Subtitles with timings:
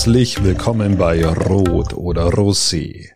[0.00, 3.10] Herzlich willkommen bei Rot oder Rosé,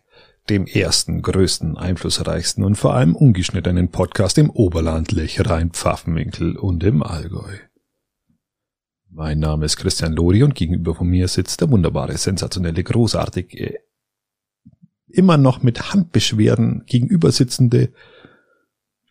[0.51, 7.01] dem ersten, größten, einflussreichsten und vor allem ungeschnittenen Podcast im Oberland, Lechrein, Pfaffenwinkel und im
[7.01, 7.55] Allgäu.
[9.09, 13.79] Mein Name ist Christian Lori und gegenüber von mir sitzt der wunderbare, sensationelle, großartige,
[15.07, 17.93] immer noch mit Handbeschwerden gegenüber sitzende,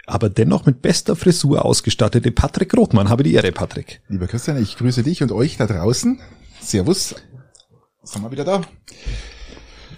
[0.06, 3.09] aber dennoch mit bester Frisur ausgestattete Patrick Rothmann.
[3.09, 4.01] Habe die Ehre, Patrick.
[4.06, 6.20] Lieber Christian, ich grüße dich und euch da draußen.
[6.61, 7.17] Servus.
[8.05, 8.63] Sind wir wieder da?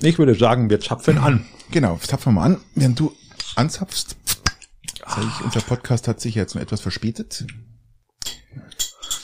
[0.00, 1.44] Ich würde sagen, wir zapfen an.
[1.70, 2.60] Genau, zapfen wir mal an.
[2.74, 3.12] Während du
[3.56, 4.16] anzapfst,
[4.94, 7.46] ich, unser Podcast hat sich jetzt noch etwas verspätet.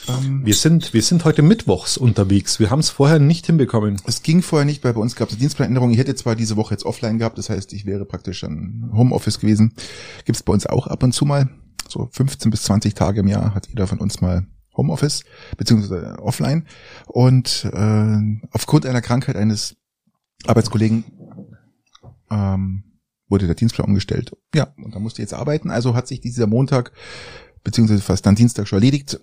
[0.09, 2.59] Ähm, wir sind, wir sind heute mittwochs unterwegs.
[2.59, 4.01] Wir haben es vorher nicht hinbekommen.
[4.05, 5.91] Es ging vorher nicht, weil bei uns gab es eine Dienstplanänderung.
[5.91, 9.39] Ich hätte zwar diese Woche jetzt offline gehabt, das heißt, ich wäre praktisch an Homeoffice
[9.39, 9.73] gewesen.
[10.25, 11.49] Gibt es bei uns auch ab und zu mal.
[11.87, 15.23] So 15 bis 20 Tage im Jahr hat jeder von uns mal Homeoffice,
[15.57, 16.67] beziehungsweise offline.
[17.07, 18.19] Und äh,
[18.51, 19.75] aufgrund einer Krankheit eines
[20.45, 21.03] Arbeitskollegen
[22.29, 22.83] ähm,
[23.29, 24.35] wurde der Dienstplan umgestellt.
[24.53, 25.71] Ja, und da musste jetzt arbeiten.
[25.71, 26.91] Also hat sich dieser Montag,
[27.63, 29.19] beziehungsweise fast dann Dienstag schon erledigt.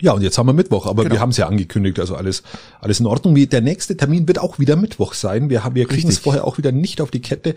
[0.00, 1.16] Ja, und jetzt haben wir Mittwoch, aber genau.
[1.16, 2.42] wir haben es ja angekündigt, also alles,
[2.80, 3.34] alles in Ordnung.
[3.34, 5.50] Der nächste Termin wird auch wieder Mittwoch sein.
[5.50, 7.54] Wir haben, wir kriegen es vorher auch wieder nicht auf die Kette,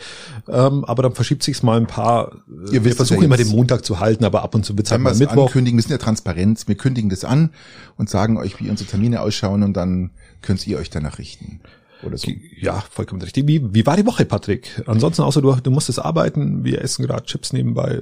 [0.48, 2.32] ähm, aber dann verschiebt sich's mal ein paar.
[2.68, 4.88] Äh, Ihr wir versuchen ja immer den Montag zu halten, aber ab und zu wird
[4.88, 5.48] es halt mal Mittwoch.
[5.48, 6.68] Ankündigen, wir sind ja transparent.
[6.68, 7.52] Wir kündigen das an
[7.98, 11.62] und sagen euch, wie unsere Termine ausschauen und dann könnt ihr euch danach richten.
[12.04, 12.32] Oder so.
[12.60, 13.48] Ja, vollkommen richtig.
[13.48, 14.82] Wie, wie war die Woche, Patrick?
[14.88, 18.02] Ansonsten außer du, du musstest arbeiten, wir essen gerade Chips nebenbei.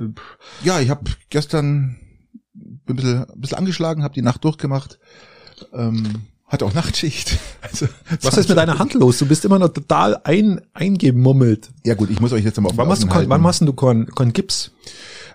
[0.64, 1.98] Ja, ich habe gestern
[2.90, 5.00] bin ein bisschen, ein bisschen angeschlagen, habe die Nacht durchgemacht.
[5.74, 7.38] Ähm, hatte auch Nachtschicht.
[7.62, 7.88] Also,
[8.22, 9.20] Was ist mit deiner Hand los?
[9.20, 11.70] Du bist immer noch total ein, eingemummelt.
[11.86, 14.08] Ja gut, ich muss euch jetzt mal auf wann, hast du, wann machst du Korn,
[14.08, 14.72] Korn Gips?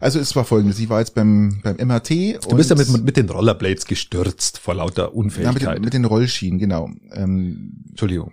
[0.01, 2.43] Also es war folgendes, ich war jetzt beim, beim MRT.
[2.51, 5.63] Du bist ja mit, mit den Rollerblades gestürzt vor lauter Unfähigkeit.
[5.63, 6.91] Ja, mit, den, mit den Rollschienen, genau.
[7.13, 8.33] Ähm, Entschuldigung.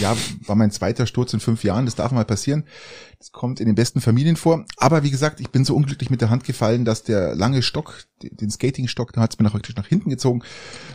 [0.00, 0.16] Ja,
[0.46, 2.64] war mein zweiter Sturz in fünf Jahren, das darf mal passieren.
[3.20, 4.64] Das kommt in den besten Familien vor.
[4.78, 8.04] Aber wie gesagt, ich bin so unglücklich mit der Hand gefallen, dass der lange Stock,
[8.22, 10.40] den Skatingstock, da hat es mir praktisch nach hinten gezogen.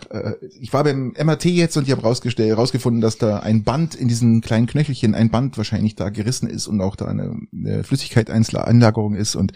[0.10, 3.94] Äh, ich war beim MRT jetzt und ich habe rausgestellt, rausgefunden, dass da ein Band
[3.94, 7.84] in diesen kleinen Knöchelchen, ein Band wahrscheinlich da gerissen ist und auch da eine, eine
[7.84, 9.36] Flüssigkeitsanlagerung ist.
[9.36, 9.52] Und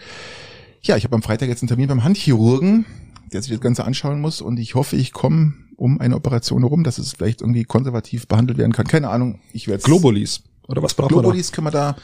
[0.80, 2.86] ja, ich habe am Freitag jetzt einen Termin beim Handchirurgen,
[3.32, 6.84] der sich das Ganze anschauen muss und ich hoffe, ich komme um eine Operation herum,
[6.84, 8.86] dass es vielleicht irgendwie konservativ behandelt werden kann.
[8.86, 11.54] Keine Ahnung, ich werde Globulis oder was braucht Globulis man da?
[11.54, 11.96] können wir da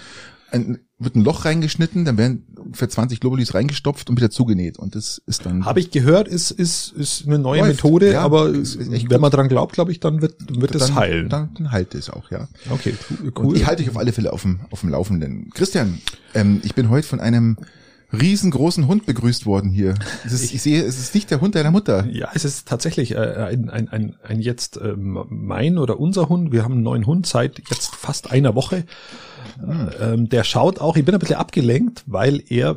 [0.51, 4.95] ein, wird ein Loch reingeschnitten, dann werden für 20 Globulis reingestopft und wieder zugenäht und
[4.95, 8.53] das ist dann Habe ich gehört, ist ist ist eine neue läuft, Methode, ja, aber
[8.53, 11.29] wenn man dran glaubt, glaube ich, dann wird wird es heilen.
[11.29, 12.49] Dann, dann heilt es auch, ja.
[12.71, 12.95] Okay,
[13.39, 13.47] cool.
[13.47, 15.51] Und ich halte dich auf alle Fälle auf dem auf dem laufenden.
[15.51, 16.01] Christian,
[16.35, 17.57] ähm, ich bin heute von einem
[18.13, 19.95] riesengroßen Hund begrüßt worden hier.
[20.25, 22.07] Ist, ich, ich, sehe, es ist nicht der Hund deiner Mutter.
[22.11, 26.53] Ja, es ist tatsächlich äh, ein, ein, ein, ein jetzt ähm, mein oder unser Hund.
[26.53, 28.85] Wir haben einen neuen Hund seit jetzt fast einer Woche.
[29.59, 29.91] Hm.
[30.01, 32.77] Ähm, der schaut auch, ich bin ein bisschen abgelenkt, weil er,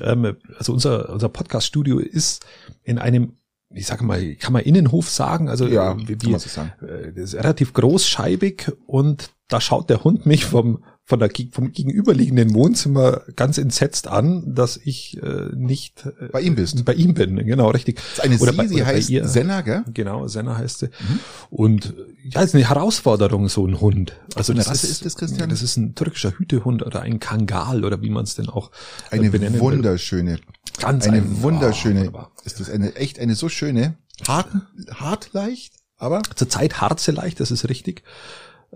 [0.00, 2.44] ähm, also unser, unser Podcast-Studio ist
[2.82, 3.34] in einem
[3.76, 6.72] ich sage mal, kann man Innenhof sagen, also ja, wie, kann man so sagen.
[6.80, 11.70] Äh, das ist relativ großscheibig und da schaut der Hund mich vom von der vom
[11.70, 16.82] gegenüberliegenden Wohnzimmer ganz entsetzt an, dass ich äh, nicht äh, bei ihm bist.
[16.86, 17.96] Bei ihm bin, genau, richtig.
[17.96, 19.28] Das ist eine oder sie, bei, sie oder heißt ihr.
[19.28, 19.84] Senna, gell?
[19.92, 20.86] Genau, Senna heißt sie.
[20.86, 21.20] Mhm.
[21.50, 21.94] Und
[22.24, 24.14] ja, ist eine Herausforderung, so ein Hund.
[24.34, 25.50] Also das ist, ist das, Christian?
[25.50, 28.70] Das ist ein türkischer Hütehund oder ein Kangal oder wie man es denn auch
[29.10, 30.38] äh, eine benennen wunderschöne.
[30.80, 32.12] Ganz eine ein, wunderschöne.
[32.14, 34.48] Oh, ist das eine echt eine so schöne, hart,
[34.90, 38.04] hart leicht, aber zur Zeit hart sehr leicht, das ist richtig.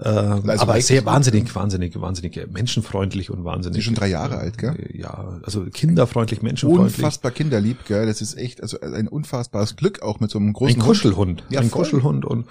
[0.00, 3.78] Äh, also aber sehr wahnsinnig, wahnsinnig, wahnsinnig menschenfreundlich und wahnsinnig.
[3.78, 4.76] Ist schon drei Jahre alt, gell?
[4.76, 6.98] Äh, ja, also kinderfreundlich, menschenfreundlich.
[6.98, 8.06] Unfassbar kinderlieb, gell?
[8.06, 11.42] Das ist echt, also ein unfassbares Glück auch mit so einem großen Ein Kuschelhund.
[11.50, 11.82] Ja, ein voll.
[11.82, 12.44] Kuschelhund und ähm,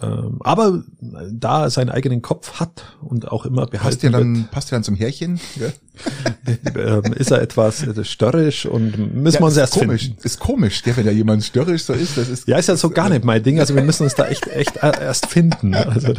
[0.00, 0.82] aber
[1.30, 4.70] da er seinen eigenen Kopf hat und auch immer behalten passt ja dann, wird, passt
[4.70, 5.40] ja dann zum Härchen,
[6.76, 10.18] ähm, ist er etwas äh, störrisch und müssen ja, wir uns erst komisch, finden.
[10.22, 12.48] Ist komisch, der, wenn da jemand störrisch so ist, das ist.
[12.48, 14.76] Ja, ist ja so gar nicht mein Ding, also wir müssen uns da echt, echt
[14.76, 15.74] erst finden.
[15.74, 16.12] Also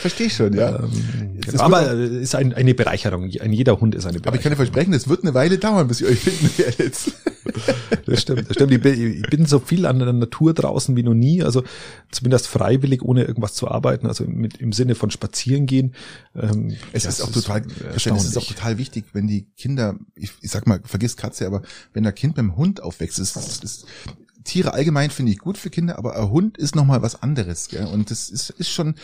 [0.00, 0.78] Verstehe ich schon, ja.
[0.78, 1.62] Ähm, genau.
[1.62, 3.30] aber ist ein, eine Bereicherung.
[3.40, 4.26] Ein jeder Hund ist eine Bereicherung.
[4.26, 6.96] Aber ich kann dir versprechen, es wird eine Weile dauern, bis ihr euch finden werdet.
[8.06, 8.72] das stimmt, das stimmt.
[8.72, 11.62] Ich bin so viel an der Natur draußen wie noch nie, also
[12.10, 15.94] zumindest freiwillig, ohne irgendwas zu arbeiten, also mit, im Sinne von spazieren gehen.
[16.34, 17.62] Ähm, es ist auch total,
[17.94, 21.62] es ist auch total wichtig, wenn die Kinder, ich, ich sag mal, vergiss Katze, aber
[21.92, 23.86] wenn der Kind beim Hund aufwächst, ist, ist
[24.44, 27.68] Tiere allgemein finde ich gut für Kinder, aber ein Hund ist noch mal was anderes,
[27.68, 27.86] gell?
[27.86, 28.94] Und das ist, ist schon,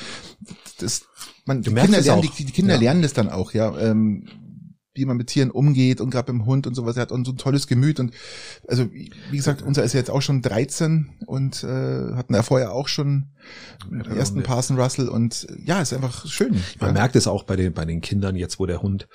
[0.79, 1.03] das,
[1.45, 2.81] man, die Kinder lernen, die, die, Kinder ja.
[2.81, 3.79] lernen das dann auch, ja.
[3.79, 4.27] Ähm,
[4.99, 6.97] wie man mit Tieren umgeht und gerade beim Hund und sowas.
[6.97, 8.13] Er hat so ein tolles Gemüt und
[8.67, 12.73] also wie gesagt, unser ist ja jetzt auch schon 13 und äh, hatten ja vorher
[12.73, 13.29] auch schon
[13.91, 16.63] den ersten Parson Russell und ja, ist einfach schön.
[16.81, 16.93] Man ja.
[16.93, 19.09] merkt es auch bei den bei den Kindern jetzt, wo der Hund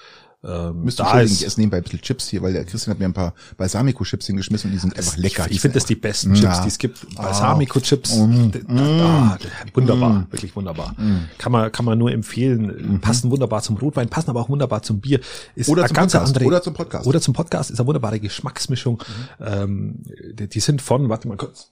[0.45, 1.42] ähm, Müsste da ich ist.
[1.42, 4.28] ich esse nebenbei ein bisschen Chips hier, weil der Christian hat mir ein paar Balsamico-Chips
[4.28, 5.45] hingeschmissen und die sind einfach lecker.
[5.50, 6.34] Ich finde das die besten.
[6.34, 7.16] Chips, die es gibt.
[7.16, 8.18] Balsamico-Chips.
[8.18, 8.51] Mm.
[8.78, 10.95] ah, d- wunderbar, wirklich wunderbar.
[11.38, 13.00] Kann man, kann man nur empfehlen.
[13.01, 15.19] Passen wunderbar zum Rotwein, passen aber auch wunderbar zum Bier.
[15.56, 16.28] Ist Oder zum ganz Podcast.
[16.36, 17.07] andere, Oder zum Podcast.
[17.07, 19.01] Oder zum Podcast ist eine wunderbare Geschmacksmischung.
[19.39, 20.00] Ähm,
[20.38, 21.69] die, die sind von, warte mal kurz.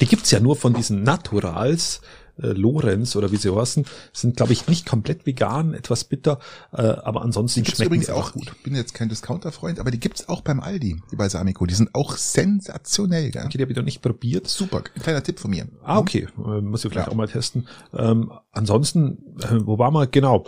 [0.00, 2.00] Die gibt's ja nur von diesen Naturals.
[2.42, 6.38] Äh, Lorenz oder wie sie heißen, sind glaube ich nicht komplett vegan, etwas bitter,
[6.72, 8.42] äh, aber ansonsten Die schmecken sie auch, gut.
[8.54, 11.64] ich bin jetzt kein Discounter-Freund, aber die gibt's auch beim Aldi, die Balsamico.
[11.66, 13.48] Die sind auch sensationell, gell?
[13.52, 14.48] Die habe ich noch nicht probiert.
[14.48, 15.66] Super, ein kleiner Tipp von mir.
[15.82, 16.28] Ah, okay.
[16.38, 17.12] Äh, muss ich vielleicht Ja.
[17.12, 17.66] auch mal testen.
[17.94, 20.08] Ähm, ansonsten, äh, wo war man?
[20.10, 20.46] Genau.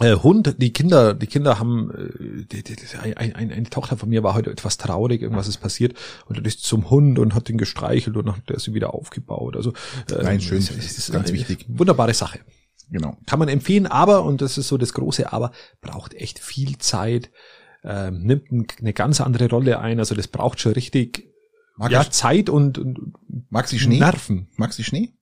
[0.00, 3.96] Äh, Hund, die Kinder, die Kinder haben, äh, die, die, die, ein, ein, eine Tochter
[3.96, 5.96] von mir war heute etwas traurig, irgendwas ist passiert
[6.26, 8.92] und dann ist zum Hund und hat den gestreichelt und dann hat er sie wieder
[8.92, 9.56] aufgebaut.
[9.56, 9.70] Also
[10.10, 10.58] äh, Nein, schön.
[10.58, 11.66] Das es ist ganz wichtig.
[11.68, 12.40] Wunderbare Sache.
[12.90, 13.16] Genau.
[13.26, 17.30] Kann man empfehlen, aber, und das ist so das große Aber, braucht echt viel Zeit,
[17.84, 20.00] ähm, nimmt ein, eine ganz andere Rolle ein.
[20.00, 21.30] Also das braucht schon richtig
[21.76, 23.14] Mag, ja, Zeit und, und
[23.50, 23.98] mag sie Schnee?
[23.98, 24.48] Nerven.
[24.56, 25.12] Mag sie Schnee?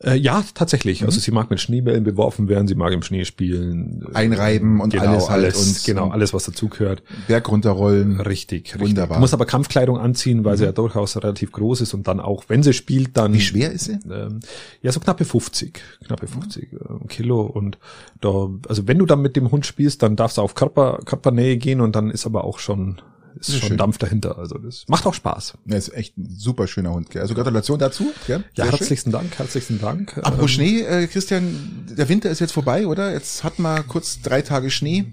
[0.00, 1.00] Äh, ja, tatsächlich.
[1.00, 1.06] Mhm.
[1.08, 4.06] Also sie mag mit Schneebällen beworfen werden, sie mag im Schnee spielen.
[4.14, 7.02] Einreiben und genau, alles halt alles und- genau, alles, was dazugehört.
[7.26, 8.20] Berg runterrollen.
[8.20, 8.80] Richtig, richtig.
[8.80, 9.16] Wunderbar.
[9.18, 9.22] Mhm.
[9.22, 12.62] Muss aber Kampfkleidung anziehen, weil sie ja durchaus relativ groß ist und dann auch, wenn
[12.62, 13.32] sie spielt, dann.
[13.32, 13.98] Wie schwer ist sie?
[14.08, 14.38] Ähm,
[14.82, 16.76] ja, so knappe 50, knappe 50 äh,
[17.08, 17.78] Kilo und
[18.20, 21.56] da, also wenn du dann mit dem Hund spielst, dann darfst du auf Körper, Körpernähe
[21.56, 23.00] gehen und dann ist aber auch schon,
[23.40, 23.76] ist ist schon schön.
[23.78, 24.38] Dampf dahinter.
[24.38, 25.54] Also das macht auch Spaß.
[25.66, 27.10] Ja, ist echt ein super schöner Hund.
[27.10, 27.22] Gell?
[27.22, 28.12] Also Gratulation dazu.
[28.26, 28.44] Gell?
[28.54, 28.78] Ja, Sehr schön.
[28.78, 30.16] herzlichen Dank, herzlichen Dank.
[30.18, 33.12] Apropos Ähm, Schnee, äh, Christian, der Winter ist jetzt vorbei, oder?
[33.12, 35.06] Jetzt hat man kurz drei Tage Schnee.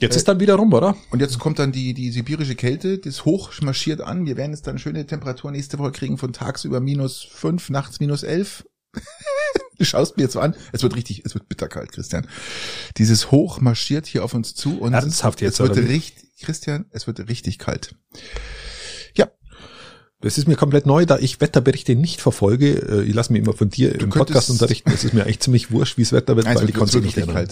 [0.00, 0.96] Jetzt ist dann wieder rum, oder?
[1.10, 4.24] Und jetzt kommt dann die, die sibirische Kälte, das hoch marschiert an.
[4.24, 8.22] Wir werden jetzt dann schöne Temperaturen nächste Woche kriegen von tagsüber minus fünf, nachts minus
[8.22, 8.64] elf.
[9.78, 10.54] du schaust mir jetzt so an.
[10.72, 12.26] Es wird richtig, es wird bitterkalt, Christian.
[12.96, 17.06] Dieses Hoch marschiert hier auf uns zu und Ernsthaft jetzt, es wird richtig, Christian, es
[17.06, 17.94] wird richtig kalt.
[20.22, 22.70] Das ist mir komplett neu, da ich Wetterberichte nicht verfolge.
[22.70, 24.90] Äh, Ich lasse mich immer von dir im Podcast unterrichten.
[24.90, 27.04] Es ist mir eigentlich ziemlich wurscht, wie es Wetter wird, es weil es konnte wird
[27.04, 27.46] nicht ändern.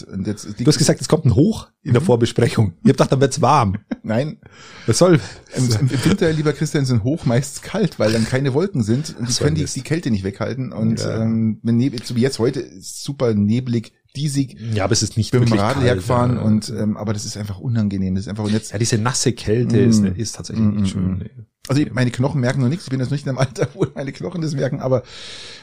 [0.59, 2.73] Du hast gesagt, es kommt ein Hoch in der Vorbesprechung.
[2.83, 3.77] Ich hab gedacht, dann wird's warm.
[4.03, 4.39] nein,
[4.87, 5.21] Was soll?
[5.55, 9.29] Im, im Winter, lieber Christian, sind hoch meist kalt, weil dann keine Wolken sind und
[9.29, 10.73] die können die, die Kälte nicht weghalten.
[10.73, 11.21] Und Ja.
[11.23, 14.57] ähm, wenn Nebel, so wie jetzt heute, ist super neblig, diesig.
[14.75, 16.43] Ja, aber es ist nicht bin mit dem wirklich Radl hergefahren ja.
[16.43, 18.15] und ähm, aber das ist einfach unangenehm.
[18.15, 19.89] Das ist einfach und jetzt ja, diese nasse Kälte Mm.
[19.91, 21.11] ist, ist tatsächlich Mm, nicht mm, schön.
[21.15, 21.19] mm.
[21.19, 21.31] Nee.
[21.69, 22.85] also meine Knochen merken noch nichts.
[22.85, 25.03] Ich bin jetzt nicht in einem Alter, wo meine Knochen das merken, aber,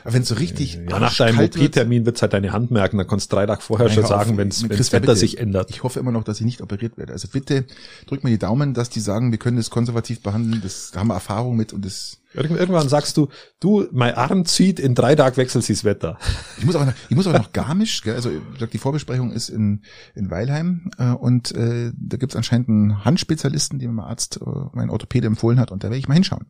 [0.04, 2.72] aber wenn es so richtig Ja, nach deinem arschkalt wird- OP-Termin wird's halt deine Hand
[2.72, 2.98] merken.
[2.98, 5.70] Da kannst du drei Tage vorher schon sagen, wenn's Christian, Wetter sich ändert.
[5.70, 7.14] Ich hoffe immer noch, dass ich nicht operiert werde.
[7.14, 7.66] Also bitte
[8.08, 10.62] drück mir die Daumen, dass die sagen, wir können das konservativ behandeln.
[10.64, 13.28] Das da haben wir Erfahrung mit und das Irgendwann sagst du,
[13.60, 16.18] du, mein Arm zieht, in drei Tagen wechselt sie's Wetter.
[16.58, 18.16] Ich muss auch noch, ich muss auch noch Garmisch, gell?
[18.16, 18.32] also
[18.72, 19.82] die Vorbesprechung ist in,
[20.16, 24.90] in Weilheim äh, und äh, da gibt's anscheinend einen Handspezialisten, den mein Arzt, äh, mein
[24.90, 26.46] Orthopäde empfohlen hat und da werde ich mal hinschauen.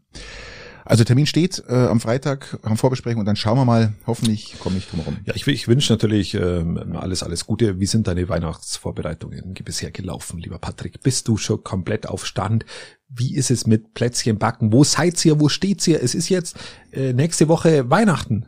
[0.86, 4.78] Also Termin steht äh, am Freitag, haben Vorbesprechung und dann schauen wir mal, hoffentlich komme
[4.78, 5.18] ich drum rum.
[5.26, 7.80] Ja, ich, ich wünsche natürlich ähm, alles, alles Gute.
[7.80, 11.02] Wie sind deine Weihnachtsvorbereitungen bisher gelaufen, lieber Patrick?
[11.04, 12.66] Bist du schon komplett auf Stand?
[13.14, 14.72] Wie ist es mit Plätzchen backen?
[14.72, 15.40] Wo seid ihr?
[15.40, 16.02] Wo steht ihr?
[16.02, 16.56] Es ist jetzt
[16.92, 18.46] äh, nächste Woche Weihnachten.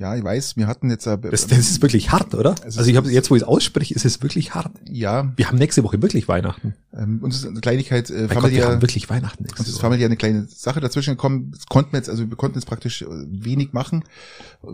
[0.00, 2.56] Ja, ich weiß, wir hatten jetzt äh, Das, das ist wirklich hart, oder?
[2.66, 4.72] Ist- Also ich habe jetzt, wo ich es ausspreche, ist es wirklich hart.
[4.90, 6.74] ja, Wir haben nächste Woche wirklich Weihnachten.
[6.92, 9.78] ähm, uns ist eine Kleinigkeit äh, Mein Gott, wir haben wirklich Weihnachten nächste uns ist
[9.78, 11.52] familiär eine kleine Sache dazwischen gekommen.
[11.52, 14.02] Das konnten wir jetzt, also wir konnten jetzt praktisch äh, wenig machen,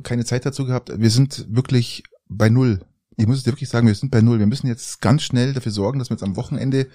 [0.04, 0.90] keine Zeit dazu gehabt.
[0.98, 2.80] Wir sind wirklich bei null.
[3.20, 4.38] Ich muss es dir wirklich sagen, wir sind bei null.
[4.38, 6.88] Wir müssen jetzt ganz schnell dafür sorgen, dass wir jetzt am Wochenende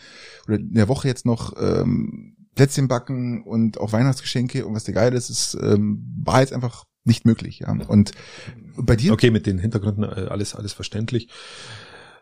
[0.48, 4.94] oder in der Woche jetzt noch ähm, Plätzchen backen und auch Weihnachtsgeschenke und was der
[4.94, 7.60] geil ist, ist ähm, war jetzt einfach nicht möglich.
[7.60, 7.72] Ja.
[7.88, 8.12] Und
[8.78, 9.14] bei dir?
[9.14, 11.30] Okay, mit den Hintergründen äh, alles, alles verständlich.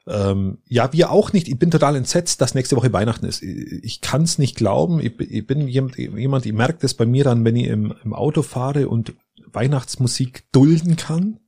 [0.06, 1.48] Ähm, ja, wir auch nicht.
[1.48, 3.42] Ich bin total entsetzt, dass nächste Woche Weihnachten ist.
[3.42, 5.00] Ich, ich kann es nicht glauben.
[5.00, 7.94] Ich, bin- ich bin jemand, jemand, ich merke das bei mir dann, wenn ich im,
[8.04, 9.14] im Auto fahre und
[9.54, 11.40] Weihnachtsmusik dulden kann,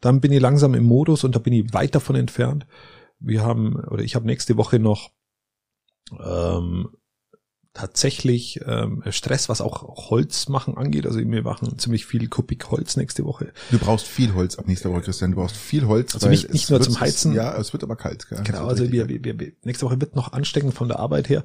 [0.00, 2.66] dann bin ich langsam im Modus und da bin ich weit davon entfernt.
[3.18, 5.10] Wir haben, oder ich habe nächste Woche noch
[6.24, 6.88] ähm,
[7.74, 11.06] tatsächlich ähm, Stress, was auch Holz machen angeht.
[11.06, 13.52] Also wir machen ziemlich viel Kubik Holz nächste Woche.
[13.70, 15.30] Du brauchst viel Holz ab nächster Woche, Christian.
[15.32, 16.14] Du brauchst viel Holz.
[16.14, 17.34] Also nicht- nicht es nur zum Heizen.
[17.34, 18.28] Ja, es wird aber kalt.
[18.28, 18.38] Gell?
[18.38, 21.28] Es Genau, also richtig wir, wir, wir, nächste Woche wird noch ansteckend von der Arbeit
[21.28, 21.44] her.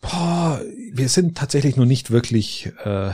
[0.00, 0.60] Boah,
[0.92, 3.12] wir sind tatsächlich noch nicht wirklich, äh,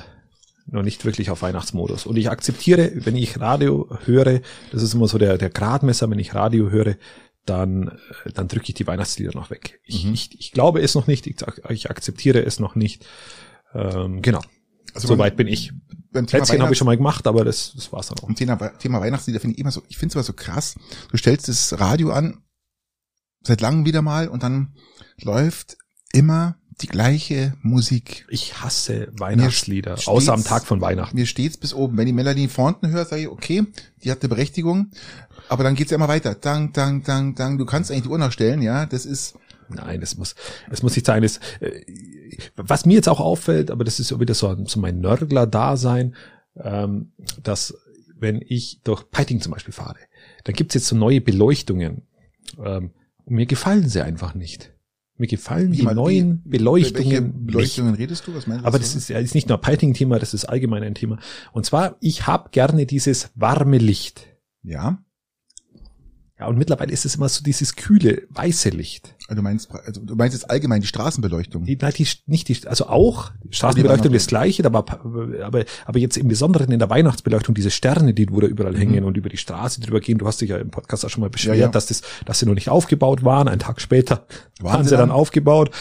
[0.70, 2.06] noch nicht wirklich auf Weihnachtsmodus.
[2.06, 6.18] Und ich akzeptiere, wenn ich Radio höre, das ist immer so der, der Gradmesser, wenn
[6.18, 6.96] ich Radio höre,
[7.46, 7.88] dann,
[8.24, 9.80] äh, dann drücke ich die Weihnachtslieder noch weg.
[9.84, 10.14] Ich, Mhm.
[10.14, 11.36] ich, ich glaube es noch nicht, ich,
[11.70, 13.06] ich akzeptiere es noch nicht.
[13.74, 14.40] Ähm, genau.
[14.94, 15.72] Also Soweit bin ich.
[16.12, 18.32] Plätzchen habe ich schon mal gemacht, aber das, das war's dann auch.
[18.34, 20.74] Thema, Thema Weihnachtslieder finde ich immer so, ich finde es immer so krass.
[21.10, 22.42] Du stellst das Radio an,
[23.42, 24.74] seit langem wieder mal, und dann
[25.20, 25.76] läuft
[26.12, 28.26] immer die gleiche Musik.
[28.30, 31.16] Ich hasse Weihnachtslieder, steht's- außer am Tag von Weihnachten.
[31.16, 31.96] Mir steht's bis oben.
[31.96, 33.64] Wenn ich Melanie Thornton höre, sage ich, okay,
[34.04, 34.90] die hat eine Berechtigung.
[35.48, 36.34] Aber dann geht's ja immer weiter.
[36.34, 37.58] Dang, dang, dang, dang.
[37.58, 38.86] Du kannst eigentlich die Uhr noch stellen, ja.
[38.86, 39.34] Das ist,
[39.70, 40.34] Nein, das muss,
[40.70, 41.22] es muss nicht sein.
[41.22, 41.82] Das, äh,
[42.56, 46.14] was mir jetzt auch auffällt, aber das ist so wieder so, so mein Nörgler-Dasein,
[46.56, 47.74] ähm, dass
[48.18, 49.96] wenn ich durch Peiting zum Beispiel fahre,
[50.44, 52.02] dann gibt's jetzt so neue Beleuchtungen.
[52.64, 52.92] Ähm,
[53.26, 54.72] und mir gefallen sie einfach nicht.
[55.18, 57.46] Mir gefallen die Wie mal- neuen welche Beleuchtungen nicht.
[57.46, 58.34] Beleuchtungen redest du?
[58.34, 58.66] Was meinst du?
[58.68, 61.18] Aber das ist ja ist nicht nur ein Peiting-Thema, das ist allgemein ein Thema.
[61.52, 64.26] Und zwar, ich habe gerne dieses warme Licht.
[64.62, 65.02] ja.
[66.40, 69.16] Ja, und mittlerweile ist es immer so dieses kühle, weiße Licht.
[69.30, 71.64] Du meinst, also du meinst jetzt allgemein die Straßenbeleuchtung.
[71.64, 74.86] Die, nein, die, nicht die, also auch, die Straßenbeleuchtung das gleiche, aber,
[75.44, 79.04] aber, aber jetzt im Besonderen in der Weihnachtsbeleuchtung, diese Sterne, die wo da überall hängen
[79.04, 80.16] und über die Straße drüber gehen.
[80.16, 81.60] Du hast dich ja im Podcast auch schon mal beschwert, Mhm.
[81.60, 81.70] Ja, ja.
[81.72, 83.48] dass das, dass sie noch nicht aufgebaut waren.
[83.48, 84.24] Ein Tag später
[84.60, 85.10] Waren waren sie dann dann?
[85.10, 85.72] aufgebaut.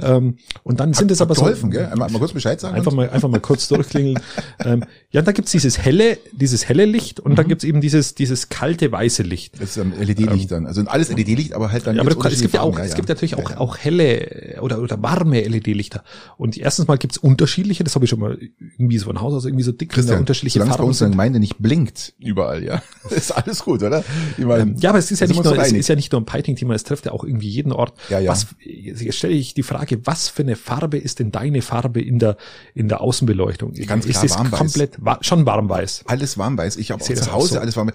[0.00, 1.86] Ähm, und dann sind es aber so, geholfen, gell?
[1.86, 2.76] Einmal, mal kurz Bescheid sagen.
[2.76, 4.20] Einfach mal, einfach mal kurz durchklingeln.
[4.64, 7.36] ähm, ja, da gibt's dieses helle, dieses helle Licht und Mhm.
[7.36, 9.60] dann gibt's eben dieses, dieses kalte weiße Licht.
[9.60, 10.66] Das ist ähm, LED-Licht dann.
[10.66, 11.96] Also alles LED-Licht, aber halt dann.
[11.96, 13.54] Ja, aber du, es gibt ja auch, es gibt natürlich Farben.
[13.56, 16.04] auch, auch helle oder, oder warme LED-Lichter.
[16.36, 18.38] Und erstens mal gibt's unterschiedliche, das habe ich schon mal
[18.78, 21.00] irgendwie so von Haus aus irgendwie so dick, Christian, unterschiedliche solange es bei Farben uns
[21.00, 21.10] in.
[21.10, 22.82] Gemeinde nicht blinkt, überall, ja.
[23.10, 24.04] ist alles gut, oder?
[24.38, 26.20] Ich meine, Ähm, Ja, aber es ist ja nicht nur, es ist ja nicht nur
[26.20, 27.94] ein Piting-Thema, es trifft ja auch irgendwie jeden Ort.
[28.08, 28.30] Ja, ja.
[28.30, 32.18] Was, jetzt stelle ich die Frage, was für eine Farbe ist denn deine Farbe in
[32.18, 32.36] der,
[32.74, 33.72] in der Außenbeleuchtung?
[33.86, 34.58] Ganz ist klar es warmweiß.
[34.58, 36.04] komplett, wa- schon warmweiß?
[36.06, 36.76] alles warmweiß.
[36.76, 37.60] Ich habe zu Hause so.
[37.60, 37.90] alles warm.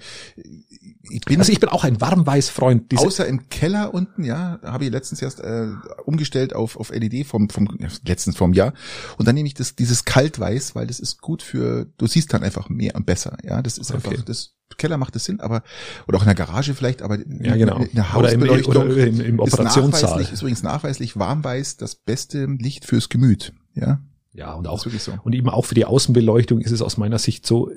[1.10, 2.92] Ich bin Also ich bin auch ein Warmweiß-Freund.
[2.96, 5.68] Außer im Keller unten, ja, habe ich letztens erst äh,
[6.04, 8.72] umgestellt auf auf LED vom vom ja, letztens vom Jahr
[9.16, 12.42] und dann nehme ich das dieses Kaltweiß, weil das ist gut für du siehst dann
[12.42, 14.22] einfach mehr und besser, ja, das ist einfach Okay.
[14.26, 15.62] das Keller macht das Sinn, aber
[16.06, 17.78] oder auch in der Garage vielleicht, aber Ja, genau.
[17.78, 20.02] in der Oder im- Hausbeleuchtung oder im- im ist Operationssaal.
[20.10, 24.00] nachweislich, ist übrigens nachweislich warmweiß das beste Licht fürs Gemüt, ja,
[24.34, 25.12] ja, und auch ist so.
[25.24, 27.70] Und eben auch für die Außenbeleuchtung ist es aus meiner Sicht so,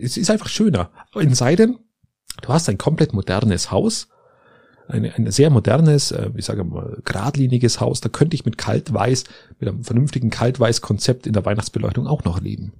[0.00, 0.90] es ist einfach schöner.
[1.14, 1.78] In Seiden,
[2.40, 4.08] du hast ein komplett modernes Haus,
[4.88, 9.24] ein, ein sehr modernes, äh, ich sage mal, geradliniges Haus, da könnte ich mit Kaltweiß,
[9.58, 12.72] mit einem vernünftigen Kaltweiß-Konzept in der Weihnachtsbeleuchtung auch noch leben.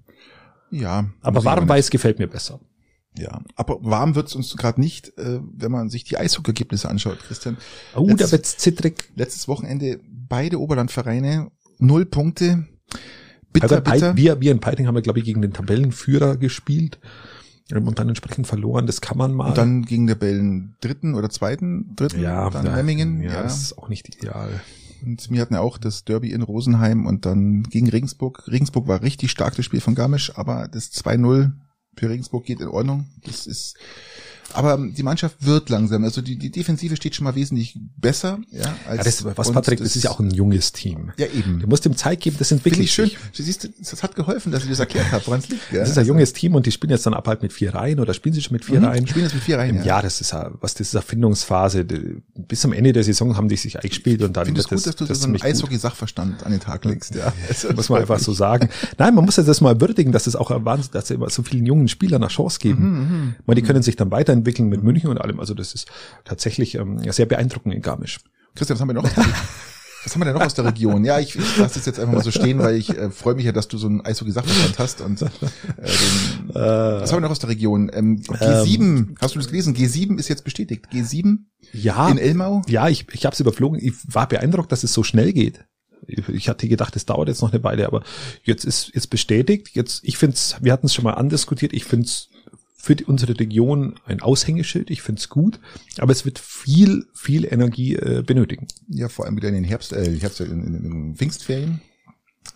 [0.70, 2.60] Ja, Aber Warmweiß gefällt mir besser.
[3.16, 7.58] Ja, aber warm wird's uns gerade nicht, äh, wenn man sich die Eishockey-Ergebnisse anschaut, Christian.
[7.94, 9.10] Oh, Jetzt- da wird's zittrig.
[9.16, 12.66] Letztes Wochenende beide Oberlandvereine, null Punkte.
[13.52, 14.16] Bitter, Also bitter.
[14.16, 16.98] wir, wir in Peiting haben ja, glaube ich, gegen den Tabellenführer gespielt
[17.70, 18.86] ähm, und dann entsprechend verloren.
[18.86, 19.48] Das kann man mal.
[19.48, 23.22] Und dann gegen der Bällen dritten oder zweiten, dritten, ja, dann ja, Memmingen.
[23.22, 24.60] Ja, Ja, das ist auch nicht ideal.
[25.04, 28.44] Und wir hatten ja auch das Derby in Rosenheim und dann gegen Regensburg.
[28.46, 31.52] Regensburg war richtig stark, das Spiel von Garmisch, aber das 2-0
[31.96, 33.08] für Regensburg geht in Ordnung.
[33.24, 33.76] Das ist,
[34.54, 36.04] aber die Mannschaft wird langsam.
[36.04, 38.62] Also die, die Defensive steht schon mal wesentlich besser, ja.
[38.88, 41.12] Als, Ja, das, was Patrick, das ist ja auch ein junges Team.
[41.18, 41.60] ja eben.
[41.60, 43.30] Du musst ihm Zeit geben, das entwickelt Finde ich schön.
[43.36, 45.72] Du siehst, das hat geholfen, dass ich das erklärt habe, woran es liegt.
[45.72, 45.80] Ja.
[45.80, 48.00] Das ist ein junges Team und die spielen jetzt dann ab halt mit vier Reihen
[48.00, 49.06] oder spielen sie schon mit vier Mhm, Reihen?
[49.06, 50.02] spielen das mit vier Reihen, Ja, ja.
[50.02, 51.84] das ist ja, was das ist Erfindungsphase.
[51.84, 54.96] Bis zum Ende der Saison haben die sich eingespielt und dann es wird gut, dass
[54.96, 55.40] du das so einen.
[55.42, 57.32] Eishockey-Sachverstand an den Tag legst, ja.
[57.48, 58.68] Das muss man einfach so sagen.
[58.98, 61.42] Nein, man muss ja das mal würdigen, dass es auch Wahnsinn, dass sie immer so
[61.42, 62.90] vielen jungen Spielern eine Chance geben.
[62.92, 64.10] Mhm, Ich meine, die können sich dann
[64.42, 65.40] weiterentwickeln mit München und allem.
[65.40, 65.88] Also das ist
[66.24, 68.18] tatsächlich ähm, ja, sehr beeindruckend in Garmisch.
[68.54, 69.08] Christian, was haben wir noch?
[70.04, 71.04] Was haben wir denn noch aus der Region?
[71.04, 73.44] Ja, ich, ich lasse das jetzt einfach mal so stehen, weil ich äh, freue mich
[73.44, 75.00] ja, dass du so einen Eishockey-Sachverstand hast.
[75.00, 75.26] Und äh,
[75.76, 77.88] den, was haben wir noch aus der Region?
[77.94, 79.76] Ähm, G7, hast du das gelesen?
[79.76, 80.86] G7 ist jetzt bestätigt.
[80.92, 82.62] G7 Ja, in Elmau?
[82.66, 83.78] ja, ich, ich habe es überflogen.
[83.80, 85.64] Ich war beeindruckt, dass es so schnell geht.
[86.08, 88.02] Ich ich hatte gedacht, es dauert jetzt noch eine Weile, aber
[88.42, 89.68] jetzt ist jetzt bestätigt.
[89.74, 91.72] Jetzt, ich finde es, wir hatten es schon mal andiskutiert.
[91.72, 92.28] Ich finde es
[92.82, 94.90] für die, unsere Region ein Aushängeschild.
[94.90, 95.60] Ich finde es gut,
[95.98, 98.66] aber es wird viel, viel Energie äh, benötigen.
[98.88, 101.80] Ja, vor allem wieder in den Herbst, äh, Herbst in, in, in Pfingstferien.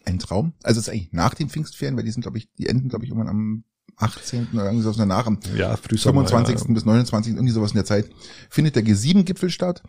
[0.04, 0.52] Ein Traum.
[0.64, 3.04] Also es ist eigentlich nach den Pfingstferien, weil die sind, glaube ich, die enden, glaube
[3.04, 3.64] ich, irgendwann am
[3.97, 4.49] 18.
[4.53, 6.26] oder irgendwie sowas danach, am Ja, Frühsommer.
[6.26, 6.75] 25.
[6.75, 7.35] bis 29.
[7.35, 8.09] irgendwie sowas in der Zeit,
[8.50, 9.83] findet der G7-Gipfel statt.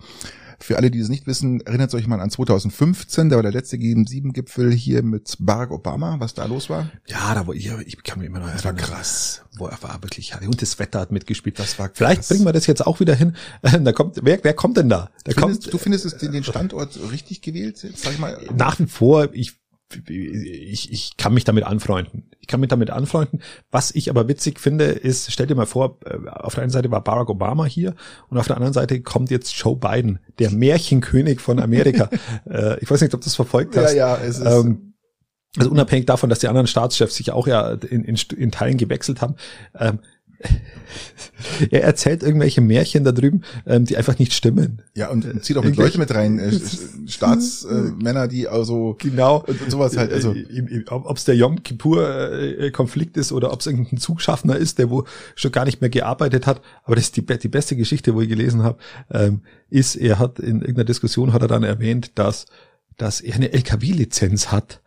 [0.59, 3.77] Für alle, die das nicht wissen, erinnert euch mal an 2015, da war der letzte
[3.77, 6.89] G7-Gipfel hier mit Barack Obama, was da los war.
[7.05, 9.43] Ja, da wo ich, ich kann mich immer noch Das war krass.
[9.57, 10.33] Wo er war wirklich.
[10.41, 11.59] Und das Wetter hat mitgespielt.
[11.59, 11.97] Das war krass.
[11.97, 13.35] Vielleicht bringen wir das jetzt auch wieder hin.
[13.87, 15.11] Da kommt, wer, wer kommt denn da?
[15.23, 17.83] Da Findest, kommt du findest es den den Standort richtig gewählt?
[17.83, 19.59] Jetzt sag ich mal, nach wie vor, ich
[20.07, 22.29] ich, ich kann mich damit anfreunden.
[22.39, 23.41] Ich kann mich damit anfreunden.
[23.71, 26.91] Was ich aber witzig finde, ist, stell dir mal vor, äh, auf der einen Seite
[26.91, 27.95] war Barack Obama hier
[28.29, 32.09] und auf der anderen Seite kommt jetzt Joe Biden, der Märchenkönig von Amerika.
[32.49, 33.93] äh, ich weiß nicht, ob du das verfolgt hast.
[33.93, 34.93] Ja, ja, es ist, ähm,
[35.57, 39.21] also unabhängig davon, dass die anderen Staatschefs sich auch ja in, in, in Teilen gewechselt
[39.21, 39.35] haben.
[39.77, 39.99] Ähm,
[41.71, 44.81] er erzählt irgendwelche Märchen da drüben, ähm, die einfach nicht stimmen.
[44.95, 46.51] Ja, und zieht auch mit Leute mit rein, äh,
[47.07, 50.11] Staatsmänner, äh, die also genau und sowas halt.
[50.11, 54.89] Also äh, ob es der Yom Kippur-Konflikt ist oder ob es irgendein Zugschaffner ist, der
[54.89, 56.61] wo schon gar nicht mehr gearbeitet hat.
[56.83, 58.77] Aber das ist die, die beste Geschichte, wo ich gelesen habe,
[59.11, 62.45] ähm, ist, er hat in irgendeiner Diskussion hat er dann erwähnt, dass
[62.97, 64.81] dass er eine LKW-Lizenz hat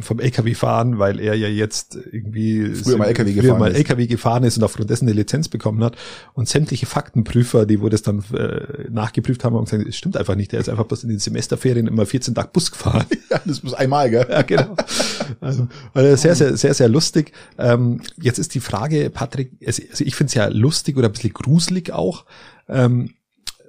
[0.00, 3.78] vom LKW fahren, weil er ja jetzt irgendwie früher mal LKW, früher gefahren, mal ist.
[3.78, 5.96] LKW gefahren ist und aufgrund dessen eine Lizenz bekommen hat.
[6.34, 10.36] Und sämtliche Faktenprüfer, die wo das dann äh, nachgeprüft haben, haben gesagt, es stimmt einfach
[10.36, 10.52] nicht.
[10.52, 13.06] Der ist einfach bloß in den Semesterferien immer 14 Tage Bus gefahren.
[13.32, 14.26] Ja, das muss einmal, gell?
[14.28, 14.76] Ja, genau.
[15.40, 17.32] Also, also sehr, sehr, sehr, sehr lustig.
[17.56, 21.32] Ähm, jetzt ist die Frage, Patrick, also ich finde es ja lustig oder ein bisschen
[21.32, 22.26] gruselig auch.
[22.68, 23.14] Ähm,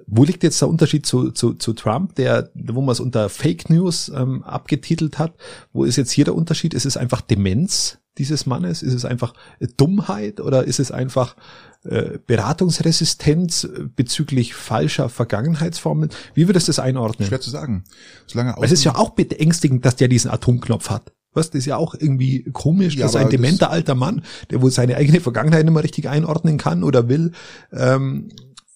[0.06, 3.70] wo liegt jetzt der Unterschied zu, zu, zu Trump, der, wo man es unter Fake
[3.70, 5.34] News ähm, abgetitelt hat?
[5.72, 6.74] Wo ist jetzt hier der Unterschied?
[6.74, 8.82] Ist es einfach Demenz dieses Mannes?
[8.82, 9.34] Ist es einfach
[9.76, 11.36] Dummheit oder ist es einfach
[11.84, 16.10] äh, Beratungsresistenz bezüglich falscher Vergangenheitsformeln?
[16.34, 17.28] Wie würdest du das einordnen?
[17.28, 17.84] Schwer zu sagen.
[18.26, 21.12] Solange es ist ja auch beängstigend, dass der diesen Atomknopf hat.
[21.34, 24.70] Was, das ist ja auch irgendwie komisch, Ja, dass ein dementer alter Mann, der wohl
[24.70, 27.32] seine eigene Vergangenheit nicht mehr richtig einordnen kann oder will,
[27.72, 28.28] ähm,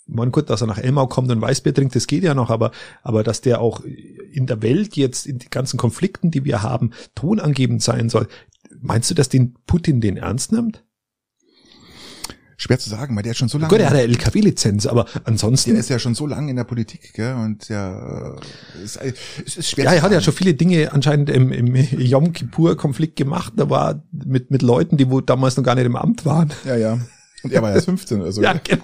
[0.09, 2.73] man gut, dass er nach Elmau kommt und Weißbier trinkt, das geht ja noch, aber,
[3.03, 3.83] aber dass der auch
[4.33, 8.29] in der Welt jetzt, in die ganzen Konflikten, die wir haben, tonangebend sein soll.
[8.81, 10.83] Meinst du, dass den Putin den ernst nimmt?
[12.59, 13.71] schwer zu sagen, weil der ist schon so lange.
[13.71, 15.71] Gut, er hat eine LKW-Lizenz, aber ansonsten.
[15.71, 17.35] der ist ja schon so lange in der Politik, gell?
[17.35, 18.37] Und der
[18.81, 18.99] äh, ist,
[19.47, 23.17] es ist schwer ja, er hat ja schon viele Dinge anscheinend im, im Yom Kippur-Konflikt
[23.17, 23.53] gemacht.
[23.57, 26.53] Da war mit, mit Leuten, die wo damals noch gar nicht im Amt waren.
[26.65, 26.99] Ja, ja.
[27.45, 28.43] Und er war erst 15 oder so.
[28.43, 28.83] Ja, genau.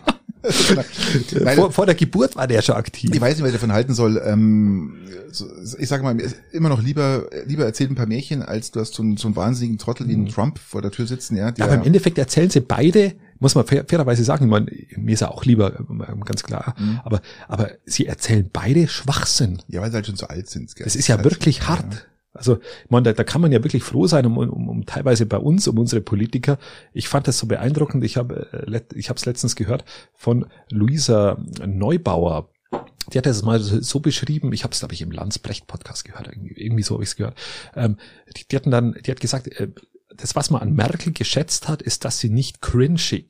[1.40, 3.11] Nein, vor, vor der Geburt war der schon aktiv.
[3.12, 4.20] Ich weiß nicht, was ich davon halten soll.
[4.24, 4.96] Ähm,
[5.30, 5.46] so,
[5.78, 8.94] ich sage mal, ist immer noch lieber, lieber erzählt ein paar Märchen, als du hast
[8.94, 11.46] so einen, so einen wahnsinnigen Trottel wie einen Trump vor der Tür sitzen, ja.
[11.46, 14.66] Ja, Der, aber im Endeffekt erzählen sie beide, muss man fair, fairerweise sagen, ich meine,
[14.96, 19.59] mir ist er auch lieber, ähm, ganz klar, aber, aber sie erzählen beide Schwachsinn.
[19.68, 20.74] ja, weil sie halt schon so alt sind.
[20.76, 20.85] Gell?
[20.85, 22.07] Das ist ja halt wirklich schon- hart.
[22.35, 25.25] Also, ich meine, da, da kann man ja wirklich froh sein, um, um, um teilweise
[25.25, 26.59] bei uns, um unsere Politiker.
[26.92, 28.05] Ich fand das so beeindruckend.
[28.05, 32.51] Ich habe äh, ich habe es letztens gehört von Luisa Neubauer.
[33.12, 34.53] Die hat das mal so beschrieben.
[34.53, 36.27] Ich habe es, glaube ich, im Landsbrecht-Podcast gehört.
[36.27, 37.38] Irgendwie, irgendwie so habe ich es gehört.
[37.77, 37.99] Ähm,
[38.37, 39.68] die, die hatten dann, die hat gesagt, äh,
[40.16, 43.29] das, was man an Merkel geschätzt hat, ist, dass sie nicht cringy,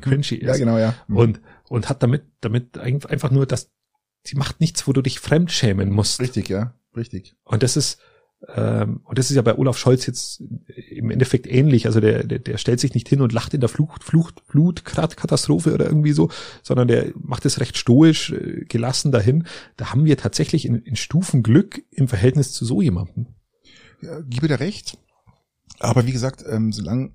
[0.00, 0.42] cringy ist.
[0.46, 0.94] Ja, genau, ja.
[1.08, 3.70] Und, und hat damit, damit ein- einfach nur, dass
[4.24, 6.20] sie macht nichts, wo du dich fremdschämen musst.
[6.20, 6.74] Richtig, ja.
[6.96, 7.34] Richtig.
[7.44, 7.98] Und das ist,
[8.44, 10.42] und das ist ja bei Olaf Scholz jetzt
[10.90, 11.86] im Endeffekt ähnlich.
[11.86, 15.72] Also der, der, der stellt sich nicht hin und lacht in der Flucht, Flucht, Flutkatastrophe
[15.72, 16.28] oder irgendwie so,
[16.62, 19.46] sondern der macht es recht stoisch, äh, gelassen dahin.
[19.76, 23.28] Da haben wir tatsächlich in, in Stufen Glück im Verhältnis zu so jemandem.
[24.00, 24.98] Ja, gebe dir recht.
[25.78, 27.12] Aber wie gesagt, ähm, solange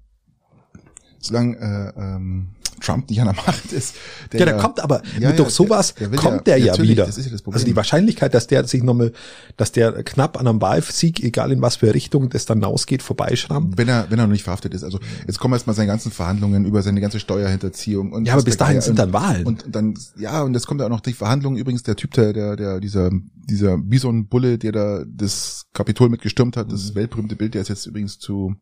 [1.19, 2.55] solange äh, ähm,
[2.88, 3.95] Trump nicht an der Macht ist,
[4.34, 6.78] Ja, der kommt aber Ja, mit ja, durch sowas der- der kommt ja- der ja
[6.82, 7.08] wieder.
[7.10, 9.12] ja also die Wahrscheinlichkeit, dass der sich nochmal,
[9.58, 13.78] dass der knapp an einem Wahlsieg, egal in was für Richtung das dann ausgeht, vorbeischrammt.
[13.78, 14.84] wenn er wenn er noch nicht verhaftet ist.
[14.84, 18.58] Also jetzt kommen erstmal seine ganzen Verhandlungen über seine ganze Steuerhinterziehung und Ja, aber bis
[18.58, 19.45] der dahin sind dann Wahlen.
[19.45, 22.34] Und dann ja und es kommt ja auch noch die Verhandlungen übrigens der Typ der
[22.34, 26.71] der der dieser dieser Bison Bulle, der da das Kapitol mitgestürmt hat, Mhm.
[26.71, 28.56] das weltberühmte Bild, der ist jetzt übrigens zu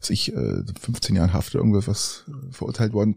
[0.00, 3.16] was ich äh, 15 Jahren Haft oder irgendwas äh, verurteilt worden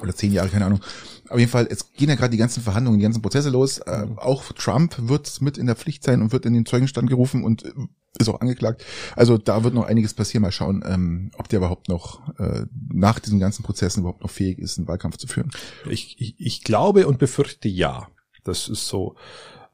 [0.00, 0.80] oder 10 Jahre, keine Ahnung.
[1.28, 3.78] Auf jeden Fall, es gehen ja gerade die ganzen Verhandlungen, die ganzen Prozesse los.
[3.78, 7.44] Äh, auch Trump wird mit in der Pflicht sein und wird in den Zeugenstand gerufen
[7.44, 7.72] und äh,
[8.18, 8.84] ist auch angeklagt.
[9.16, 10.42] Also da wird noch einiges passieren.
[10.42, 14.58] Mal schauen, ähm, ob der überhaupt noch äh, nach diesen ganzen Prozessen überhaupt noch fähig
[14.58, 15.50] ist, einen Wahlkampf zu führen.
[15.88, 18.08] Ich, ich, ich glaube und befürchte ja.
[18.44, 19.16] Das ist so,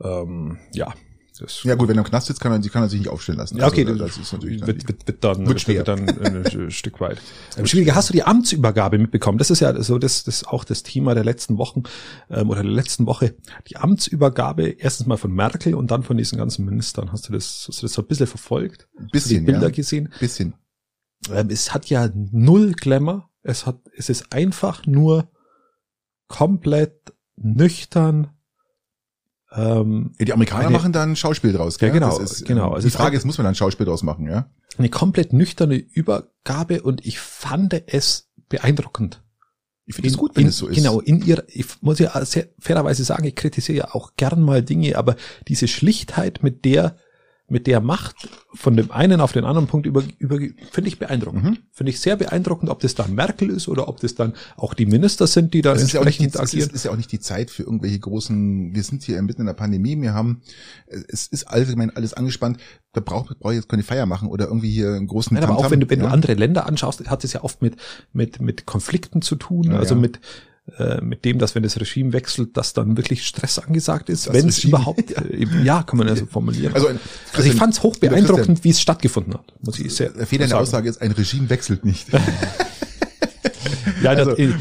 [0.00, 0.94] ähm, ja.
[1.40, 3.38] Das Ja gut, wenn er im Knast sitzt, kann er, kann er sich nicht aufstellen
[3.38, 3.56] lassen.
[3.56, 5.84] Ja, okay, also, das ist natürlich wird, wird, wird dann, Wird schwer.
[5.84, 7.18] dann ein Stück weit.
[7.64, 9.38] Schwieriger, hast du die Amtsübergabe mitbekommen?
[9.38, 11.82] Das ist ja so das, das ist auch das Thema der letzten Wochen
[12.30, 13.34] ähm, oder der letzten Woche.
[13.68, 17.12] Die Amtsübergabe erstens mal von Merkel und dann von diesen ganzen Ministern.
[17.12, 18.88] Hast du das, hast du das so ein bisschen verfolgt?
[18.96, 20.12] ein Hast du bisschen, die Bilder ja, gesehen?
[20.20, 20.54] bisschen.
[21.32, 23.30] Ähm, es hat ja null Glamour.
[23.42, 25.30] Es hat, es ist einfach nur
[26.28, 28.30] komplett nüchtern.
[29.52, 31.74] Ähm, Ja, die Amerikaner Eine- machen da ein Schauspiel draus.
[31.80, 32.00] Ja, Gell?
[32.00, 32.68] genau, Das ist, genau.
[32.68, 34.48] ähm, Also die Frage ist- muss man da ein Schauspiel draus machen, ja?
[34.78, 39.22] eine komplett nüchterne Übergabe und ich fand es beeindruckend.
[39.86, 40.76] Ich finde es gut, wenn in, es so ist.
[40.76, 44.62] Genau, in ihrer, ich muss ja sehr fairerweise sagen, ich kritisiere ja auch gern mal
[44.62, 45.16] Dinge, aber
[45.48, 46.96] diese Schlichtheit, mit der
[47.50, 50.38] mit der Macht von dem einen auf den anderen Punkt über, über
[50.70, 51.44] finde ich beeindruckend.
[51.44, 51.58] Mhm.
[51.72, 54.86] Finde ich sehr beeindruckend, ob das dann Merkel ist oder ob das dann auch die
[54.86, 56.70] Minister sind, die da Das ist ja, auch nicht entsprechend es agieren.
[56.74, 59.54] ist, ja auch nicht die Zeit für irgendwelche großen, wir sind hier mitten in der
[59.54, 60.42] Pandemie, wir haben,
[60.86, 62.58] es ist allgemein alles angespannt,
[62.92, 65.58] da braucht brauche ich jetzt keine Feier machen oder irgendwie hier einen großen Nein, aber
[65.58, 66.06] auch wenn du, wenn ja.
[66.06, 67.76] du andere Länder anschaust, hat es ja oft mit,
[68.12, 70.20] mit, mit Konflikten zu tun, Ja, also mit,
[70.78, 74.48] äh, mit dem, dass wenn das Regime wechselt, dass dann wirklich Stress angesagt ist, wenn
[74.48, 75.22] es überhaupt, ja.
[75.22, 76.74] Äh, ja, kann man ja so formulieren.
[76.74, 76.98] Also, Also,
[77.42, 80.48] ein- ich fand es hoch beeindruckend, wie es stattgefunden hat, muss ich sehr in der
[80.48, 80.52] sagen.
[80.62, 82.06] Aussage ist, ein Regime wechselt nicht.
[84.02, 84.54] Ja, in, also- der, in,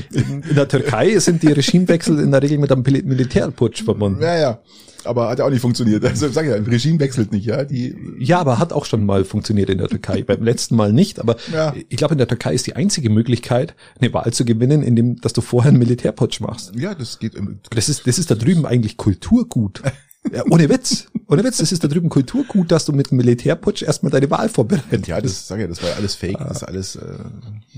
[0.50, 4.22] in der Türkei sind die Regimewechsel in der Regel mit einem Militärputsch verbunden.
[4.22, 4.60] ja, ja.
[5.06, 6.04] Aber hat ja auch nicht funktioniert.
[6.04, 7.64] Also sag ja, ein Regime wechselt nicht, ja.
[7.64, 10.24] Die, Ja, aber hat auch schon mal funktioniert in der Türkei.
[10.24, 11.74] Beim letzten Mal nicht, aber Ja.
[11.88, 15.32] ich glaube, in der Türkei ist die einzige Möglichkeit, eine Wahl zu gewinnen, indem, dass
[15.32, 16.74] du vorher einen Militärputsch machst.
[16.76, 19.82] ja, das geht im, Das ist, das ist da drüben eigentlich Kulturgut.
[20.34, 21.08] Ja, ohne Witz.
[21.28, 24.50] Ohne Witz, das ist da drüben Kulturgut, dass du mit einem Militärputsch erstmal deine Wahl
[24.50, 25.08] vorbereitest.
[25.08, 26.46] ja, das sag ja, das war ja alles fake, Ah.
[26.50, 27.02] das ist alles äh,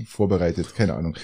[0.06, 1.16] vorbereitet, keine Ahnung.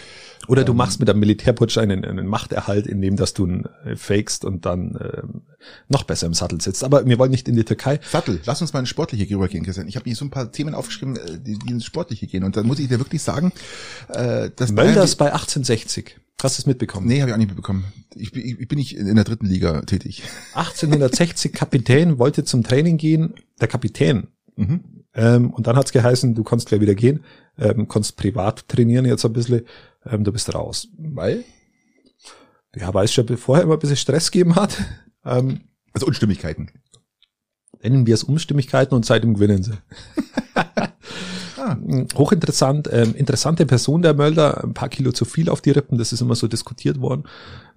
[0.46, 4.44] Oder du machst mit einem Militärputsch einen, einen Machterhalt, indem dass du ihn äh, fakest
[4.44, 5.42] und dann ähm,
[5.88, 6.85] noch besser im Sattel sitzt.
[6.85, 7.98] Aber wir wollen nicht in die Türkei.
[8.11, 9.88] Sattel, lass uns mal ins Sportliche rübergehen, Christian.
[9.88, 12.44] Ich habe hier so ein paar Themen aufgeschrieben, äh, die, die ins Sportliche gehen.
[12.44, 13.52] Und dann muss ich dir wirklich sagen,
[14.09, 16.16] äh, dass Mölders bei 1860.
[16.40, 17.07] Hast du es mitbekommen?
[17.09, 17.85] Nee, habe ich auch nicht mitbekommen.
[18.14, 20.22] Ich, bin- ich bin nicht in der dritten Liga tätig.
[20.55, 24.29] 1860 Kapitän wollte zum Training gehen, der Kapitän.
[24.57, 24.81] Mhm.
[25.14, 27.24] Ähm, und dann hat's geheißen, du kannst gleich wieder gehen,
[27.59, 29.62] ähm, kannst privat trainieren jetzt ein bisschen,
[30.07, 30.88] ähm, du bist raus.
[30.96, 31.44] Weil?
[32.77, 34.77] Ja, weil es schon vorher immer ein bisschen Stress gegeben hat.
[35.24, 36.70] Ähm, Also Unstimmigkeiten.
[37.83, 39.72] nennen wir es Umstimmigkeiten und seitdem gewinnen sie.
[42.16, 46.12] Hochinteressant, ähm, interessante Person der Mölder, ein paar Kilo zu viel auf die Rippen, das
[46.12, 47.24] ist immer so diskutiert worden.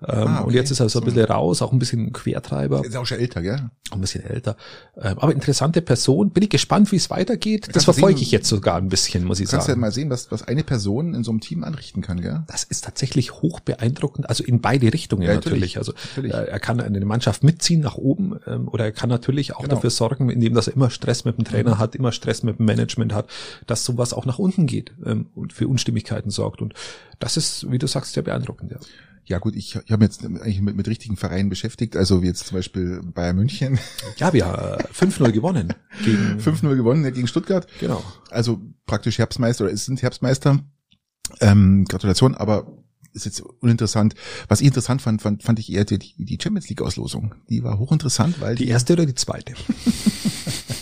[0.08, 0.48] Ähm, Ah, okay.
[0.48, 2.84] Und jetzt ist er so ein bisschen raus, auch ein bisschen Quertreiber.
[2.84, 3.70] ist auch schon älter, gell?
[3.92, 4.56] ein bisschen älter.
[4.98, 6.30] Ähm, aber interessante Person.
[6.32, 7.68] Bin ich gespannt, wie es weitergeht.
[7.68, 9.82] Das Kannst verfolge sehen- ich jetzt sogar ein bisschen, muss ich Du kannst ja sagen.
[9.82, 12.44] mal sehen, was, was eine Person in so einem Team anrichten kann, gell?
[12.48, 15.76] Das ist tatsächlich hoch beeindruckend, also in beide Richtungen Ja, natürlich.
[15.76, 16.34] natürlich, Also natürlich.
[16.34, 19.76] äh, er kann eine Mannschaft mitziehen nach oben ähm, oder er kann natürlich auch Genau.
[19.76, 22.66] dafür sorgen, indem dass er immer Stress mit dem Trainer hat, immer Stress mit dem
[22.66, 23.28] Management hat,
[23.68, 26.62] dass sowas auch nach unten geht ähm, und für Unstimmigkeiten sorgt.
[26.62, 26.74] Und
[27.20, 28.72] das ist, wie du sagst, sehr beeindruckend.
[28.72, 28.78] Ja.
[29.32, 32.28] Ja gut, ich, ich habe mich jetzt eigentlich mit, mit richtigen Vereinen beschäftigt, also wie
[32.28, 33.80] jetzt zum Beispiel Bayern München,
[34.18, 38.04] Ja, wir haben äh, 5-0 gewonnen gegen 5-0 gewonnen ja, gegen Stuttgart, Genau.
[38.30, 40.60] also praktisch Herbstmeister oder es sind Herbstmeister.
[41.40, 42.68] Ähm, Gratulation, aber
[43.14, 44.16] ist jetzt uninteressant.
[44.50, 47.36] Was ich interessant fand, fand, fand ich eher die, die Champions League Auslosung.
[47.50, 49.54] Die war hochinteressant, weil Die erste oder die zweite?
[49.54, 49.56] äh,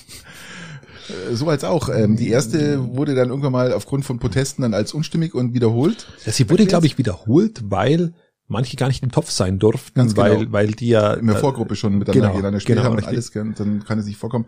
[1.36, 1.90] so als auch.
[1.90, 6.08] Ähm, die erste wurde dann irgendwann mal aufgrund von Protesten dann als unstimmig und wiederholt.
[6.26, 8.14] Ja, sie wurde, glaube ich, wiederholt, weil
[8.50, 10.28] manche gar nicht im Topf sein durften, Ganz genau.
[10.28, 12.98] weil, weil die ja in der äh, Vorgruppe schon miteinander genau, gegeneinander gespielt genau, haben
[12.98, 14.46] und alles, dann kann es nicht vorkommen.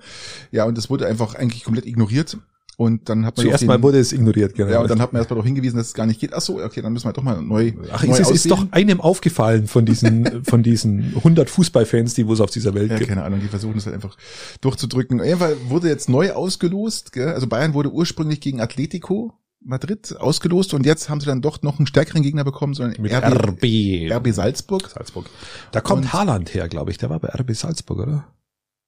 [0.52, 2.38] Ja, und das wurde einfach eigentlich komplett ignoriert.
[2.78, 4.72] Und dann hat man Zuerst mal wurde es ignoriert, genau.
[4.72, 6.34] Ja, und dann hat man erstmal darauf hingewiesen, dass es gar nicht geht.
[6.34, 7.74] Ach so, okay, dann müssen wir doch mal neu.
[7.92, 12.26] Ach, neu es ist, ist doch einem aufgefallen von diesen, von diesen 100 Fußballfans, die
[12.26, 13.10] wo es auf dieser Welt Ja, gibt.
[13.10, 14.18] keine Ahnung, die versuchen es halt einfach
[14.62, 15.20] durchzudrücken.
[15.20, 17.12] Auf jeden Fall wurde jetzt neu ausgelost.
[17.12, 17.28] Gell?
[17.28, 21.78] Also Bayern wurde ursprünglich gegen Atletico Madrid ausgelost und jetzt haben sie dann doch noch
[21.78, 24.12] einen stärkeren Gegner bekommen, sondern Mit RB, RB.
[24.12, 24.90] RB Salzburg.
[24.90, 25.30] Salzburg.
[25.72, 26.98] Da kommt Und- Haaland her, glaube ich.
[26.98, 28.28] Der war bei RB Salzburg, oder?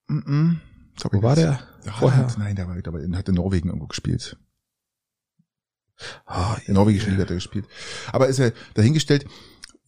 [0.07, 0.57] Mm -mm.
[1.11, 1.59] Wo war der?
[1.85, 2.27] Ja, Vorher?
[2.37, 4.37] Nein, der war, der war, der hat in Norwegen irgendwo gespielt.
[6.25, 7.65] Ah, In norwegischen Liga hat er gespielt.
[8.11, 9.25] Aber ist ja dahingestellt.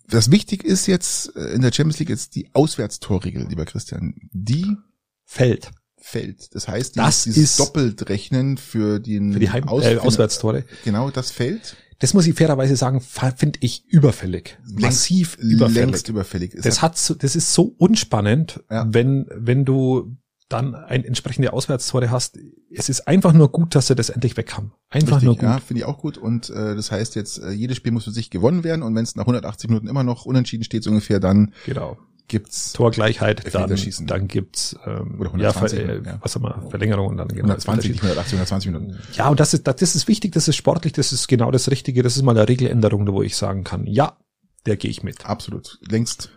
[0.07, 4.13] Was wichtig ist jetzt äh, in der Champions League ist die Auswärtstorregel, lieber Christian.
[4.31, 4.77] Die
[5.23, 5.71] Feld.
[6.05, 6.53] Fällt.
[6.53, 10.63] Das heißt, Das dieses ist- Doppeltrechnen für den Für die Heim Aus- äh, Auswärtstore.
[10.83, 11.75] Genau, das fällt.
[11.99, 14.57] Das muss ich fairerweise sagen, finde ich überfällig.
[14.73, 15.75] Massiv überfällig.
[15.91, 16.53] Längst überfällig.
[16.53, 18.85] Es Das hat, hat so, das ist so unspannend, Ja.
[18.89, 20.15] wenn, wenn du
[20.49, 22.37] dann ein entsprechende Auswärtstore hast.
[22.69, 24.73] Es ist einfach nur gut, dass sie das endlich weg haben.
[24.89, 25.43] Einfach richtig, nur gut.
[25.43, 26.19] ja, finde ich auch gut.
[26.19, 28.83] Und äh, das heißt jetzt, äh, jedes Spiel muss für sich gewonnen werden.
[28.83, 31.97] Und wenn es nach 180 Minuten immer noch unentschieden steht, so ungefähr, dann Genau.
[32.27, 33.75] Gibt's Torgleichheit, dann,
[34.07, 36.17] dann gibt's ähm, Oder ja, 120 Ver, äh, Minuten, ja.
[36.21, 37.91] was haben wir, Verlängerung und dann genau 120, Elfmeterschießen.
[37.91, 39.13] nicht 180, 120 Minuten.
[39.13, 41.69] Ja, und das ist, das, das ist wichtig, das ist sportlich, das ist genau das
[41.69, 44.17] Richtige, das ist mal eine Regeländerung, wo ich sagen kann, ja,
[44.65, 45.25] der gehe ich mit.
[45.25, 45.79] Absolut.
[45.87, 46.31] Längst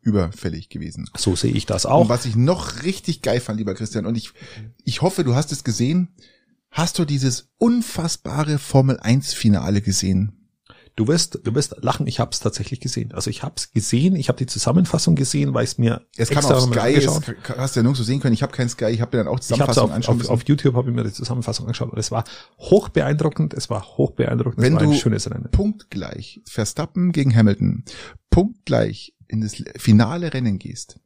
[0.00, 1.08] überfällig gewesen.
[1.16, 2.08] So sehe ich das Und auch.
[2.08, 4.32] was ich noch richtig geil fand, lieber Christian, und ich,
[4.84, 6.08] ich hoffe, du hast es gesehen.
[6.70, 10.43] Hast du dieses unfassbare Formel 1 Finale gesehen?
[10.96, 13.12] Du wirst, du wirst lachen, ich habe es tatsächlich gesehen.
[13.12, 16.44] Also ich habe es gesehen, ich habe die Zusammenfassung gesehen, weil es mir Es kam
[16.44, 18.32] auf Sky, es hast du ja nirgendwo sehen können.
[18.32, 20.18] Ich habe keinen Sky, ich habe mir dann auch Ich habe Zusammenfassung auf, anschauen auf,
[20.18, 20.30] müssen.
[20.30, 22.22] auf YouTube habe ich mir die Zusammenfassung angeschaut und es war
[22.58, 25.48] hoch beeindruckend, es war hoch beeindruckend, Wenn es war ein du- schönes Rennen.
[25.50, 27.84] punktgleich Verstappen gegen Hamilton
[28.30, 31.00] punktgleich in das finale Rennen gehst,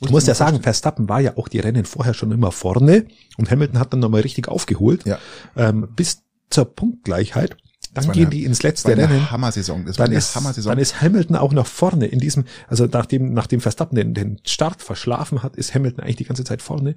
[0.00, 3.50] Du musst ja sagen, Verstappen war ja auch die Rennen vorher schon immer vorne und
[3.50, 5.04] Hamilton hat dann nochmal richtig aufgeholt.
[5.04, 5.18] Ja.
[5.56, 7.56] Ähm, bis zur Punktgleichheit.
[7.94, 9.30] Dann gehen eine- die ins letzte Rennen.
[9.30, 9.84] Hammer-Saison.
[9.84, 10.70] Dann eine ist, Hammer-Saison.
[10.70, 14.82] dann ist Hamilton auch nach vorne in diesem, also nachdem, nachdem Verstappen den, den Start
[14.82, 16.94] verschlafen hat, ist Hamilton eigentlich die ganze Zeit vorne.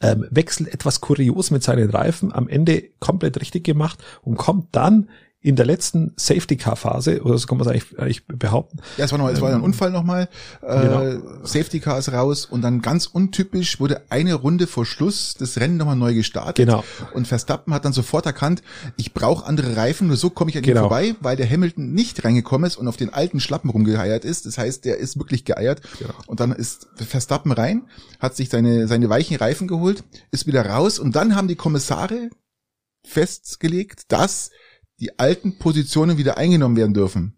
[0.00, 5.08] Ähm, wechselt etwas kurios mit seinen Reifen, am Ende komplett richtig gemacht und kommt dann
[5.44, 9.18] in der letzten Safety-Car-Phase, oder so kann man es eigentlich, eigentlich behaupten, Ja, es war
[9.18, 10.28] noch, es war ein Unfall nochmal.
[10.62, 11.44] Äh, Genau.
[11.44, 15.76] Safety Car ist raus und dann ganz untypisch wurde eine Runde vor Schluss das Rennen
[15.76, 16.56] nochmal neu gestartet.
[16.66, 16.82] Genau.
[17.12, 18.62] Und Verstappen hat dann sofort erkannt,
[18.96, 20.80] ich brauche andere Reifen, nur so komme ich an ihm Genau.
[20.88, 24.46] vorbei, weil der Hamilton nicht reingekommen ist und auf den alten Schlappen rumgeeiert ist.
[24.46, 25.82] Das heißt, der ist wirklich geeiert.
[25.98, 26.14] Genau.
[26.26, 27.82] Und dann ist Verstappen rein,
[28.18, 32.30] hat sich seine, seine weichen Reifen geholt, ist wieder raus und dann haben die Kommissare
[33.06, 34.50] festgelegt, dass
[35.00, 37.36] die alten Positionen wieder eingenommen werden dürfen.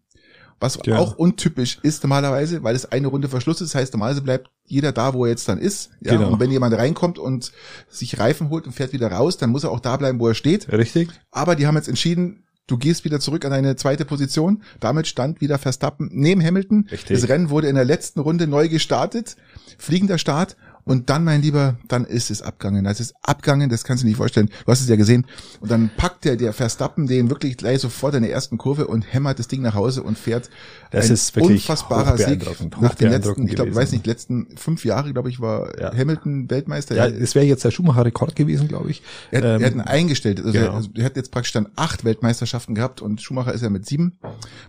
[0.59, 0.99] Was Ja.
[0.99, 3.75] auch untypisch ist normalerweise, weil es eine Runde Verschluss ist.
[3.75, 5.91] Das heißt, normalerweise bleibt jeder da, wo er jetzt dann ist.
[6.01, 6.31] Ja, Genau.
[6.33, 7.53] Und wenn jemand reinkommt und
[7.91, 10.35] sich Reifen holt und fährt wieder raus, dann muss er auch da bleiben, wo er
[10.35, 10.73] steht.
[10.73, 11.11] richtig?
[11.31, 14.63] Aber die haben jetzt entschieden, du gehst wieder zurück an deine zweite Position.
[14.81, 16.89] Damit stand wieder Verstappen neben Hamilton.
[16.91, 17.21] Richtig.
[17.21, 19.37] Das Rennen wurde in der letzten Runde neu gestartet.
[19.77, 20.57] Fliegender Start.
[20.87, 22.85] Und dann, mein Lieber, dann ist es abgegangen.
[22.85, 24.49] Das ist abgegangen, das kannst du dir nicht vorstellen.
[24.65, 25.27] Du hast es ja gesehen.
[25.61, 29.03] Und dann packt der, der Verstappen den wirklich gleich sofort in der ersten Kurve und
[29.03, 30.49] hämmert das Ding nach Hause und fährt.
[30.93, 32.47] Das ein ist wirklich unfassbarer Sieg.
[32.81, 35.93] Nach den letzten, ich glaube, weiß nicht, letzten fünf Jahre, glaube ich, war Ja.
[35.93, 36.95] Hamilton Weltmeister.
[36.95, 39.03] Ja, es wäre jetzt der Schumacher-Rekord gewesen, glaube ich.
[39.33, 40.39] Er, Ähm, er hat ihn eingestellt.
[40.39, 40.67] Also genau.
[40.67, 43.87] er, also er hat jetzt praktisch dann acht Weltmeisterschaften gehabt und Schumacher ist ja mit
[43.87, 44.19] sieben.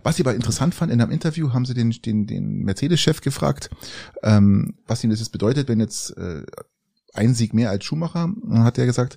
[0.02, 3.70] Was ich aber interessant fand, in einem Interview haben sie den, den, den Mercedes-Chef gefragt,
[4.24, 6.44] ähm, was ihm das jetzt bedeutet, wenn jetzt äh,
[7.14, 8.32] ein Sieg mehr als Schumacher.
[8.42, 9.16] Dann hat er gesagt,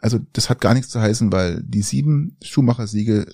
[0.00, 3.26] also das hat gar nichts zu heißen, weil die sieben Schumacher-Siege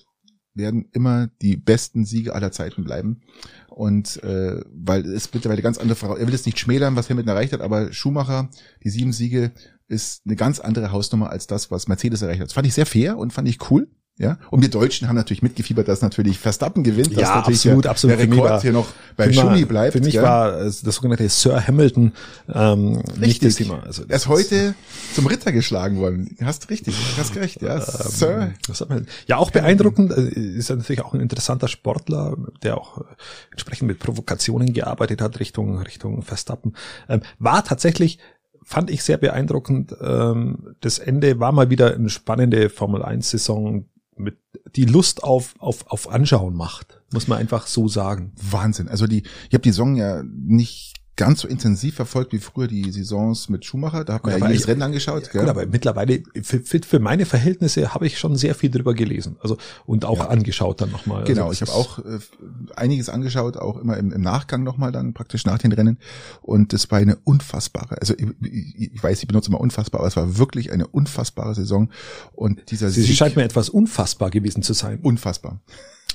[0.55, 3.21] werden immer die besten Siege aller Zeiten bleiben.
[3.69, 7.35] Und äh, weil es mittlerweile ganz andere Frau, er will es nicht schmälern, was Hamilton
[7.35, 8.49] erreicht hat, aber Schumacher,
[8.83, 9.53] die sieben Siege,
[9.89, 12.49] ist eine ganz andere Hausnummer als das, was Mercedes erreicht hat.
[12.49, 13.89] Das fand ich sehr fair und fand ich cool.
[14.19, 17.85] Ja, und wir Deutschen haben natürlich mitgefiebert, dass natürlich Verstappen gewinnt, dass Ja, natürlich absolut,
[17.85, 18.19] der, absolut.
[18.19, 19.93] der Rekord war- hier noch bei Schumi bleibt.
[19.93, 20.23] Für mich gell?
[20.23, 22.13] war äh, das sogenannte Sir Hamilton
[22.49, 23.83] ähm, nicht das Thema.
[23.85, 24.75] Also er das ist heute
[25.15, 26.35] zum Ritter geschlagen worden.
[26.43, 27.79] Hast richtig, hast recht, ja.
[27.81, 28.53] Sir.
[28.69, 30.13] Ähm, man- Ja, auch beeindruckend.
[30.13, 33.05] äh, Ist ja natürlich auch ein interessanter Sportler, der auch äh,
[33.51, 36.75] entsprechend mit Provokationen gearbeitet hat Richtung Richtung Verstappen.
[37.11, 38.19] Ähm, war tatsächlich
[38.65, 39.95] fand ich sehr beeindruckend.
[40.01, 43.85] Ähm, das Ende war mal wieder eine spannende Formel 1 Saison
[44.17, 44.39] mit
[44.75, 48.33] die Lust auf auf auf Anschauen macht, muss man einfach so sagen.
[48.41, 48.89] Wahnsinn.
[48.89, 52.91] Also die, ich habe die Saison ja nicht ganz so intensiv verfolgt wie früher die
[52.93, 54.05] Saisons mit Schumacher.
[54.05, 55.31] Da hat man Gut, ja jedes ich- Rennen angeschaut.
[55.33, 55.41] gell?
[55.43, 59.57] Gut, aber mittlerweile für, für, meine Verhältnisse habe ich schon sehr viel drüber gelesen, also
[59.87, 60.29] und auch Ja.
[60.29, 61.25] angeschaut dann nochmal.
[61.25, 62.19] Genau, also, ich habe auch äh,
[62.77, 65.99] einiges angeschaut, auch immer im, im Nachgang nochmal dann praktisch nach den Rennen.
[66.43, 70.09] Und das war eine unfassbare, also ich, ich ich weiß, ich benutze immer unfassbar, aber
[70.09, 71.89] es war wirklich eine unfassbare Saison.
[72.35, 75.01] Und dieser Sie Sieg, scheint mir etwas unfassbar gewesen zu sein.
[75.03, 75.61] unfassbar.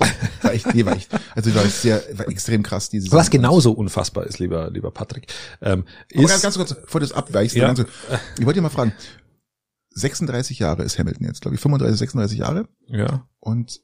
[0.42, 3.18] War echt, nee, war echt, also war sehr, war extrem krass diese Saison.
[3.18, 5.26] Was genauso unfassbar ist, lieber, lieber Patrick,
[5.60, 7.72] ähm, ist, ganz, ganz kurz, bevor du das abweichst, Ja.
[7.72, 8.92] ich wollte dir mal fragen,
[9.94, 13.80] 36 Jahre ist Hamilton jetzt, glaube ich, 35, 36 Jahre ja, und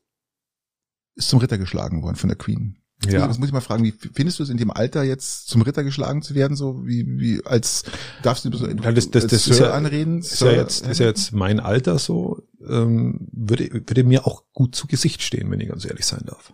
[1.14, 2.78] ist zum Ritter geschlagen worden von der Queen.
[3.06, 3.26] Ja.
[3.28, 5.84] Das muss ich mal fragen, wie findest du es in dem Alter jetzt zum Ritter
[5.84, 7.84] geschlagen zu werden, so wie, wie als
[8.22, 10.18] darfst du so Ja, das- das- das Sir ist ja- anreden?
[10.18, 14.74] Ist ja jetzt, ist ja jetzt mein Alter so, ähm, würde, würde mir auch gut
[14.74, 16.52] zu Gesicht stehen, wenn ich ganz ehrlich sein darf.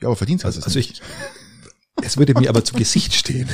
[0.00, 1.02] ja, aber verdient hast Also, es also nicht.
[1.98, 3.48] ich, es würde mir aber zu Gesicht stehen.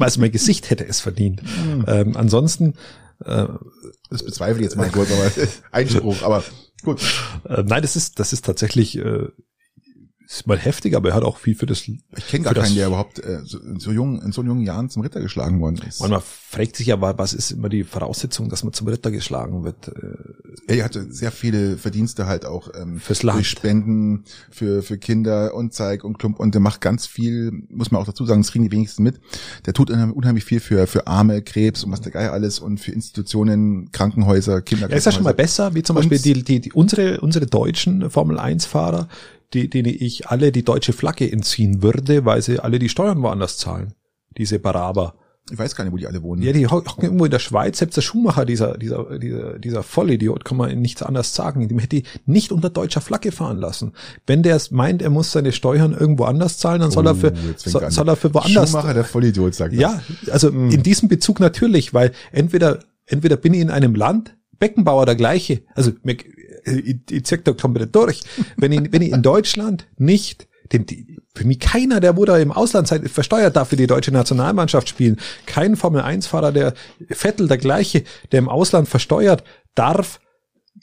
[0.00, 1.42] Also mein Gesicht hätte es verdient.
[1.42, 1.84] Hm.
[1.86, 2.74] Ähm, ansonsten,
[3.24, 3.46] äh,
[4.10, 5.30] Das bezweifle ich jetzt mal kurz, aber
[5.70, 6.42] Einspruch, aber
[6.82, 7.00] gut.
[7.48, 9.28] äh, nein, das ist, das ist tatsächlich, äh,
[10.36, 11.80] ist mal heftig, aber er hat auch viel für das.
[11.80, 14.62] Ich kenne gar für keinen, der überhaupt äh, so, in so jungen, in so jungen
[14.62, 16.00] Jahren zum Ritter geschlagen worden ist.
[16.00, 19.64] Manchmal fragt sich ja, wa- was ist immer die Voraussetzung, dass man zum Ritter geschlagen
[19.64, 19.88] wird?
[19.88, 23.38] Äh, Er hatte sehr viele Verdienste halt auch ähm, Fürs Land.
[23.38, 27.90] durch Spenden für für Kinder und Zeig und Klump und der macht ganz viel, muss
[27.90, 29.20] man auch dazu sagen, das kriegen die wenigsten mit.
[29.66, 32.78] Der tut unheim- unheimlich viel für für Arme, Krebs und was der Geier alles und
[32.80, 34.96] für Institutionen, Krankenhäuser, Ja, Kinderkrankenhäuser.
[34.96, 38.38] ist ja schon mal besser, wie zum Beispiel die, die, die, unsere, unsere deutschen Formel
[38.38, 39.08] 1 Fahrer,
[39.52, 43.58] die, denen ich alle die deutsche Flagge entziehen würde, weil sie alle die Steuern woanders
[43.58, 43.94] zahlen.
[44.36, 45.14] Diese Baraber.
[45.52, 46.40] Ich weiß gar nicht, wo die alle wohnen.
[46.40, 50.42] Ja, die hocken irgendwo in der Schweiz, selbst der Schumacher, dieser, dieser, dieser, dieser Vollidiot,
[50.42, 51.68] kann man ihm nichts anderes sagen.
[51.68, 53.92] Dem hätte ich nicht unter deutscher Flagge fahren lassen.
[54.26, 57.32] Wenn der es meint, er muss seine Steuern irgendwo anders zahlen, dann soll er für,
[57.32, 58.70] Oh, fängt soll, er soll er für woanders.
[58.70, 60.70] Schumacher, der Vollidiot, sagt Ja, also Hm.
[60.70, 65.60] in diesem Bezug natürlich, weil entweder, entweder bin ich in einem Land, Beckenbauer der gleiche,
[65.74, 65.92] also
[66.64, 68.22] ich, ich zeig da komplett durch.
[68.56, 72.52] Wenn ich, wenn ich in Deutschland nicht den, die, für mich keiner, der wo im
[72.52, 75.18] Ausland sein, versteuert darf für die deutsche Nationalmannschaft spielen.
[75.46, 76.74] Kein Formel-1-Fahrer, der
[77.08, 80.20] Vettel, der gleiche, der im Ausland versteuert, darf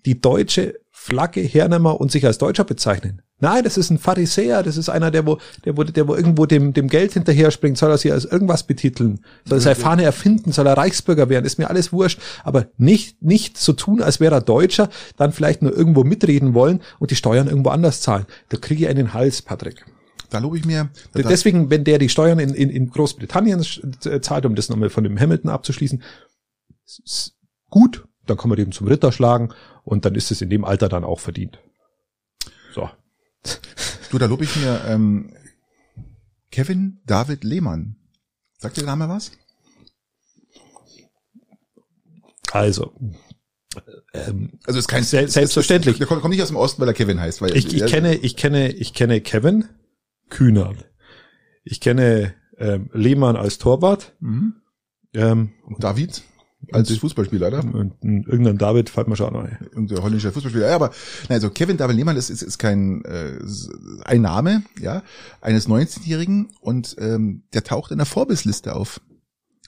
[0.05, 3.21] die deutsche Flagge hernehmen und sich als Deutscher bezeichnen.
[3.41, 6.45] Nein, das ist ein Pharisäer, das ist einer, der wo, der wo, der wo irgendwo
[6.45, 10.03] dem, dem Geld hinterher springt, soll er sich als irgendwas betiteln, soll er seine Fahne
[10.03, 14.19] erfinden, soll er Reichsbürger werden, ist mir alles wurscht, aber nicht, nicht so tun, als
[14.19, 18.25] wäre er Deutscher, dann vielleicht nur irgendwo mitreden wollen und die Steuern irgendwo anders zahlen.
[18.49, 19.85] Da kriege ich einen Hals, Patrick.
[20.29, 20.89] Da lobe ich mir.
[21.13, 23.65] Deswegen, wenn der die Steuern in, in, in Großbritannien
[24.21, 26.01] zahlt, um das nochmal von dem Hamilton abzuschließen,
[27.69, 29.49] gut, dann kann man den zum Ritter schlagen
[29.83, 31.59] und dann ist es in dem Alter dann auch verdient.
[34.11, 35.33] Du, da lobe ich mir ähm,
[36.51, 37.95] Kevin David Lehmann.
[38.57, 39.31] Sagt dir der Name was?
[42.51, 42.93] Also,
[44.13, 45.97] ähm, Also ist kein Se- selbstverständlich.
[45.97, 47.41] Der kommt, kommt nicht aus dem Osten, weil er Kevin heißt.
[47.41, 49.65] Weil ich, ich kenne, ich kenne, ich kenne Kevin
[50.29, 50.89] Kühnert.
[51.63, 54.13] Ich kenne ähm, Lehmann als Torwart.
[54.19, 54.55] Mhm.
[55.13, 56.21] Ähm, David
[56.71, 57.63] als Fußballspieler, oder?
[58.03, 59.57] irgendein David fällt mir schon ein.
[59.71, 60.69] Irgendein holländischer Fußballspieler.
[60.69, 60.89] Ja, aber
[61.29, 63.39] nein, also Kevin David Lehmann ist, ist, ist kein äh,
[64.05, 65.03] ein Name, ja,
[65.41, 69.01] eines 19-Jährigen und ähm, der taucht in der Vorbilsliste auf.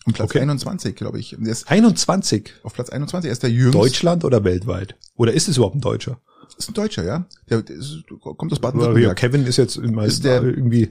[0.05, 0.39] Um Platz Okay.
[0.41, 1.35] 21, glaube ich.
[1.39, 2.53] Der ist 21.
[2.63, 3.29] auf Platz 21.
[3.29, 3.77] Er ist der jüngste.
[3.79, 4.95] Deutschland oder weltweit?
[5.15, 6.19] Oder ist es überhaupt ein Deutscher?
[6.57, 7.25] Ist ein Deutscher, ja.
[7.49, 9.17] Der, der ist, kommt aus Aber ja, Baden-Württemberg.
[9.17, 10.89] Kevin ist jetzt mal Ist der- irgendwie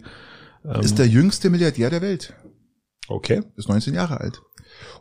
[0.65, 2.33] ähm, Ist der jüngste Milliardär der Welt.
[3.09, 3.43] okay.
[3.57, 4.41] Ist 19 Jahre alt.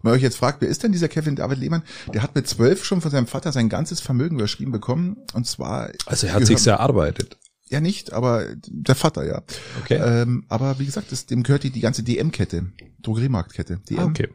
[0.02, 1.84] Wenn ihr euch jetzt fragt, wer ist denn dieser Kevin David Lehmann?
[2.14, 5.18] Der hat mit zwölf schon von seinem Vater sein ganzes Vermögen überschrieben bekommen.
[5.34, 5.92] Und zwar.
[6.06, 7.38] Also er hat sich's erarbeitet.
[7.70, 9.44] Ja, nicht, aber der Vater, ja.
[9.82, 9.96] Okay.
[9.96, 12.66] Ähm, aber wie gesagt, das, dem gehört die, die ganze DM-Kette,
[13.02, 13.78] Drogeriemarktkette.
[13.90, 14.00] DM.
[14.00, 14.28] Ah, okay.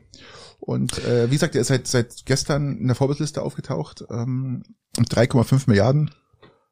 [0.58, 4.04] Und äh, wie gesagt, er ist seit, seit gestern in der Vorbildliste aufgetaucht.
[4.10, 4.62] Ähm,
[4.98, 6.10] mit 3,5 Milliarden.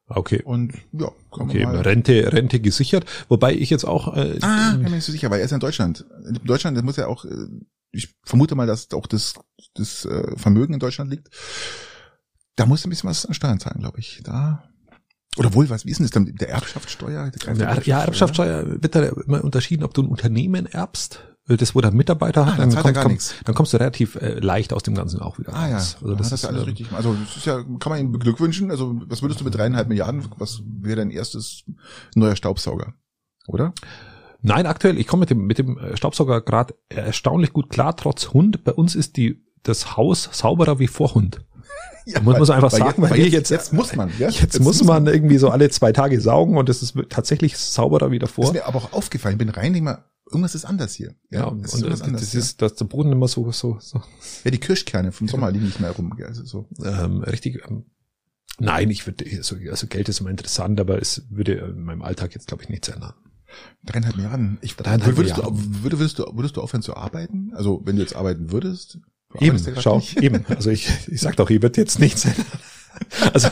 [0.07, 0.41] Okay.
[0.43, 1.63] Und ja, Okay.
[1.65, 3.05] Rente, Rente gesichert.
[3.27, 5.59] Wobei ich jetzt auch äh, Ah, bin mir nicht so sicher, weil er ist in
[5.59, 6.05] Deutschland.
[6.27, 7.29] In Deutschland, das muss ja auch, äh,
[7.95, 9.33] ich vermute mal, dass auch das,
[9.73, 11.29] das äh, Vermögen in Deutschland liegt.
[12.55, 14.21] Da muss ein bisschen was an Steuern zahlen, glaube ich.
[14.23, 14.63] Da.
[15.37, 16.25] Oder wohl, was, wie ist denn das dann?
[16.35, 17.29] Der Erbschaftssteuer?
[17.31, 21.75] Der Ja, ja, Erbschaftssteuer wird da immer unterschieden, ob du ein Unternehmen erbst, äh, das
[21.75, 23.35] wo der Mitarbeiter hat, Ah, dann zahlt er komm, gar komm, nichts.
[23.43, 25.97] dann kommst du relativ äh, leicht aus dem Ganzen auch wieder Ah ja, raus.
[26.01, 26.91] also das, ist ja alles ähm, richtig.
[26.93, 28.71] Also das ist ja, kann man ihm beglückwünschen.
[28.71, 31.65] Also was würdest du mit dreieinhalb Milliarden, was wäre dein erstes
[32.15, 32.93] neuer Staubsauger?
[33.47, 33.73] Oder?
[34.45, 38.33] Nein, aktuell, ich komme mit dem, mit dem äh, Staubsauger gerade erstaunlich gut klar, trotz
[38.33, 38.63] Hund.
[38.63, 41.41] Bei uns ist die, das Haus sauberer wie vor Hund.
[42.07, 44.29] Ja, muss man einfach weil sagen, jetzt, weil jetzt, jetzt- jetzt muss man, ja?
[44.29, 48.19] Jetzt, muss man irgendwie so alle zwei Tage saugen und es ist tatsächlich sauberer wie
[48.19, 48.45] Das davor.
[48.45, 49.33] ist mir aber auch aufgefallen.
[49.33, 51.15] Ich bin rein, denk mal, irgendwas ist anders hier.
[51.31, 52.39] Ja, Ja, und das, irgendwas anders, das ja.
[52.41, 54.03] ist, dass der Boden immer so, so, so
[54.43, 56.15] ja, die Kirschkerne vom Sommer liegen nicht mehr rum.
[56.23, 56.69] Also so.
[56.85, 57.63] ähm, richtig.
[57.67, 57.85] Ähm,
[58.59, 62.35] nein, ich würde, also, also Geld ist immer interessant, aber es würde in meinem Alltag
[62.35, 63.15] jetzt, glaube ich, nichts ändern.
[63.83, 64.57] Dreieinhalb Milliarden.
[64.61, 65.57] Ich, Dreieinhalb würdest, Milliarden.
[65.57, 67.51] Du, würdest, würdest, du, würdest du aufhören zu arbeiten?
[67.55, 68.99] Also wenn du jetzt arbeiten würdest?
[69.29, 70.17] Du Eben, schau, nicht.
[70.17, 70.45] eben.
[70.47, 72.27] Also ich, ich sag doch, ich würde jetzt nichts.
[73.33, 73.49] Also,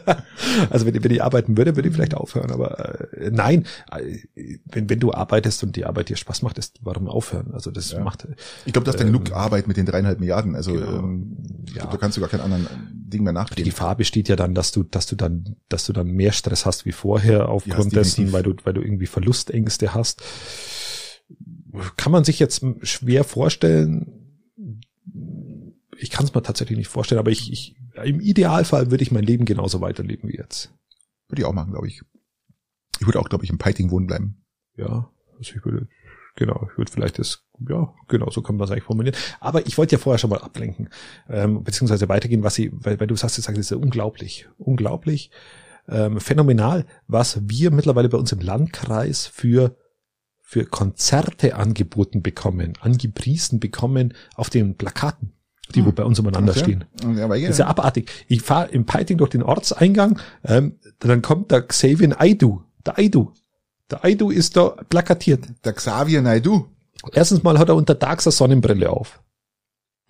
[0.70, 2.50] also wenn, ich- wenn ich arbeiten würde, würde ich vielleicht aufhören.
[2.50, 6.78] Aber äh, nein, äh, wenn, wenn du arbeitest und die Arbeit dir Spaß macht, ist
[6.82, 7.52] warum aufhören?
[7.52, 8.00] Also das Ja.
[8.00, 8.26] macht
[8.66, 10.54] Ich glaube, du hast ja Ähm, genug Arbeit mit den dreieinhalb Milliarden.
[10.54, 10.98] Also genau.
[10.98, 11.86] ähm, ich Ja.
[11.86, 13.64] da kannst du gar keinen anderen Ding mehr die nachgehen.
[13.64, 16.84] Gefahr besteht ja dann, dass du, dass du dann, dass du dann mehr Stress hast
[16.84, 20.22] wie vorher aufgrund Ja, dessen, weil du, weil du irgendwie Verlustängste hast.
[21.96, 24.19] Kann man sich jetzt schwer vorstellen.
[26.00, 29.24] Ich kann es mir tatsächlich nicht vorstellen, aber ich, ich, im Idealfall würde ich mein
[29.24, 30.72] Leben genauso weiterleben wie jetzt.
[31.28, 32.02] Würde ich auch machen, glaube ich.
[32.98, 34.44] Ich würde auch, glaube ich, im Peiting wohnen bleiben.
[34.76, 35.88] Ja, also ich würde,
[36.36, 39.16] genau, ich würde vielleicht das, ja, genau, so kann man es eigentlich formulieren.
[39.40, 40.88] Aber ich wollte ja vorher schon mal ablenken,
[41.28, 44.48] ähm, beziehungsweise weitergehen, was sie, weil, weil du sagst, du sagst, das ist ja unglaublich,
[44.58, 45.30] unglaublich,
[45.88, 49.76] ähm, phänomenal, was wir mittlerweile bei uns im Landkreis für
[50.50, 55.32] für Konzerte angeboten bekommen, angepriesen bekommen auf den Plakaten,
[55.72, 55.94] die wo Hm.
[55.94, 56.60] bei uns umeinander Okay.
[56.60, 56.84] stehen.
[57.16, 58.10] Ja, aber Das ist ja abartig.
[58.28, 63.32] Ich fahre im Peiting durch den Ortseingang, ähm, dann kommt der Xavier Aidu, der Aidu.
[63.90, 65.44] Der Aidu ist da plakatiert.
[65.64, 66.66] der Xavier Naidu.
[67.12, 69.20] Erstens mal hat er unter Tags eine Sonnenbrille auf.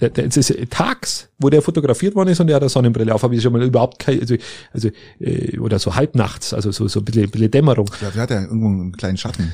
[0.01, 3.15] Der, der, es ist tags, wo der fotografiert worden ist und der hat eine Sonnenbrille
[3.15, 4.35] auf, habe ich schon mal überhaupt keine, also,
[4.73, 4.89] also
[5.19, 7.91] äh, oder so halbnachts, also so, so ein bisschen, bisschen Dämmerung.
[8.01, 9.53] Ja, der hat ja irgendwo einen kleinen Schatten.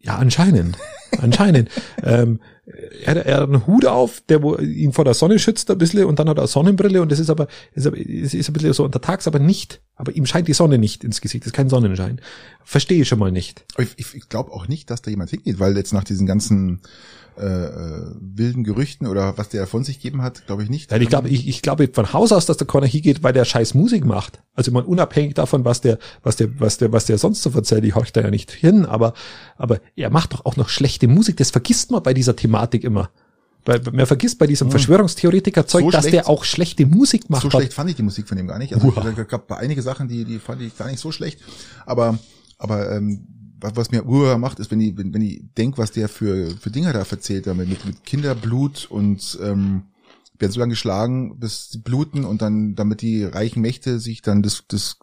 [0.00, 0.76] Ja, anscheinend.
[1.20, 1.70] Anscheinend.
[2.02, 2.40] ähm,
[3.04, 5.78] er, hat- er hat einen Hut auf, der wo ihn vor der Sonne schützt ein
[5.78, 8.52] bisschen und dann hat er eine Sonnenbrille und das ist aber, ist, es ist ein
[8.52, 11.52] bisschen so untertags, aber nicht Aber ihm scheint die Sonne nicht ins Gesicht, das ist
[11.54, 12.20] kein Sonnenschein.
[12.64, 13.64] Verstehe ich schon mal nicht.
[13.78, 16.80] Ich, ich, ich glaube auch nicht, dass da jemand hingeht, weil jetzt nach diesen ganzen
[17.38, 20.90] äh, äh, wilden Gerüchten oder was der von sich gegeben hat, glaube ich nicht.
[20.90, 23.44] Nein, ich glaube, ich, ich glaube von Haus aus, dass der Connor hingeht, weil der
[23.44, 24.40] scheiß Musik macht.
[24.54, 27.84] Also man unabhängig davon, was der, was der, was der, was der sonst so erzählt,
[27.84, 29.14] ich horch da ja nicht hin, aber,
[29.56, 31.36] aber er macht doch auch noch schlechte Musik.
[31.36, 33.10] Das vergisst man bei dieser Thematik immer.
[33.64, 37.42] Weil man vergisst bei diesem Verschwörungstheoretiker-Zeug, So dass schlecht- der auch schlechte Musik macht.
[37.42, 38.72] so schlecht fand ich die Musik von ihm gar nicht.
[38.74, 39.04] Also Uah.
[39.16, 41.40] es gab einige Sachen, die, die fand ich gar nicht so schlecht.
[41.84, 42.18] Aber,
[42.56, 43.26] aber ähm,
[43.60, 46.50] was, was mir Uhr macht, ist, wenn ich, wenn, wenn ich denk, was der für,
[46.60, 49.82] für Dinger da erzählt, damit mit, mit Kinderblut und ähm,
[50.38, 54.42] werden so lange geschlagen, bis sie bluten und dann, damit die reichen Mächte sich dann
[54.42, 54.98] das, das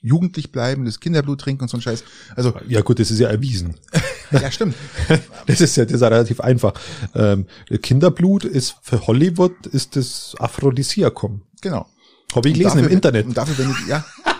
[0.00, 2.04] jugendlich bleiben, das Kinderblut trinken und so ein Scheiß.
[2.36, 3.74] Also, Ja gut, das ist ja erwiesen.
[4.30, 4.74] ja, stimmt.
[5.46, 6.74] Das ist ja, das ist ja relativ einfach.
[7.14, 7.46] Ähm,
[7.82, 11.42] Kinderblut ist für Hollywood ist das Aphrodisiakum.
[11.60, 11.88] Genau.
[12.34, 13.26] Habe ich gelesen im Internet.
[13.26, 14.04] Und dafür, wenn ich, ja,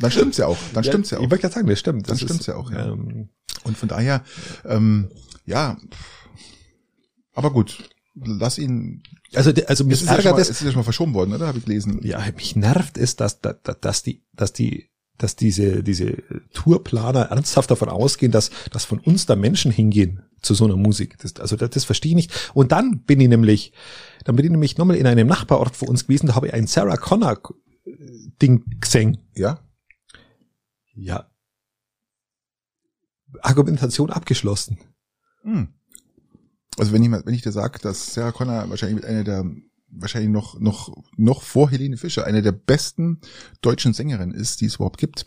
[0.00, 0.58] dann stimmt's ja auch.
[0.74, 1.22] Dann stimmt's ja auch.
[1.22, 2.08] Ich wollte gerade sagen, das stimmt.
[2.08, 2.86] Dann Das stimmt's ist, ja auch, ja.
[2.92, 3.28] Ähm,
[3.64, 4.24] Und von daher,
[4.64, 5.10] ähm,
[5.46, 5.76] ja,
[7.32, 9.02] aber gut, lass ihn.
[9.34, 10.50] also, also Es mich ja schon ärgert mal, es.
[10.50, 11.46] es ist ja schon mal verschoben worden, oder?
[11.46, 12.00] Habe ich gelesen.
[12.02, 14.88] Ja, mich nervt es, dass, dass, dass die, dass die,
[15.18, 16.16] dass diese, diese
[16.52, 21.18] Tourplaner ernsthaft davon ausgehen, dass, dass von uns da Menschen hingehen zu so einer Musik.
[21.18, 22.50] Das, also das, das verstehe ich nicht.
[22.54, 23.72] Und dann bin ich nämlich,
[24.24, 26.66] dann bin ich nämlich nochmal in einem Nachbarort von uns gewesen, da habe ich ein
[26.66, 27.38] Sarah Connor
[28.40, 29.18] Ding gesehen.
[29.34, 29.60] Ja,
[31.00, 31.30] Ja.
[33.42, 34.78] Argumentation abgeschlossen.
[35.42, 35.68] hm.
[36.78, 39.44] Also wenn ich wenn ich dir sage, dass Sarah Connor wahrscheinlich einer der
[39.92, 43.20] wahrscheinlich noch noch noch vor Helene Fischer eine der besten
[43.60, 45.24] deutschen Sängerinnen ist, die es überhaupt gibt,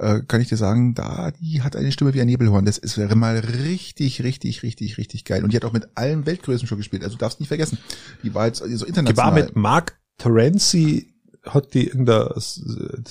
[0.00, 2.64] äh, kann ich dir sagen, da die hat eine Stimme wie ein Nebelhorn.
[2.64, 5.44] Das ist, wäre mal richtig, richtig, richtig, richtig geil.
[5.44, 7.04] Und die hat auch mit allen Weltgrößen schon gespielt.
[7.04, 7.78] Also du darfst nicht vergessen,
[8.22, 9.34] die war jetzt so Die war international.
[9.34, 11.11] mit Mark Terenzi,
[11.44, 12.60] hat die irgendein, das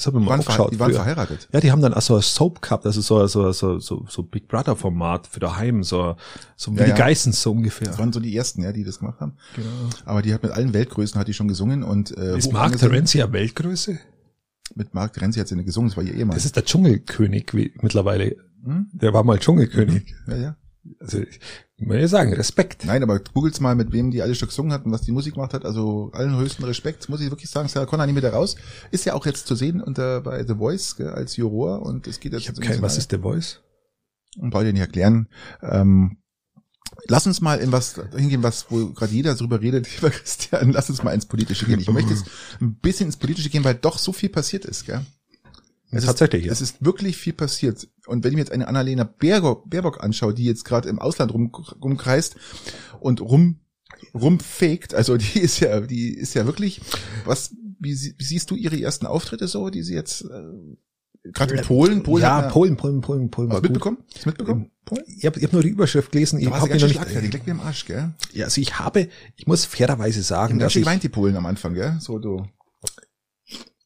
[0.06, 0.56] habe ich die mal aufgeschaut.
[0.56, 1.50] verhe die waren verheiratet.
[1.52, 4.24] Ja, die haben dann auch so ein Soap gehabt, also so, so, so, so, so
[4.24, 6.16] Big Brother Format für daheim, so,
[6.56, 6.96] so wie Ja, die ja.
[6.96, 7.88] Geissens so ungefähr.
[7.88, 9.34] Das waren so die ersten, ja, die das gemacht haben.
[9.56, 9.68] Genau.
[10.06, 12.78] Aber die hat mit allen Weltgrößen hat die schon gesungen und äh, Ist Mark.
[12.78, 14.00] Terenzi ja Weltgröße?
[14.76, 16.36] Mit Mark Terenzi hat sie eine gesungen, das war ihr Ehemann.
[16.36, 18.38] Das ist der Dschungelkönig wie, mittlerweile.
[18.64, 18.88] Hm?
[18.94, 20.16] Der war mal Dschungelkönig.
[20.28, 20.56] Ja, ja.
[21.00, 21.40] Also, ich
[21.86, 22.86] muss ja sagen, Respekt.
[22.86, 25.36] Nein, aber googles mal, mit wem die alle schon gesungen hat und was die Musik
[25.36, 25.66] gemacht hat.
[25.66, 27.68] Also allen höchsten Respekt, muss ich wirklich sagen.
[27.68, 28.56] Sarah Connor nicht mehr da raus.
[28.90, 32.20] Ist ja auch jetzt zu sehen unter bei The Voice gell, als Juror und es
[32.20, 33.60] geht jetzt Ich ins kein, was ist der Voice?
[34.38, 35.28] Und brauche ich nicht erklären.
[35.62, 36.18] Ähm,
[37.08, 40.72] lass uns mal in was hingehen, was wo gerade jeder drüber redet, lieber Christian.
[40.72, 41.80] Lass uns mal ins Politische gehen.
[41.80, 42.26] Ich möchte jetzt
[42.60, 45.06] ein bisschen ins Politische gehen, weil doch so viel passiert ist, gell?
[45.92, 46.52] Es ist, Tatsächlich, ja.
[46.54, 47.88] es ist wirklich viel passiert.
[48.08, 51.34] Und wenn ich mir jetzt eine Annalena Baerbock, Baerbock anschaue, die jetzt gerade im Ausland
[51.34, 51.52] rum,
[51.84, 52.36] rumkreist
[53.02, 53.60] und rum
[54.14, 56.82] rumfegt, also die ist ja, die ist ja wirklich,
[57.26, 61.56] was, wie, sie- wie siehst du ihre ersten Auftritte so, die sie jetzt äh, gerade
[61.56, 63.50] in Polen, Polen ja, Polen, Polen, Polen, Polen.
[63.52, 63.98] Hast du mitbekommen?
[64.14, 64.72] Hast du mitbekommen?
[64.86, 65.04] Polen?
[65.08, 66.39] Ich habe ich hab nur die Überschrift gelesen.
[66.39, 66.92] Ich habe noch nicht.
[66.92, 68.12] schlagfertig, leckt mir im Arsch, gell?
[68.34, 71.74] Ja, also ich habe, ich muss fairerweise sagen, dass ich, geweint, die Polen am Anfang,
[71.74, 71.98] gell?
[72.00, 72.46] So, du.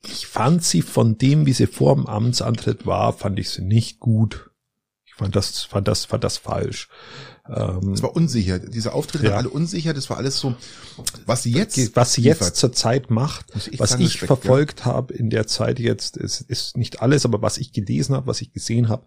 [0.07, 3.99] Ich fand sie von dem, wie sie vor dem Amtsantritt war, fand ich sie nicht
[3.99, 4.49] gut.
[5.05, 6.89] Ich fand das, fand das, fand das falsch.
[7.47, 8.59] Ähm, Es war unsicher.
[8.59, 9.31] Diese Auftritte Ja.
[9.31, 9.93] waren alle unsicher.
[9.93, 10.55] Das war alles so,
[11.25, 12.41] was sie jetzt, was sie liefert.
[12.47, 16.17] jetzt zur Zeit macht, Muss ich was ich Respekt, verfolgt habe in der Zeit jetzt,
[16.17, 19.05] ist, ist nicht alles, aber was ich gelesen habe, was ich gesehen habe,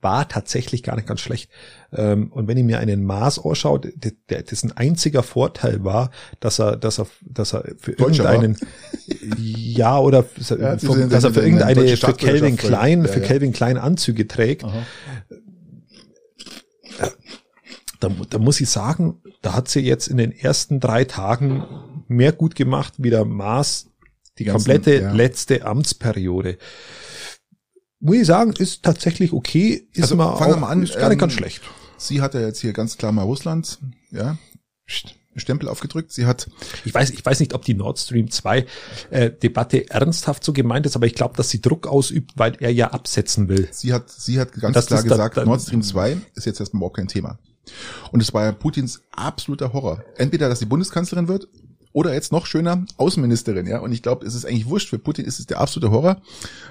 [0.00, 1.50] war tatsächlich gar nicht ganz schlecht.
[1.92, 6.58] Ähm, und wenn ich mir einen Maß anschaue, der, der, dessen einziger Vorteil war, dass
[6.58, 8.34] er, dass er, dass er für Deutscher war.
[8.34, 8.58] irgendeinen,
[9.28, 13.26] ja, oder Ja, dass er für irgendeine, für Calvin Staatsbürgerschaft, Klein, ja, für ja.
[13.26, 14.82] Calvin Klein Anzüge trägt, Aha.
[18.00, 21.64] da, da muss ich sagen, da hat sie jetzt in den ersten drei Tagen
[22.08, 23.86] mehr gut gemacht wie der Maß
[24.38, 25.12] die komplette ja.
[25.12, 26.56] letzte Amtsperiode.
[28.00, 31.08] Muss ich sagen, ist tatsächlich okay, ist Also, mal, fangen wir mal an, ist gar
[31.08, 31.62] nicht ähm, ganz schlecht.
[31.98, 33.78] Sie hat ja jetzt hier ganz klar mal Russland,
[34.10, 34.38] ja,
[35.36, 36.10] Stempel aufgedrückt.
[36.12, 36.48] Sie hat,
[36.84, 38.66] Ich weiß, ich weiß nicht, ob die Nord Stream 2
[39.10, 42.72] äh, Debatte ernsthaft so gemeint ist, aber ich glaube, dass sie Druck ausübt, weil er
[42.72, 43.68] ja absetzen will.
[43.70, 46.46] sie hat, sie hat ganz Das klar ist da- gesagt, da- Nord Stream 2 ist
[46.46, 47.38] jetzt erstmal überhaupt kein Thema.
[48.10, 50.02] Und es war ja Putins absoluter Horror.
[50.16, 51.46] Entweder, dass sie Bundeskanzlerin wird
[51.92, 53.78] oder jetzt noch schöner Außenministerin, ja.
[53.78, 54.88] Und ich glaube, es ist eigentlich wurscht.
[54.88, 56.20] Für Putin ist es der absolute Horror,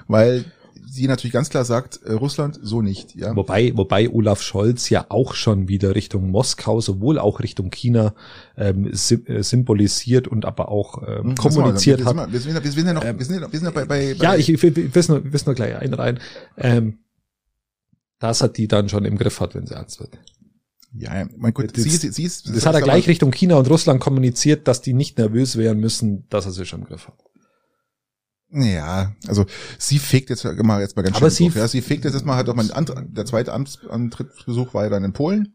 [0.08, 0.44] weil
[0.86, 3.34] sie natürlich ganz klar sagt, äh, Russland so nicht, ja.
[3.36, 8.14] Wobei, wobei Olaf Scholz ja auch schon wieder Richtung Moskau, sowohl auch Richtung China
[8.56, 12.16] ähm, äh, symbolisiert und aber auch ähm, Hm, kommuniziert hat.
[12.32, 14.14] wir, sind, wir sind ja noch, wir sind ja, noch- wir sind ja bei, bei,
[14.14, 16.18] bei Ja, ich, ich, ich will nur, ich will nur gleich einreihen.
[16.56, 16.98] Ähm,
[18.18, 20.18] dass er die dann schon im Griff hat, wenn sie ernst wird.
[20.92, 23.56] ja, mein Gott, Das- sie, sie, sie ist, Das, hat er ist gleich Richtung China
[23.56, 27.06] und Russland kommuniziert, dass die nicht nervös werden müssen, dass er sie schon im Griff
[27.08, 27.14] hat.
[28.52, 29.46] Ja, also
[29.78, 32.14] sie fegt jetzt mal jetzt mal ganz Aber schön sie- drauf, ja, sie fegt jetzt
[32.14, 35.54] erstmal hat auch mein Ant der zweite Amtsantrittsbesuch war ja dann in Polen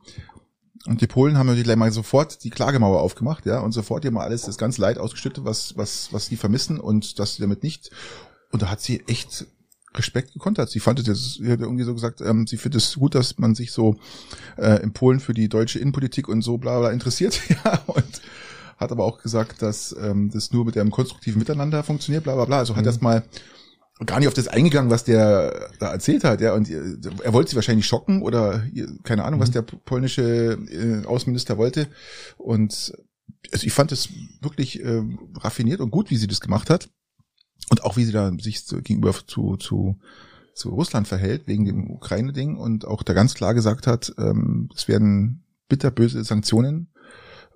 [0.87, 4.11] und die Polen haben natürlich gleich mal sofort die Klagemauer aufgemacht, ja, und sofort hier
[4.11, 7.63] mal alles das ganze Leid ausgeschüttet, was was was sie vermissen und dass sie damit
[7.63, 7.91] nicht
[8.51, 9.45] und da hat sie echt
[9.95, 10.69] Respekt gekontert.
[10.69, 13.37] Sie fand es jetzt, sie hat irgendwie so gesagt, ähm, sie findet es gut, dass
[13.37, 13.95] man sich so
[14.57, 18.21] äh, in Polen für die deutsche Innenpolitik und so bla bla interessiert, ja, und
[18.78, 22.45] hat aber auch gesagt, dass ähm, das nur mit einem konstruktiven Miteinander funktioniert, bla bla
[22.45, 22.59] bla.
[22.59, 22.88] Also hat Mhm.
[22.88, 23.23] erst mal
[24.05, 26.53] gar nicht auf das eingegangen, was der da erzählt hat, ja.
[26.53, 26.82] Und äh,
[27.23, 29.43] er wollte sie wahrscheinlich schocken oder äh, keine Ahnung, Mhm.
[29.43, 31.88] was der polnische äh, Außenminister wollte.
[32.38, 32.93] Und
[33.53, 34.09] also ich fand es
[34.41, 35.01] wirklich äh,
[35.38, 36.89] raffiniert und gut, wie sie das gemacht hat.
[37.69, 39.97] Und auch wie sie da sich so gegenüber zu, zu,
[40.53, 44.88] zu Russland verhält, wegen dem Ukraine-Ding und auch da ganz klar gesagt hat, ähm, es
[44.88, 46.89] werden bitterböse Sanktionen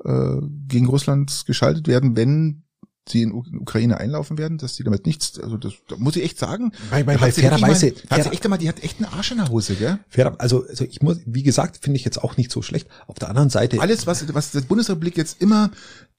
[0.04, 2.64] äh, gegen Russland geschaltet werden, wenn
[3.12, 6.38] sie in Ukraine einlaufen werden, dass sie damit nichts, also das, da muss ich echt
[6.38, 9.38] sagen, Weil, weil, weil fairerweise, hat sie echt einmal, die hat echt einen Arsch in
[9.38, 10.00] der Hose, gell?
[10.08, 12.88] fair, also, also ich muss, wie gesagt, finde ich jetzt auch nicht so schlecht.
[13.08, 15.72] Auf der anderen Seite, Alles, was, was die Bundesrepublik jetzt immer,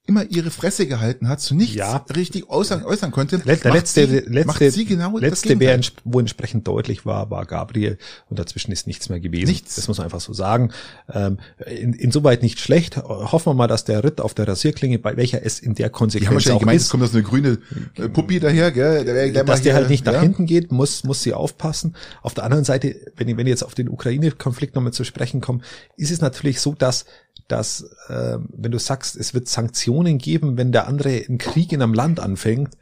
[0.07, 2.03] immer ihre Fresse gehalten hat, zu nichts Ja.
[2.15, 5.79] richtig äußern, äußern konnte, der macht letzte, sie, letzte, macht sie genau das letzte wer,
[6.03, 7.97] wo entsprechend deutlich war, war Gabriel
[8.29, 9.49] und dazwischen ist nichts mehr gewesen.
[9.49, 9.75] Nichts.
[9.75, 10.71] Das muss man einfach so sagen.
[11.13, 12.97] Ähm, in, insoweit nicht schlecht.
[12.97, 16.33] Hoffen wir mal, dass der Ritt auf der Rasierklinge, bei welcher es in der Konsequenz
[16.33, 17.59] wahrscheinlich auch gemeint, ist, kommt da so eine grüne
[17.95, 19.05] äh, Puppi daher, gell?
[19.05, 20.21] Der, mal dass der halt nicht nach ja?
[20.21, 21.95] hinten geht, muss, muss sie aufpassen.
[22.23, 25.41] Auf der anderen Seite, wenn ich, wenn ich jetzt auf den Ukraine-Konflikt nochmal zu sprechen
[25.41, 25.61] komme,
[25.95, 27.05] ist es natürlich so, dass,
[27.47, 31.81] dass äh, wenn du sagst, es wird Sanktionen geben, wenn der andere einen Krieg in
[31.81, 32.77] einem Land anfängt,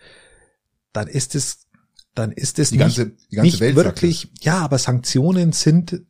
[0.93, 1.67] dann ist es,
[2.15, 6.01] dann ist es Die ganze, nicht, die ganze nicht Welt wirklich, ja, aber Sanktionen sind,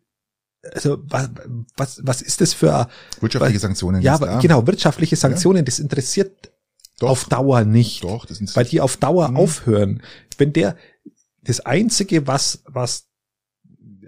[0.73, 1.29] also was,
[1.77, 2.89] was, was ist das für,
[3.21, 4.01] wirtschaftliche Sanktionen.
[4.01, 6.51] ja, aber genau, wirtschaftliche Sanktionen, das interessiert
[6.99, 9.37] Doch, auf Dauer nicht doch, das weil die auf Dauer Mhm.
[9.37, 10.03] aufhören.
[10.37, 10.75] Wenn der
[11.41, 13.08] das einzige, was was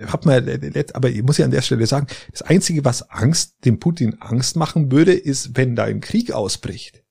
[0.07, 0.47] hat man,
[0.93, 4.55] aber ich muss ja an der Stelle sagen, das einzige, was Angst dem Putin Angst
[4.55, 7.03] machen würde, ist, wenn da ein Krieg ausbricht.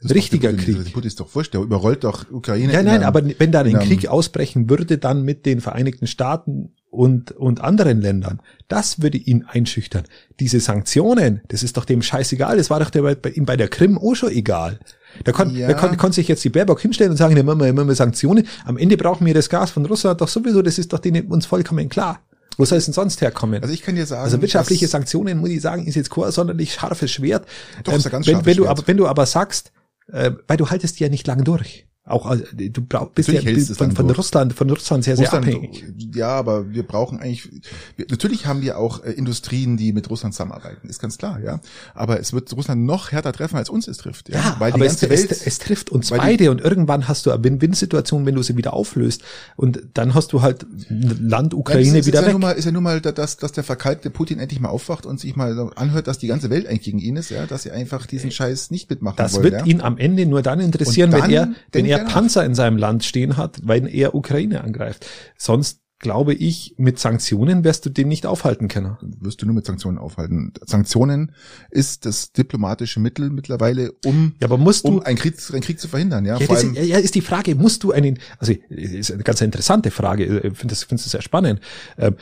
[0.00, 0.84] Ein richtiger Putin- Krieg.
[0.84, 2.72] Der Putin ist doch wurscht, der überrollt doch Ukraine.
[2.72, 6.06] Ja, in nein, einem- aber wenn da ein Krieg ausbrechen würde, dann mit den Vereinigten
[6.06, 10.04] Staaten und, und anderen Ländern, das würde ihn einschüchtern.
[10.38, 13.68] Diese Sanktionen, das ist doch dem scheißegal, das war doch der, bei ihm bei der
[13.68, 14.78] Krim auch schon egal.
[15.24, 15.66] Da kon, Ja.
[15.66, 17.94] da kon, konnte sich jetzt die Baerbock hinstellen und sagen, ja, machen wir, machen wir
[17.96, 18.46] Sanktionen.
[18.64, 21.44] Am Ende brauchen wir das Gas von Russland doch sowieso, das ist doch denen uns
[21.44, 22.20] vollkommen klar.
[22.58, 23.62] Wo soll es denn sonst herkommen?
[23.62, 26.74] Also ich kann dir sagen, Also wirtschaftliche Sanktionen, muss ich sagen, ist jetzt kein sonderlich
[26.74, 27.46] scharfes Schwert.
[27.84, 28.78] Doch, ist ein ganz wenn, scharfes wenn du Schwert.
[28.78, 29.72] aber, wenn du aber sagst,
[30.08, 31.87] äh, weil du haltest die ja nicht lang durch.
[32.08, 34.10] Auch äh, du brauch, bist ja Natürlich es von, dann von.
[34.10, 35.84] Russland, von Russland sehr, sehr Russland, abhängig.
[36.14, 37.48] ja, aber wir brauchen eigentlich,
[37.96, 41.60] wir, natürlich haben wir auch äh, Industrien, die mit Russland zusammenarbeiten, ist ganz klar, ja.
[41.94, 44.36] Aber es wird Russland noch härter treffen, als uns es trifft, ja.
[44.36, 46.60] Ja, weil die aber es, ganze Welt, es, es trifft uns weil die- beide und
[46.60, 49.22] irgendwann hast du eine Win-Win-Situation, wenn du sie wieder auflöst
[49.56, 52.32] und dann hast du halt Land Ja, Ukraine das ist, wieder ist ja weg.
[52.32, 55.20] nun mal, ist ja nun mal, dass, dass der verkalkte Putin endlich mal aufwacht und
[55.20, 58.06] sich mal anhört, dass die ganze Welt eigentlich gegen ihn ist, ja, dass sie einfach
[58.06, 59.44] diesen Scheiß nicht mitmachen Das wollen.
[59.44, 59.64] wird ja.
[59.66, 62.12] ihn am Ende nur dann interessieren, Und wenn dann er, wenn er nach.
[62.12, 65.06] Panzer in seinem Land stehen hat, weil er Ukraine angreift.
[65.36, 68.96] Sonst glaube ich, mit Sanktionen wirst du den nicht aufhalten können.
[69.20, 70.52] wirst du nur mit Sanktionen aufhalten.
[70.64, 71.32] Sanktionen
[71.70, 75.80] ist das diplomatische Mittel mittlerweile, um, Ja, aber musst du, um einen Krieg, einen Krieg
[75.80, 76.38] zu verhindern, ja.
[76.38, 79.40] Ja, Vor allem, ist, ja, ist die Frage, musst du einen, also ist eine ganz
[79.40, 81.60] interessante Frage, ich finde das, finde das sehr spannend.
[81.96, 82.16] Ähm,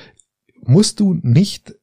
[0.62, 1.74] musst du nicht,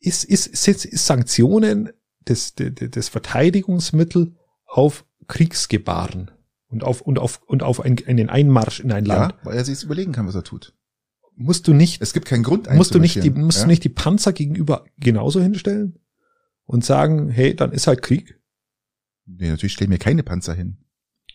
[0.00, 1.90] ist, ist, ist, ist Sanktionen
[2.24, 4.34] das, das, das Verteidigungsmittel
[4.66, 6.30] auf Kriegsgebaren
[6.76, 9.32] und auf, und auf, und auf ein, einen Einmarsch in ein Land?
[9.32, 10.74] ja, weil er sich überlegen kann, was er tut.
[11.34, 13.64] Musst du nicht, Es gibt keinen Grund musst du nicht die, musst ja?
[13.64, 15.98] du nicht die Panzer gegenüber genauso hinstellen
[16.64, 18.40] und sagen, hey, dann ist halt Krieg?
[19.26, 20.78] Nee, natürlich stellen wir keine Panzer hin.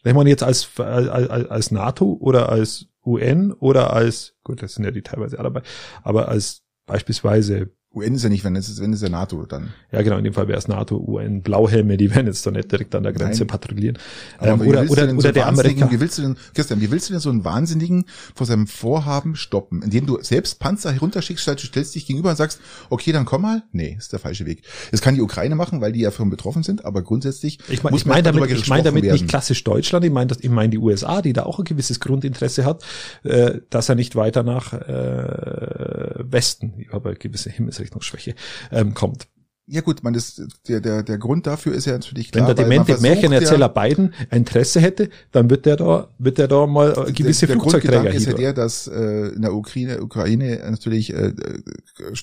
[0.04, 4.86] Wenn man jetzt als, als, als NATO oder als UN oder als, gut, das sind
[4.86, 5.68] ja die teilweise alle dabei,
[6.04, 9.74] aber als beispielsweise, UN ist ja nicht, wenn es ist, wenn es ja NATO dann.
[9.92, 12.72] ja genau, in dem Fall wäre es NATO, UN, Blauhelme, die werden jetzt doch nicht
[12.72, 13.48] direkt an der Grenze Nein.
[13.48, 13.98] patrouillieren.
[14.38, 15.92] Aber Ähm, oder oder, oder so der Amerikaner.
[15.92, 19.36] Wie willst du denn, Christian, wie willst du denn so einen Wahnsinnigen vor seinem Vorhaben
[19.36, 23.26] stoppen, indem du selbst Panzer herunterschickst, statt du stellst dich gegenüber und sagst, okay, dann
[23.26, 23.64] komm mal?
[23.74, 24.64] Nee, ist der falsche Weg.
[24.92, 27.92] Das kann die Ukraine machen, weil die ja von betroffen sind, aber grundsätzlich Ich meine
[27.92, 30.70] muss ich mein man damit, ich mein damit nicht klassisch Deutschland, ich meine ich meine
[30.70, 32.86] die USA, die da auch ein gewisses Grundinteresse hat,
[33.24, 37.18] äh, dass er nicht weiter nach äh, Westen, ich habe eine
[37.82, 38.36] gewisse Himmelsrichtungsschwäche,
[38.72, 39.28] ähm, kommt.
[39.68, 42.68] Ja gut, man das, der, der, der Grund dafür ist ja natürlich Wenn klar, der
[42.68, 46.68] weil man demente Märchenerzähler ja, Biden Interesse hätte, dann wird der da, wird der da
[46.68, 50.02] mal äh, gewisse der, der Flugzeugträger Grundgedanke ist ja der, dass äh, in der Ukraine,
[50.02, 51.34] Ukraine natürlich äh, äh,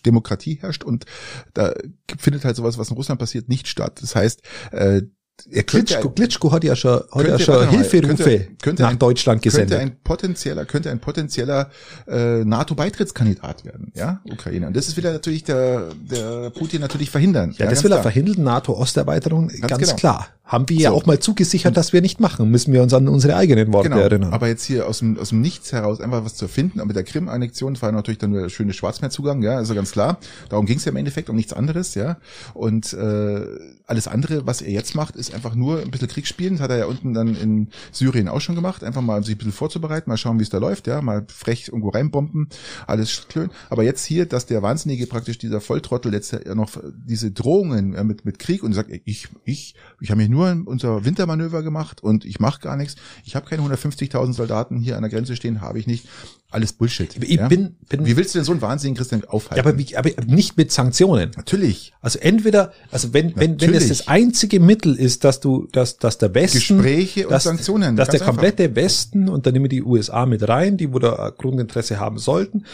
[0.05, 1.07] Demokratie herrscht und
[1.55, 1.73] da
[2.19, 4.03] findet halt sowas, was in Russland passiert, nicht statt.
[4.03, 4.43] Das heißt,
[4.73, 5.03] äh,
[5.51, 8.49] er könnte Klitschko, Klitschko hat ja schon, hat ja Könnte- schon warte mal, Hilferufe könnte-
[8.63, 9.71] könnte nach ein- Deutschland gesendet.
[9.79, 11.71] könnte ein potenzieller, könnte ein potenzieller
[12.07, 14.67] äh, NATO-Beitrittskandidat werden, ja, Ukraine.
[14.67, 17.51] Und das ist wieder natürlich der, der Putin natürlich verhindern.
[17.57, 18.03] ja, das ganz will er klar.
[18.03, 19.95] verhindern, NATO-Osterweiterung, ganz, genau.
[19.97, 20.29] klar.
[20.45, 20.97] Haben wir ja So.
[20.97, 22.51] auch mal zugesichert, dass wir nicht machen.
[22.51, 24.33] Müssen wir uns an unsere eigenen Worte Genau, erinnern.
[24.33, 26.97] aber jetzt hier aus dem, aus dem Nichts heraus einfach was zu erfinden, und mit
[26.97, 30.19] der Krim-Annexion war natürlich dann nur der schöne Schwarzmeerzugang, ja, also ganz klar.
[30.49, 32.17] Darum ging es ja im Endeffekt um nichts anderes, ja.
[32.55, 33.41] Und äh,
[33.87, 36.55] alles andere, was er jetzt macht, ist einfach nur ein bisschen Krieg spielen.
[36.55, 39.39] Das hat er ja unten dann in Syrien auch schon gemacht, einfach mal sich ein
[39.39, 42.49] bisschen vorzubereiten, mal schauen, wie es da läuft, ja, mal frech irgendwo reinbomben,
[42.87, 43.51] alles schön.
[43.71, 48.25] Aber jetzt hier, dass der Wahnsinnige praktisch dieser Volltrottel jetzt ja noch diese Drohungen mit,
[48.25, 52.41] mit Krieg und sagt, ich, ich, ich habe mir nur unser Wintermanöver gemacht und ich
[52.41, 52.97] mache gar nichts.
[53.25, 56.07] Ich habe keine 150.000 Soldaten hier an der Grenze stehen, habe ich nicht.
[56.51, 57.15] Alles Bullshit.
[57.23, 57.47] Ich ja?
[57.47, 59.63] bin, bin, Wie willst du denn so einen Wahnsinnigen Christian aufhalten?
[59.87, 61.31] ja, aber, aber nicht mit Sanktionen.
[61.37, 61.93] natürlich.
[62.01, 63.89] Also entweder, also wenn, wenn, wenn Natürlich.
[63.89, 68.09] das einzige Mittel ist, dass du, dass, dass der Westen, Gespräche und dass, Sanktionen, dass
[68.11, 71.99] der komplette Westen und dann nehmen wir die USA mit rein, die wo da Grundinteresse
[72.01, 72.65] haben sollten.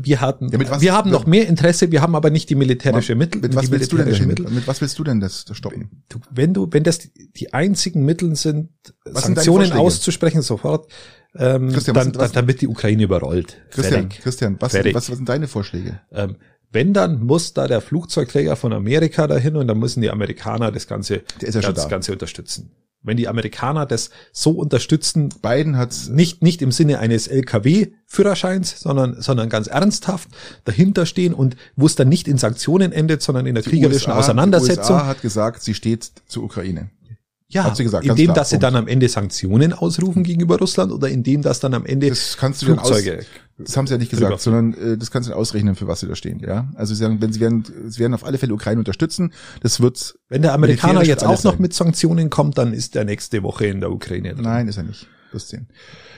[0.00, 3.14] Wir hatten, Ja, was- wir haben noch mehr Interesse, wir haben aber nicht die militärische
[3.14, 3.42] Mittel.
[3.42, 4.26] Mit was willst du denn dahin?
[4.26, 4.48] Mittel.
[4.48, 6.04] Mit was willst du denn das, das stoppen?
[6.08, 8.70] Du, wenn du, wenn das die, einzigen Mittel sind,
[9.04, 9.80] Was sind Sanktionen Vorschläge?
[9.80, 10.90] auszusprechen sofort,
[11.36, 13.58] ähm, Christian, was dann, sind- was- dann, dann wird die Ukraine überrollt.
[13.70, 14.20] Christian, Fertig.
[14.22, 14.94] Christian, was, Fertig.
[14.94, 16.00] was, was sind deine Vorschläge?
[16.10, 16.36] Ähm,
[16.72, 20.86] wenn, dann muss da der Flugzeugträger von Amerika dahin und dann müssen die Amerikaner das
[20.86, 21.88] Ganze, das da.
[21.88, 22.70] Ganze unterstützen.
[23.04, 29.20] Wenn die Amerikaner das so unterstützen, Biden hat's nicht, nicht im Sinne eines LKW-Führerscheins, sondern,
[29.20, 30.28] sondern ganz ernsthaft
[30.64, 34.20] dahinter stehen und wo es dann nicht in Sanktionen endet, sondern in der kriegerischen USA,
[34.20, 34.86] Auseinandersetzung.
[34.86, 36.90] Die USA hat gesagt, sie steht zur Ukraine.
[37.52, 40.90] Ja, hat sie gesagt, indem, klar, dass sie dann am Ende Sanktionen ausrufen gegenüber Russland
[40.92, 43.24] oder indem, dass dann am Ende Das kannst du dann aus, Flugzeuge.
[43.58, 46.08] das haben sie ja nicht gesagt, sondern äh, das kannst du ausrechnen, für was sie
[46.08, 46.68] da stehen, ja.
[46.74, 49.32] Also sie sagen, wenn sie werden, sie werden auf alle Fälle Ukraine unterstützen,
[49.62, 51.60] das wird, Wenn der Amerikaner jetzt auch noch sein.
[51.62, 54.34] mit Sanktionen kommt, dann ist er nächste Woche in der Ukraine.
[54.34, 54.44] drin.
[54.44, 55.06] nein, ist er nicht.
[55.32, 55.66] Wirst sehen.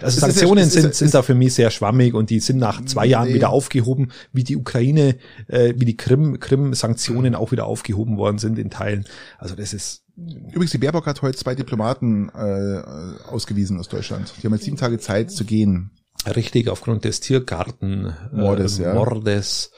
[0.00, 2.84] Also Es Sanktionen ist sind, sind da für mich sehr schwammig und die sind nach
[2.84, 3.34] zwei Jahren Nee.
[3.34, 5.16] wieder aufgehoben, wie die Ukraine,
[5.46, 9.04] äh, wie die Krim, Krim-Sanktionen auch wieder aufgehoben worden sind in Teilen.
[9.38, 12.82] Also das ist, Übrigens, die Baerbock hat heute zwei Diplomaten äh,
[13.28, 14.32] ausgewiesen aus Deutschland.
[14.40, 15.90] Die haben jetzt sieben Tage Zeit zu gehen.
[16.36, 18.94] richtig aufgrund des Tiergarten Mordes, äh, ja.
[18.94, 19.72] Mordes,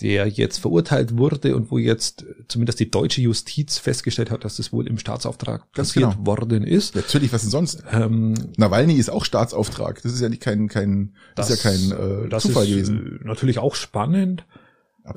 [0.00, 4.72] der jetzt verurteilt wurde und wo jetzt zumindest die deutsche Justiz festgestellt hat, dass das
[4.72, 6.26] wohl im Staatsauftrag Ganz passiert genau.
[6.26, 6.94] worden ist.
[6.94, 7.82] Natürlich, was denn sonst?
[7.90, 10.02] Ähm, Nawalny ist auch Staatsauftrag.
[10.02, 13.20] Das ist ja nicht kein, kein, das, ist ja kein äh, das Zufall ist, gewesen.
[13.22, 14.44] äh, Natürlich auch spannend.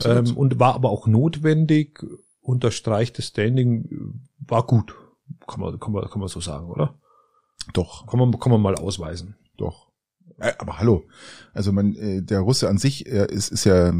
[0.06, 2.04] Ähm, und war aber auch notwendig,
[2.42, 4.96] unterstreicht das Standing, war gut.
[5.48, 6.96] Kann man, kann man, kann man so sagen, oder?
[7.74, 9.36] doch, Kann man, kann man mal ausweisen.
[9.58, 9.90] doch.
[10.40, 11.04] Äh, aber hallo.
[11.54, 13.94] Also man, äh, der Russe an sich er ist, ist ja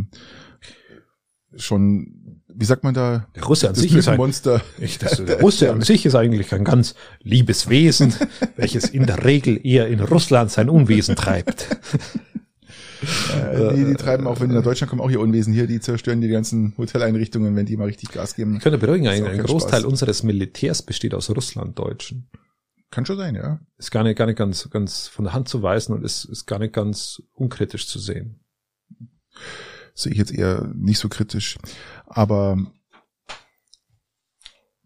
[1.56, 3.28] schon, wie sagt man da?
[3.36, 4.62] Der Russe an sich ist ein, Monster.
[4.78, 8.14] ich, das, der Russe an sich ist eigentlich ein ganz liebes Wesen,
[8.56, 11.78] welches in der Regel eher in Russland sein Unwesen treibt.
[13.02, 15.68] Äh, die, die treiben auch, wenn die nach Deutschland kommen, auch ihr Unwesen hier.
[15.68, 18.58] Die zerstören die ganzen Hoteleinrichtungen, wenn die mal richtig Gas geben.
[18.58, 19.90] Ich könnte beruhigen, ein, ein Großteil Spaß.
[19.90, 22.30] unseres Militärs besteht aus Russlanddeutschen.
[22.92, 23.60] Kann schon sein, ja.
[23.78, 26.46] Ist gar nicht, gar nicht ganz, ganz von der Hand zu weisen und ist, ist
[26.46, 28.40] gar nicht ganz unkritisch zu sehen.
[29.94, 31.58] sehe ich jetzt eher nicht so kritisch.
[32.08, 32.58] Aber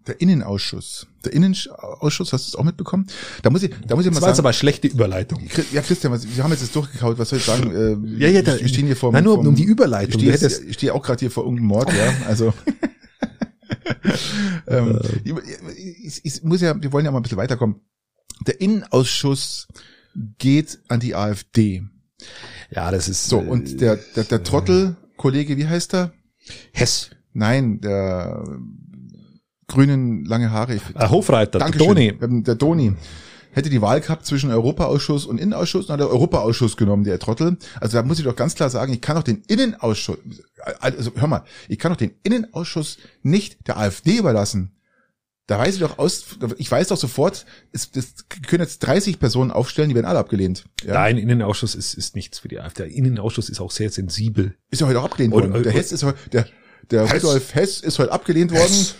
[0.07, 3.07] der Innenausschuss, der Innenausschuss, hast du es auch mitbekommen?
[3.41, 5.41] Da muss ich, da muss ich mal Das war jetzt sagen, aber schlechte Überleitung.
[5.71, 7.71] Ja Christian, was, wir haben jetzt das durchgekaut, was soll ich sagen?
[7.73, 10.21] Äh, Ja, ja, da- wir stehen hier vor Nein, nur um die Überleitung.
[10.21, 12.13] Ich stehe, jetzt, ich stehe auch gerade hier vor irgendeinem Mord, ja.
[12.27, 12.53] Also
[14.67, 14.99] ähm,
[16.03, 17.77] ich, ich muss ja, wir wollen ja mal ein bisschen weiterkommen.
[18.47, 19.67] Der Innenausschuss
[20.37, 21.83] geht an die AfD.
[22.71, 26.13] Ja, das ist So, äh, und der, der, der Trottel, Kollege, wie heißt er?
[26.71, 28.43] Hess, Nein, der
[29.73, 30.75] grünen lange Haare.
[30.75, 31.87] Äh, Hofreiter, der Dankeschön.
[31.87, 32.13] Toni.
[32.21, 32.93] Ähm, Der Doni
[33.51, 37.57] hätte die Wahl gehabt zwischen Europaausschuss und Innenausschuss und hat der Europaausschuss genommen, der Trottel.
[37.79, 40.17] Also da muss ich doch ganz klar sagen, ich kann doch den Innenausschuss,
[40.79, 44.71] also hör mal, ich kann doch den Innenausschuss nicht der AfD überlassen.
[45.45, 46.23] Da weiß ich doch aus,
[46.57, 48.13] ich weiß doch sofort, es, das
[48.47, 50.63] können jetzt 30 Personen aufstellen, die werden alle abgelehnt.
[50.85, 50.93] Ja.
[50.93, 52.83] Nein, Innenausschuss ist, ist nichts für die AfD.
[52.83, 54.55] Der Innenausschuss ist auch sehr sensibel.
[54.71, 55.61] Ist ja heute auch abgelehnt Und- worden.
[55.63, 56.47] Der und- Hess ist heute, der,
[56.89, 57.23] der Hess.
[57.23, 58.61] Rudolf Hess ist heute abgelehnt worden.
[58.63, 58.95] Hess.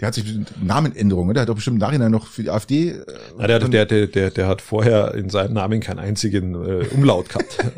[0.00, 1.34] Der hat sich bestimmt Namenänderung, oder?
[1.34, 2.90] Der hat doch bestimmt im Nachhinein noch für die AfD.
[2.90, 3.04] äh,
[3.38, 7.28] Na, der, der, der, der, der hat vorher in seinem Namen keinen einzigen äh, Umlaut
[7.28, 7.58] gehabt.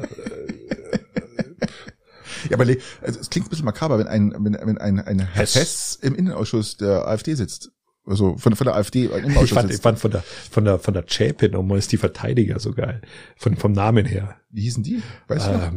[2.51, 2.64] Ja, aber
[3.03, 5.57] also es klingt ein bisschen makaber, wenn ein, wenn, wenn ein, ein Hess.
[5.57, 5.99] Hess.
[6.01, 7.73] im Innenausschuss der AfD sitzt.
[8.05, 10.95] Also von, von der AfD im Ich fand, ich fand von der, von der, von
[10.95, 13.03] der Chapin nochmal ist die Verteidiger so geil.
[13.37, 14.37] Von, vom Namen her.
[14.51, 15.03] Wie hießen die?
[15.27, 15.73] Weißt du noch?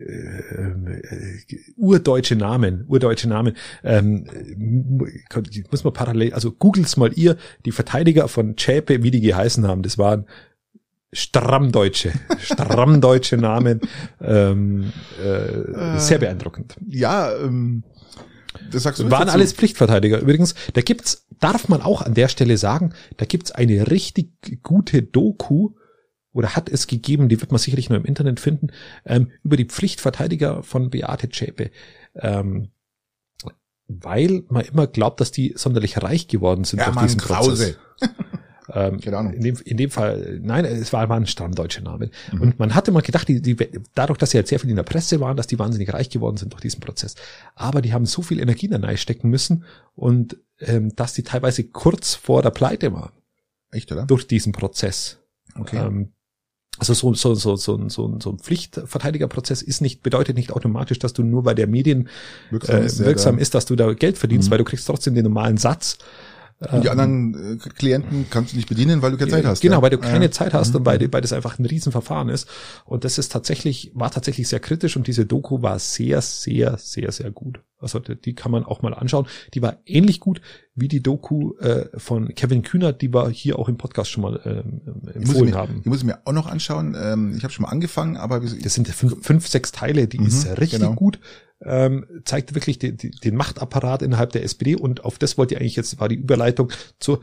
[0.00, 4.24] Ähm, äh, urdeutsche Namen, urdeutsche Namen, ähm,
[5.70, 7.36] muss man parallel, also googles mal ihr,
[7.66, 10.26] die Verteidiger von Zschäpe, wie die geheißen haben, das waren
[11.12, 13.80] strammdeutsche, strammdeutsche Namen,
[14.22, 14.92] ähm,
[15.22, 16.76] äh, sehr beeindruckend.
[16.86, 17.84] Ja, ähm,
[18.70, 19.34] das sagst du Waren dazu?
[19.34, 20.20] alles Pflichtverteidiger.
[20.20, 25.02] Übrigens, da gibt's, darf man auch an der Stelle sagen, da gibt's eine richtig gute
[25.02, 25.72] Doku,
[26.32, 28.68] oder hat es gegeben, die wird man sicherlich nur im Internet finden,
[29.04, 31.70] ähm, über die Pflichtverteidiger von Beate Zschäpe.
[32.14, 32.68] Ähm,
[33.88, 37.76] weil man immer glaubt, dass die sonderlich reich geworden sind ja, durch diesen Krause.
[37.98, 38.10] Prozess.
[38.72, 39.32] Ähm, Keine Ahnung.
[39.32, 42.10] In dem, in dem Fall, nein, es war, war ein stammdeutscher Name.
[42.32, 42.40] Mhm.
[42.40, 43.56] Und man hatte mal gedacht, die, die,
[43.94, 46.36] dadurch, dass sie halt sehr viel in der Presse waren, dass die wahnsinnig reich geworden
[46.36, 47.14] sind durch diesen Prozess.
[47.54, 49.64] Aber die haben so viel Energie da stecken müssen
[49.94, 53.12] und ähm, dass die teilweise kurz vor der Pleite waren.
[53.70, 54.06] Echt, oder?
[54.06, 55.18] Durch diesen Prozess.
[55.54, 55.78] Okay.
[55.78, 56.12] Ähm,
[56.78, 61.12] also so, so, so, so, so, so ein Pflichtverteidigerprozess ist nicht, bedeutet nicht automatisch, dass
[61.12, 62.08] du nur bei der Medien
[62.50, 64.52] wirksam, äh, ist, wirksam ist, dass du da Geld verdienst, mhm.
[64.52, 65.98] weil du kriegst trotzdem den normalen Satz.
[66.60, 69.62] Und die ähm, anderen äh, Klienten kannst du nicht bedienen, weil du keine Zeit hast.
[69.62, 69.82] Genau, ja?
[69.82, 70.30] weil du keine ja.
[70.30, 70.76] Zeit hast mhm.
[70.76, 72.46] und weil, weil das einfach ein Riesenverfahren ist.
[72.84, 77.12] Und das ist tatsächlich, war tatsächlich sehr kritisch und diese Doku war sehr, sehr, sehr,
[77.12, 77.60] sehr gut.
[77.78, 79.26] Also die kann man auch mal anschauen.
[79.54, 80.42] Die war ähnlich gut
[80.74, 84.40] wie die Doku äh, von Kevin Kühnert, die wir hier auch im Podcast schon mal
[84.44, 84.82] ähm,
[85.14, 85.82] empfohlen die mir, haben.
[85.82, 86.94] Die muss ich mir auch noch anschauen.
[87.00, 90.08] Ähm, ich habe schon mal angefangen, aber das sind fünf, fünf sechs Teile.
[90.08, 90.92] Die mhm, ist richtig genau.
[90.92, 91.20] gut
[91.62, 95.60] ähm, zeigt wirklich die, die, den Machtapparat innerhalb der SPD und auf das wollte ich
[95.60, 97.18] eigentlich jetzt, war die Überleitung zu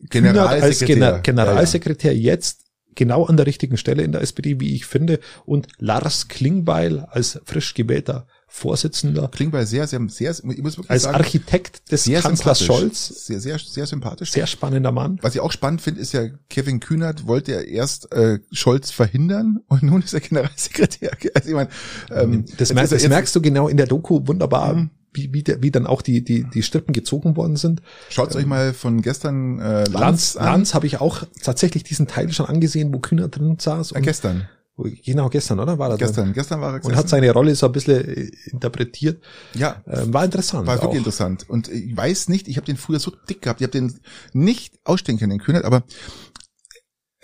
[0.00, 2.32] Generalsekretär, als Gener Generalsekretär ja, ja.
[2.32, 7.00] jetzt genau an der richtigen Stelle in der SPD, wie ich finde, und Lars Klingbeil
[7.10, 8.26] als frisch gewählter
[8.56, 9.28] Vorsitzender.
[9.28, 13.26] Klingbeil sehr, sehr, sehr, ich muss wirklich als sagen, Architekt des sehr Kanzlers Scholz.
[13.26, 14.32] Sehr, sehr, sehr sympathisch.
[14.32, 15.18] Sehr spannender Mann.
[15.20, 19.60] Was ich auch spannend finde, ist ja, Kevin Kühnert wollte ja erst äh, Scholz verhindern
[19.68, 21.10] und nun ist er Generalsekretär.
[21.34, 21.68] Also ich meine,
[22.10, 24.74] ähm, das, merkst, das merkst du genau in der Doku wunderbar.
[24.74, 27.80] Mhm wie, wie, wie dann auch die, die, die Strippen gezogen worden sind.
[28.10, 30.44] Schaut ähm, euch mal von gestern äh, Lanz, Lanz an.
[30.44, 33.92] Lanz habe ich auch tatsächlich diesen Teil schon angesehen, wo Kühner drin saß.
[33.92, 34.46] Und, gestern.
[34.78, 35.78] Genau, gestern, oder?
[35.78, 36.34] War er Gestern, drin?
[36.34, 36.92] gestern war er gestern.
[36.92, 39.22] Und hat seine Rolle so ein bisschen äh, interpretiert.
[39.54, 39.82] Ja.
[39.86, 40.66] Ähm, war interessant.
[40.66, 40.94] War wirklich auch.
[40.94, 41.48] interessant.
[41.48, 43.98] Und ich weiß nicht, ich habe den früher so dick gehabt, ich habe den
[44.34, 45.84] nicht ausstehen können, den Kühnert, aber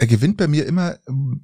[0.03, 0.99] er gewinnt bei mir immer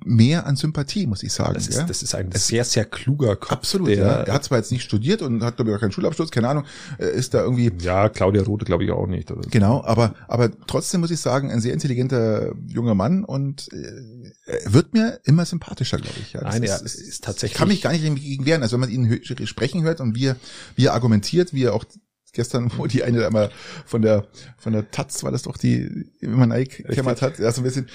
[0.04, 1.54] mehr an Sympathie, muss ich sagen.
[1.54, 1.84] Das ist, ja?
[1.84, 3.52] das ist ein sehr, sehr kluger Kopf.
[3.52, 4.24] Absolut, ja.
[4.24, 6.64] Er hat zwar jetzt nicht studiert und hat, glaube ich, auch keinen Schulabschluss, keine Ahnung,
[6.98, 7.70] ist da irgendwie...
[7.78, 9.30] Ja, Claudia Rote glaube ich auch nicht.
[9.30, 9.42] Oder?
[9.48, 14.92] Genau, aber, aber trotzdem muss ich sagen, ein sehr intelligenter junger Mann und äh, wird
[14.92, 16.32] mir immer sympathischer, glaube ich.
[16.32, 17.52] Ja, Nein, er ist, ist, tatsächlich...
[17.52, 18.62] Ich kann mich gar nicht gegen wehren.
[18.62, 20.36] Also wenn man ihn sprechen hört und wie er,
[20.74, 21.84] wie er argumentiert, wie er auch
[22.32, 23.50] gestern, wo die eine einmal
[23.86, 27.60] von der von der Taz war das doch die immer Nike gekämmert hat, ja so
[27.60, 27.88] ein bisschen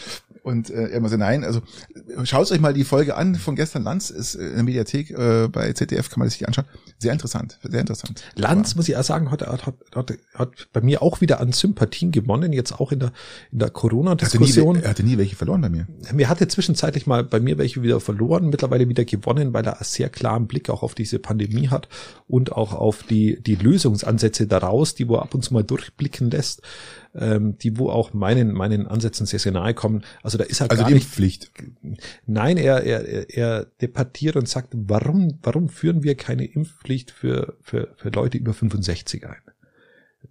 [0.43, 1.61] und äh, er immer so nein, also
[2.23, 5.71] schaut euch mal die Folge an von gestern Lanz ist in der Mediathek äh, bei
[5.71, 6.65] ZDF kann man sich anschauen.
[6.99, 8.21] Sehr interessant, sehr interessant.
[8.35, 11.53] Lanz Aber, muss ich auch sagen, hat, hat, hat, hat, bei mir auch wieder an
[11.53, 13.13] Sympathien gewonnen, jetzt auch in der
[13.51, 14.81] in der Corona Diskussion.
[14.81, 15.87] Er hatte nie welche verloren bei mir.
[16.13, 19.85] Mir hatte zwischenzeitlich mal bei mir welche wieder verloren, mittlerweile wieder gewonnen, weil er einen
[19.85, 21.87] sehr klaren Blick auch auf diese Pandemie hat
[22.27, 26.61] und auch auf die die Lösungsansätze daraus, die wo ab und zu mal durchblicken lässt
[27.15, 30.03] ähm, die wo auch meinen meinen Ansätzen sehr sehr nahe kommen.
[30.21, 31.51] Also da ist halt also gar nicht Pflicht.
[32.25, 37.93] Nein, er er er debattiert und sagt, warum warum führen wir keine Impfpflicht für für
[37.95, 39.41] für Leute über 65 ein?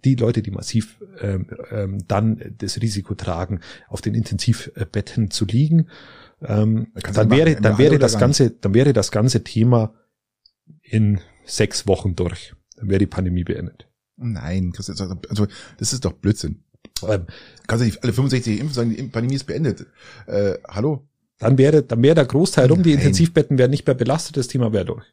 [0.03, 5.87] die Leute, die massiv ähm, ähm, dann das Risiko tragen, auf den Intensivbetten zu liegen,
[6.41, 9.93] ähm, dann wäre dann wäre das ganze dann wäre das ganze Thema
[10.81, 12.53] in sechs Wochen durch.
[12.75, 13.87] Dann wäre die Pandemie beendet.
[14.15, 14.73] Nein,
[15.29, 16.63] also das ist doch Blödsinn.
[17.09, 17.27] Ähm,
[17.67, 19.85] kannst du nicht alle 65 impfen, sagen, die Pandemie ist beendet.
[20.27, 21.07] Äh, hallo?
[21.39, 24.71] Dann wäre, dann wäre der Großteil rum, die Intensivbetten wären nicht mehr belastet, das Thema
[24.71, 25.05] wäre durch.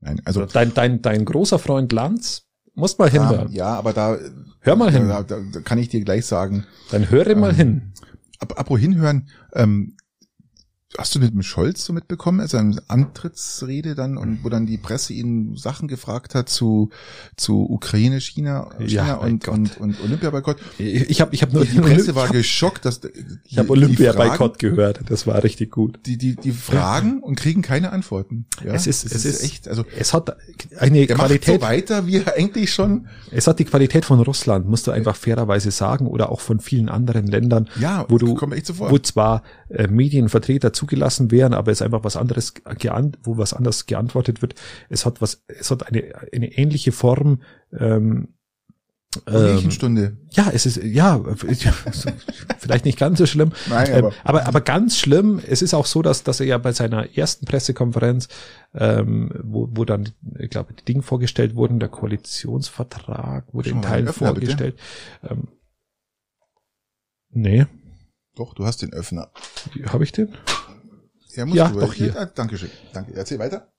[0.00, 0.46] Nein, also.
[0.46, 3.50] Dein, dein, dein großer Freund Lanz, muss mal hinhören.
[3.52, 4.18] Ja, aber da.
[4.60, 5.08] Hör mal hin.
[5.08, 6.64] Da, da, da kann ich dir gleich sagen.
[6.90, 7.92] Dann höre ähm, mal hin.
[8.38, 9.96] Ab, apropos hinhören, ähm,
[10.96, 14.78] Hast du mit dem Scholz so mitbekommen, also eine Antrittsrede dann und wo dann die
[14.78, 16.90] Presse ihn Sachen gefragt hat zu
[17.36, 20.58] zu Ukraine, China, China ja, und, und und Olympiaboykott?
[20.78, 23.00] Ich habe ich habe nur die Presse war geschockt, dass
[23.44, 25.00] ich habe Olympiaboykott gehört.
[25.08, 25.98] Das war richtig gut.
[26.06, 28.46] Die die die fragen und kriegen keine Antworten.
[28.64, 30.36] Ja, es ist es ist, echt also es hat
[30.78, 33.08] eine Qualität macht so weiter wie eigentlich schon.
[33.32, 36.88] Es hat die Qualität von Russland, musst du einfach fairerweise sagen oder auch von vielen
[36.88, 42.04] anderen Ländern, ja, wo du wo zwar äh, Medienvertreter zu zugelassen wären, aber es einfach
[42.04, 42.54] was anderes
[43.22, 44.54] wo was anders geantwortet wird.
[44.88, 47.42] Es hat was, es hat eine, eine ähnliche Form,
[47.78, 48.28] ähm,
[49.70, 50.16] Stunde.
[50.32, 51.22] Ja, es ist, ja,
[52.58, 53.52] vielleicht nicht ganz so schlimm.
[53.68, 56.58] Nein, Ähm, aber- aber, aber ganz schlimm, es ist auch so, dass, dass er ja
[56.58, 58.26] bei seiner ersten Pressekonferenz,
[58.74, 60.08] ähm, wo, wo dann,
[60.40, 64.18] ich glaube, die Dinge vorgestellt wurden, der Koalitionsvertrag wurde in Teilen bitte.
[64.18, 64.78] vorgestellt.
[65.22, 65.46] Ähm,
[67.30, 67.66] nee,
[68.36, 69.30] Doch, du hast den Öffner.
[69.86, 70.34] habe ich den?
[71.36, 71.80] Ja, musst Ja, du.
[71.80, 72.08] doch, hier.
[72.14, 72.70] Ja, Dankeschön.
[72.92, 73.14] Danke.
[73.14, 73.72] Erzähl weiter.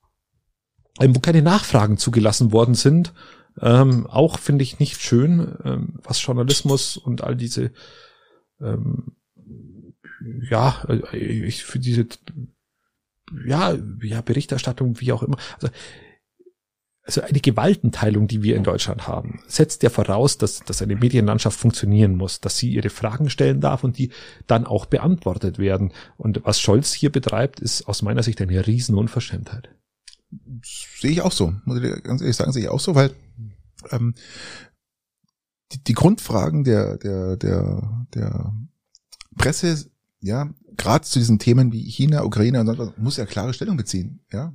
[1.00, 3.12] ähm, wo keine Nachfragen zugelassen worden sind.
[3.60, 7.72] Ähm, auch finde ich nicht schön, ähm, was Journalismus und all diese,
[8.60, 9.16] ähm,
[10.50, 12.06] ja, äh, ich für diese,
[13.46, 15.38] ja, ja, Berichterstattung, wie auch immer.
[15.54, 15.68] Also,
[17.06, 21.58] also eine Gewaltenteilung, die wir in Deutschland haben, setzt ja voraus, dass, dass eine Medienlandschaft
[21.58, 24.10] funktionieren muss, dass sie ihre Fragen stellen darf und die
[24.48, 25.92] dann auch beantwortet werden.
[26.16, 29.68] Und was Scholz hier betreibt, ist aus meiner Sicht eine Riesenunverschämtheit.
[30.64, 31.54] Sehe ich auch so.
[31.64, 33.12] Muss ich ganz ehrlich sagen, sehe ich auch so, weil
[33.92, 34.14] ähm,
[35.70, 38.52] die, die Grundfragen der, der, der, der
[39.36, 39.88] Presse,
[40.18, 43.76] ja, gerade zu diesen Themen wie China, Ukraine und sonst was, muss ja klare Stellung
[43.76, 44.24] beziehen.
[44.32, 44.52] Ja,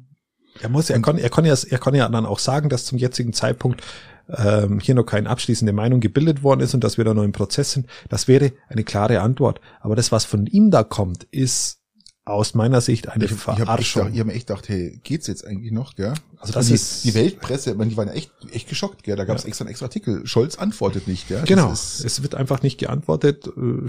[0.59, 2.97] Er muss, er kann, er kann ja, er kann ja dann auch sagen, dass zum
[2.97, 3.81] jetzigen Zeitpunkt
[4.29, 7.31] ähm, hier noch keine abschließende Meinung gebildet worden ist und dass wir da noch im
[7.31, 7.87] Prozess sind.
[8.09, 9.59] Das wäre eine klare Antwort.
[9.79, 11.79] Aber das, was von ihm da kommt, ist
[12.23, 14.13] aus meiner Sicht eine ich, habe Verarschung.
[14.13, 16.13] ich hab mir echt gedacht, hey, geht's jetzt eigentlich noch, gell?
[16.37, 19.15] Also das die, ist- die Weltpresse, ich meine, die waren ja echt, echt geschockt, gell?
[19.15, 20.25] Da gab es extra einen extra Artikel.
[20.27, 21.41] Scholz antwortet nicht, gell?
[21.47, 21.71] Genau.
[21.71, 23.47] ist- Es wird einfach nicht geantwortet.
[23.47, 23.87] äh,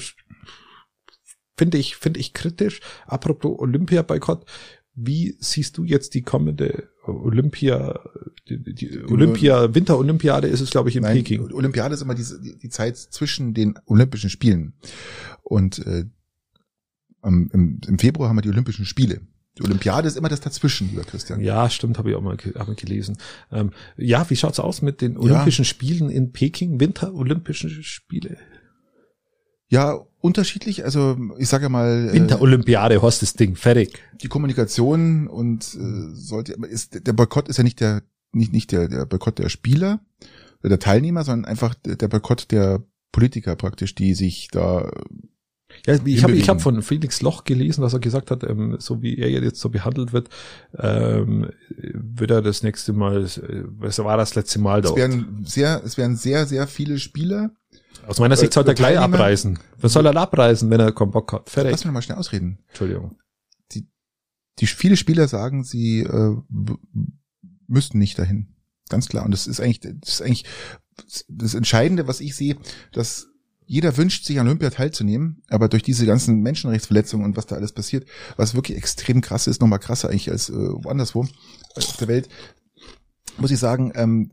[1.56, 2.80] Finde ich, finde ich kritisch.
[3.06, 4.46] Apropos Olympia-Boykott.
[4.94, 8.00] Wie siehst du jetzt die kommende Olympia,
[8.48, 11.52] die, die Olympia, Winterolympiade ist es, glaube ich, in Nein, Peking.
[11.52, 14.74] Olympiade ist immer diese, die, die Zeit zwischen den Olympischen Spielen.
[15.42, 16.04] Und äh,
[17.24, 19.20] im, im Februar haben wir die Olympischen Spiele.
[19.58, 21.40] Die Olympiade ist immer das dazwischen, lieber Christian.
[21.40, 23.18] Ja, stimmt, habe ich auch mal, hab ich gelesen.
[23.50, 26.80] Ähm, ja, wie schaut's aus mit den Olympischen Spielen in Peking?
[26.80, 28.38] Winter-Olympischen Spiele?
[29.72, 30.84] Ja, unterschiedlich.
[30.84, 33.98] Also ich sage mal, äh, Winterolympiade, hast das Ding, fertig.
[34.22, 38.02] die Kommunikation und äh, sollte ist der Boykott ist ja nicht der
[38.32, 40.00] nicht nicht der der Boykott der Spieler
[40.60, 44.90] oder der Teilnehmer, sondern einfach der Boykott der Politiker praktisch, die sich da
[45.86, 49.00] Ja, ich habe ich hab von Felix Loch gelesen, dass er gesagt hat, ähm, so
[49.00, 50.28] wie er jetzt so behandelt wird,
[50.76, 51.48] ähm,
[51.94, 54.98] wird er das nächste Mal, äh, was war das letzte Mal es dort?
[54.98, 57.52] werden sehr es werden sehr sehr viele Spieler.
[58.06, 59.58] Aus meiner Sicht sollte er gleich abreisen.
[59.80, 61.50] Was soll er abreisen, wenn er keinen Bock hat?
[61.50, 61.72] Fertig.
[61.72, 62.58] Lass mich mal schnell ausreden.
[62.68, 63.16] Entschuldigung.
[64.58, 66.36] die viele Spieler sagen, sie äh,
[67.66, 68.54] müssten nicht dahin.
[68.88, 69.24] Ganz klar.
[69.24, 70.44] Und das ist eigentlich, das ist eigentlich
[71.28, 72.56] das Entscheidende, was ich sehe,
[72.92, 73.28] dass
[73.64, 77.72] jeder wünscht sich an Olympia teilzunehmen, aber durch diese ganzen Menschenrechtsverletzungen und was da alles
[77.72, 82.08] passiert, was wirklich extrem krass ist, nochmal krasser eigentlich als äh, woanderswo äh, auf der
[82.08, 82.28] Welt,
[83.38, 84.32] muss ich sagen, ähm,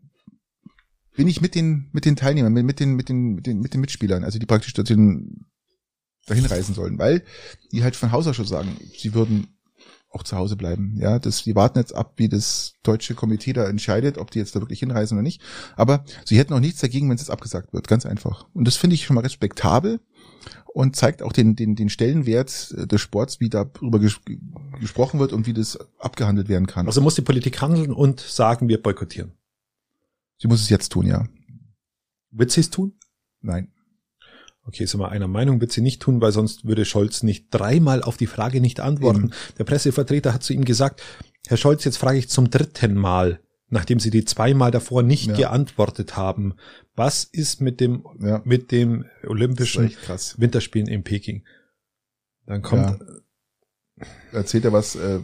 [1.20, 3.74] bin ich mit den mit den Teilnehmern, mit, mit den mit den mit den mit
[3.74, 5.48] den Mitspielern, also die praktisch dorthin
[6.28, 7.24] dahin reisen sollen, weil
[7.74, 9.48] die halt von Haus aus schon sagen, sie würden
[10.12, 10.96] auch zu Hause bleiben.
[10.98, 14.56] Ja, das, die warten jetzt ab, wie das deutsche Komitee da entscheidet, ob die jetzt
[14.56, 15.42] da wirklich hinreisen oder nicht.
[15.76, 17.90] Aber sie hätten auch nichts dagegen, wenn es jetzt abgesagt wird.
[17.90, 18.48] Ganz einfach.
[18.54, 20.00] Und das finde ich schon mal respektabel
[20.74, 24.22] und zeigt auch den, den, den Stellenwert äh, des Sports, wie darüber ges
[24.80, 26.88] gesprochen wird und wie das abgehandelt werden kann.
[26.88, 29.34] Also muss die Politik handeln und sagen, wir boykottieren.
[30.40, 31.28] Sie muss es jetzt tun, ja.
[32.32, 32.94] Wird sie es tun?
[33.42, 33.72] Nein.
[34.64, 38.04] Okay, sind wir einer Meinung, wird sie nicht tun, weil sonst würde Scholz nicht dreimal
[38.04, 39.26] auf die Frage nicht antworten.
[39.26, 39.32] Eben.
[39.58, 41.02] Der Pressevertreter hat zu ihm gesagt,
[41.48, 45.36] Herr Scholz, jetzt frage ich zum dritten Mal, nachdem Sie die zweimal davor nicht Ja.
[45.36, 46.54] geantwortet haben,
[46.96, 48.42] was ist mit dem, Ja.
[48.46, 49.92] mit dem Olympischen.
[50.38, 51.46] Winterspielen in Peking?
[52.46, 53.00] Dann kommt,
[54.32, 55.20] Erzählt er was, äh,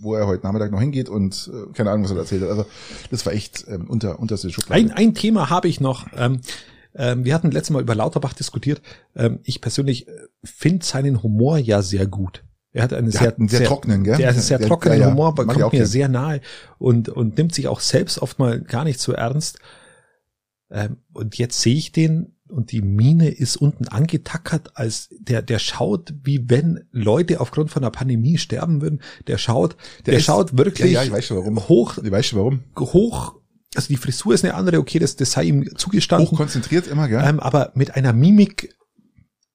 [0.00, 2.50] wo er heute Nachmittag noch hingeht und äh, keine Ahnung, was er da erzählt hat.
[2.50, 2.66] Also
[3.10, 4.80] das war echt ähm, unter unterste Schublade.
[4.80, 6.06] Ein, ein Thema habe ich noch.
[6.16, 6.40] Ähm,
[6.94, 8.82] ähm, wir hatten letztes Mal über Lauterbach diskutiert.
[9.14, 12.42] Ähm, ich persönlich äh, finde seinen Humor ja sehr gut.
[12.72, 14.16] Er hat einen Der sehr, hat einen sehr trockenen, gell?
[14.16, 15.10] Der hat einen sehr trockenen ja, ja.
[15.10, 15.88] Humor, aber Mag kommt mir gern.
[15.88, 16.40] sehr nahe
[16.78, 19.58] und, und nimmt sich auch selbst oft mal gar nicht so ernst.
[20.70, 25.58] Ähm, und jetzt sehe ich den und die Mine ist unten angetackert, als der, der
[25.58, 29.00] schaut, wie wenn Leute aufgrund von einer Pandemie sterben würden.
[29.26, 29.76] Der schaut,
[30.06, 31.68] der, ist- schaut wirklich Ja, ja, ich weiß schon warum.
[31.68, 32.60] hoch, Ich weiß schon warum.
[32.78, 33.36] hoch,
[33.74, 36.28] also die Frisur ist eine andere, okay, das, das sei ihm zugestanden.
[36.30, 37.22] Hochkonzentriert immer, gell?
[37.24, 38.74] Ähm, aber mit einer Mimik,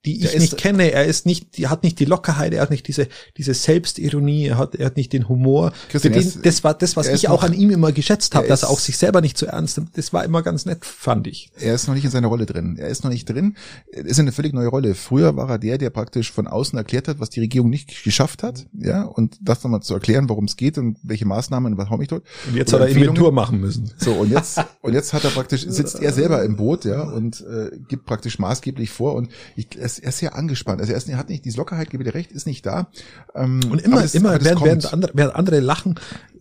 [0.05, 0.91] die ich nicht kenne.
[0.91, 4.57] Er ist nicht, die hat nicht die Lockerheit, er hat nicht diese, diese Selbstironie, er
[4.57, 5.73] hat, er hat nicht den Humor.
[5.89, 7.91] Christian, er den, ist- das war das, was er ich auch noch- an ihm immer
[7.91, 9.97] geschätzt habe, er dass er auch sich selber nicht zu ernst nimmt.
[9.97, 11.51] Das war immer ganz nett, fand ich.
[11.59, 12.77] Er ist noch nicht in seiner Rolle drin.
[12.79, 13.55] Er ist noch nicht drin.
[13.91, 14.95] Er ist eine völlig neue Rolle.
[14.95, 18.43] Früher war er der, der praktisch von außen erklärt hat, was die Regierung nicht geschafft
[18.43, 21.89] hat, ja, und das nochmal zu erklären, worum es geht und welche Maßnahmen und was
[21.89, 22.23] hau mich dort.
[22.47, 22.87] Und jetzt hat er.
[22.87, 23.91] Inventur machen müssen.
[23.97, 27.41] So, und jetzt, und jetzt hat er praktisch, sitzt er selber im Boot, ja, und
[27.41, 30.79] äh, gibt praktisch maßgeblich vor und ich, er, ist, er ist sehr angespannt.
[30.81, 32.87] Also er, ist, er hat nicht, diese Lockerheit, gebe dir recht, ist nicht da.
[33.35, 35.95] Ähm, Und immer, das- immer, während, während, andere, während andere lachen,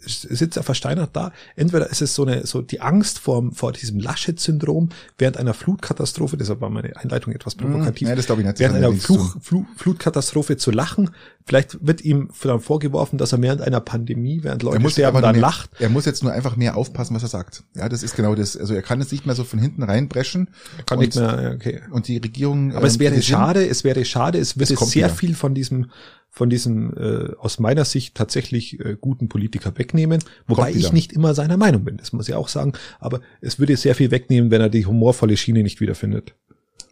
[0.07, 1.33] sitzt er versteinert da.
[1.57, 6.37] Entweder ist es so eine, so die Angst vor, vor diesem Laschet-Syndrom während einer Flutkatastrophe,
[6.37, 8.09] deshalb war meine Einleitung etwas provokativ.
[8.09, 8.59] ja, das glaube ich nicht.
[8.59, 11.11] Während einer Fluch, Fluch, Flutkatastrophe zu lachen.
[11.47, 15.21] Vielleicht wird ihm dann vorgeworfen, dass er während einer Pandemie, während Er Leute muss sterben,
[15.21, 15.71] dann mehr, lacht.
[15.79, 17.65] Er muss jetzt nur einfach mehr aufpassen, was er sagt.
[17.75, 18.57] Ja, das ist genau das.
[18.57, 20.49] Also er kann jetzt nicht mehr so von hinten reinbrechen.
[20.87, 21.83] Kann und, nicht mehr, okay.
[21.91, 22.75] Und die Regierung.
[22.75, 25.15] Aber es ähm, wäre schade, es wäre schade, es kommt sehr wieder.
[25.15, 25.91] viel von diesem,
[26.35, 30.19] von diesem äh, aus meiner Sicht tatsächlich äh, guten Politiker wegnehmen,
[30.49, 33.77] wobei ich nicht immer seiner Meinung bin, das muss ich auch sagen, aber es würde
[33.77, 36.35] sehr viel wegnehmen, wenn er die humorvolle Schiene nicht wiederfindet.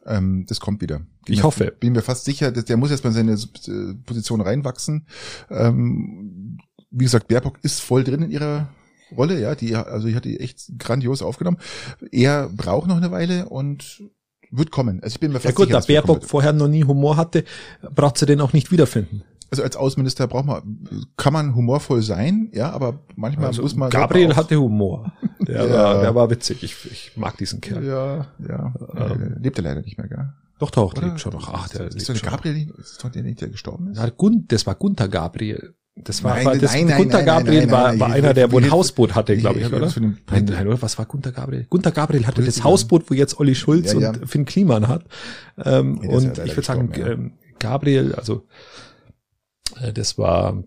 [0.07, 1.01] Ähm, das kommt wieder.
[1.27, 1.75] Ich mir, hoffe.
[1.81, 5.09] Bin mir fast sicher, dass der muss jetzt mal in seine äh, Position reinwachsen.
[5.51, 6.59] Ähm,
[6.93, 8.73] wie gesagt, Baerbock ist voll drin in ihrer
[9.17, 11.59] Rolle, ja, die, also die hat die echt grandios aufgenommen.
[12.13, 14.05] Er braucht noch eine Weile und
[14.53, 15.03] wird kommen.
[15.03, 17.45] Also ich bin mir fast Ja gut, sicher, da Baerbock vorher noch nie Humor hatte,
[17.95, 19.23] braucht sie den auch nicht wiederfinden.
[19.51, 23.91] Also als Außenminister braucht man, kann man humorvoll sein, ja, aber manchmal Also muss man.
[23.91, 25.13] Gabriel hatte Humor.
[25.47, 25.75] Der, Ja.
[25.75, 26.63] war, der war witzig.
[26.63, 27.85] Ich, ich mag diesen Kerl.
[27.85, 28.73] Ja, ja.
[28.97, 29.37] Ähm.
[29.41, 30.33] lebt er leider nicht mehr, gell?
[30.59, 31.09] Doch, doch, der Oder?
[31.11, 31.53] lebt schon noch.
[31.53, 32.23] Ach, der ist lebt.
[32.23, 33.99] Gabriel ist doch der nicht, der gestorben ist?
[33.99, 35.75] Ja, Gun, das war Gunther Gabriel.
[35.95, 38.71] Das war, Nein, war das, nein, Gunther nein, Gabriel war, war einer, der wo ein
[38.71, 39.93] Hausboot hatte, glaube ich ich, oder?
[40.01, 40.81] Nein, nein, oder?
[40.81, 41.67] Was war Gunther Gabriel?
[41.69, 42.65] Gunther Gabriel hatte das Politiker.
[42.65, 44.09] Hausboot, wo jetzt Olli Schulz Ja, ja.
[44.11, 45.05] und Finn Kliman hat.
[45.63, 48.47] Ähm, und ich würde sagen, ähm, Gabriel, also
[49.83, 50.65] äh, das war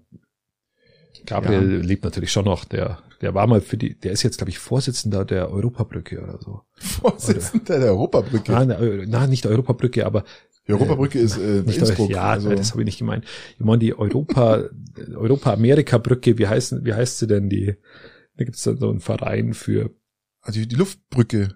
[1.26, 2.66] Gabriel lebt natürlich schon noch.
[2.66, 6.40] Der, der war mal für die, der ist jetzt, glaube ich, Vorsitzender der Europabrücke oder
[6.40, 6.62] so.
[6.76, 8.52] Vorsitzender der Europabrücke.
[8.52, 10.24] Nein, äh, nein, nicht der Europabrücke, aber
[10.68, 12.10] Die Europabrücke ist äh, nicht Innsbruck.
[12.10, 13.26] ja, also, das habe ich nicht gemeint.
[13.58, 14.64] Ich meine die Europa,
[15.16, 17.76] Europa-Amerika-Brücke, wie heißt, wie heißt sie denn die?
[18.38, 19.92] Da gibt's dann so einen Verein für.
[20.42, 21.56] also die Luftbrücke.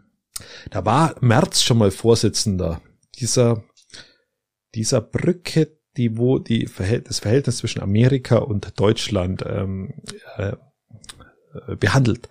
[0.70, 2.82] Da war Merz schon mal Vorsitzender
[3.16, 3.64] dieser
[4.76, 9.94] dieser Brücke, die wo die Verhält, das Verhältnis zwischen Amerika und Deutschland ähm,
[10.38, 10.54] äh,
[11.68, 12.30] äh, behandelt.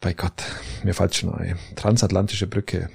[0.00, 0.42] Bei Gott,
[0.82, 1.58] mir fällt schon ein.
[1.76, 2.88] Transatlantische Brücke.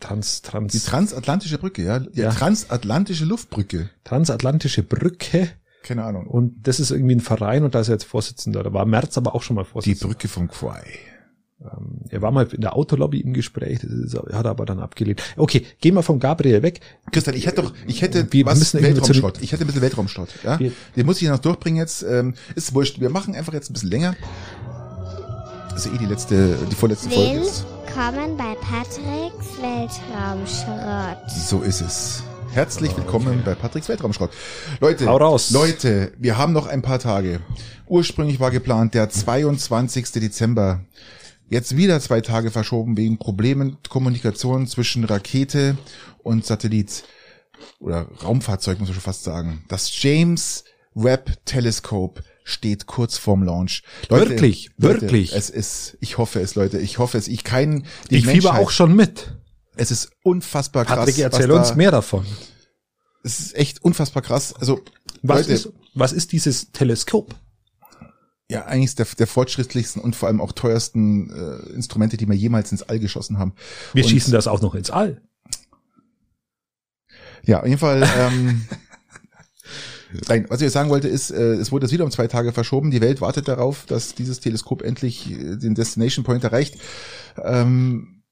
[0.00, 1.98] Trans, Die trans, transatlantische Brücke, ja.
[1.98, 2.30] Die Ja.
[2.32, 3.90] transatlantische Luftbrücke.
[4.04, 5.48] transatlantische Brücke.
[5.82, 6.26] Keine Ahnung.
[6.26, 8.62] Und das ist irgendwie ein Verein und da ist er jetzt Vorsitzender.
[8.62, 10.14] Da war Merz aber auch schon mal Die Vorsitzender.
[10.14, 10.82] Brücke vom Quai.
[11.64, 14.80] Ähm, er war mal in der Autolobby im Gespräch, ist, er hat er aber dann
[14.80, 15.22] abgelehnt.
[15.36, 16.80] Okay, gehen wir von Gabriel weg.
[17.10, 19.40] Christian, ich hätte doch, ich hätte Wir was müssen Weltraumschrott.
[19.42, 20.58] Ich hätte ein bisschen Weltraumschrott, ja.
[20.58, 22.02] Wir- Den muss ich noch durchbringen jetzt.
[22.02, 23.00] Ähm, ist wurscht.
[23.00, 24.14] Wir machen einfach jetzt ein bisschen länger.
[25.70, 27.40] Das ist eh die letzte, die vorletzte Folge.
[27.40, 31.30] Willkommen bei Patricks Weltraumschrott.
[31.30, 32.22] So ist es.
[32.52, 34.30] Herzlich willkommen bei Patricks Weltraumschrott.
[34.80, 35.50] Leute, Hau raus.
[35.50, 37.40] Leute, wir haben noch ein paar Tage.
[37.88, 40.12] Ursprünglich war geplant der 22.
[40.12, 40.80] Dezember.
[41.48, 45.76] Jetzt wieder zwei Tage verschoben wegen Problemen Kommunikation zwischen Rakete
[46.22, 47.04] und Satellit
[47.80, 49.64] oder Raumfahrzeug muss man schon fast sagen.
[49.68, 50.64] Das James
[50.94, 53.82] Webb Telescope steht kurz vorm Launch.
[54.08, 55.32] Wirklich, wirklich.
[55.34, 57.28] Es ist, ich hoffe es, Leute, ich hoffe es.
[57.28, 59.34] Ich kein, die Ich fieber auch schon mit.
[59.76, 60.98] Es ist unfassbar krass.
[60.98, 62.24] Patrick, erzähl was uns da- mehr davon.
[63.22, 64.54] Es ist echt unfassbar krass.
[64.54, 64.80] Also,
[65.22, 67.34] Was Leute, ist, was ist dieses Teleskop?
[68.54, 72.72] Ja, eigentlich der, der fortschrittlichsten und vor allem auch teuersten äh, Instrumente, die wir jemals
[72.72, 73.54] ins All geschossen haben.
[73.92, 75.20] Wir Und- schießen das auch noch ins All.
[77.44, 78.08] Ja, auf jeden Fall.
[78.18, 78.64] Ähm,
[80.28, 82.90] Nein, was ich sagen wollte ist, äh, es wurde jetzt wieder um zwei Tage verschoben.
[82.92, 86.78] Die Welt wartet darauf, dass dieses Teleskop endlich äh, den Destination Point erreicht.
[87.42, 88.22] Ähm,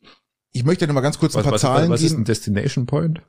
[0.53, 2.23] ich möchte noch mal ganz kurz ein Was, paar was, Zahlen was ist geben.
[2.23, 3.23] ein Destination Point?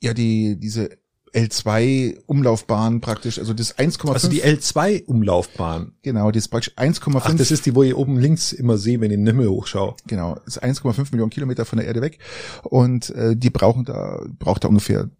[0.00, 0.90] Ja, die diese
[1.32, 5.92] L2 Umlaufbahn praktisch, also das 1,5 Also die L2-Umlaufbahn.
[6.02, 9.00] genau, das ist praktisch 1,5 Ach, das ist die, wo ich oben links immer sehe,
[9.00, 9.94] wenn ich in den Himmel hochschaue.
[10.06, 12.18] Genau, ist 1,5 Millionen Kilometer von der Erde weg
[12.64, 15.10] und äh, die brauchen da braucht da ungefähr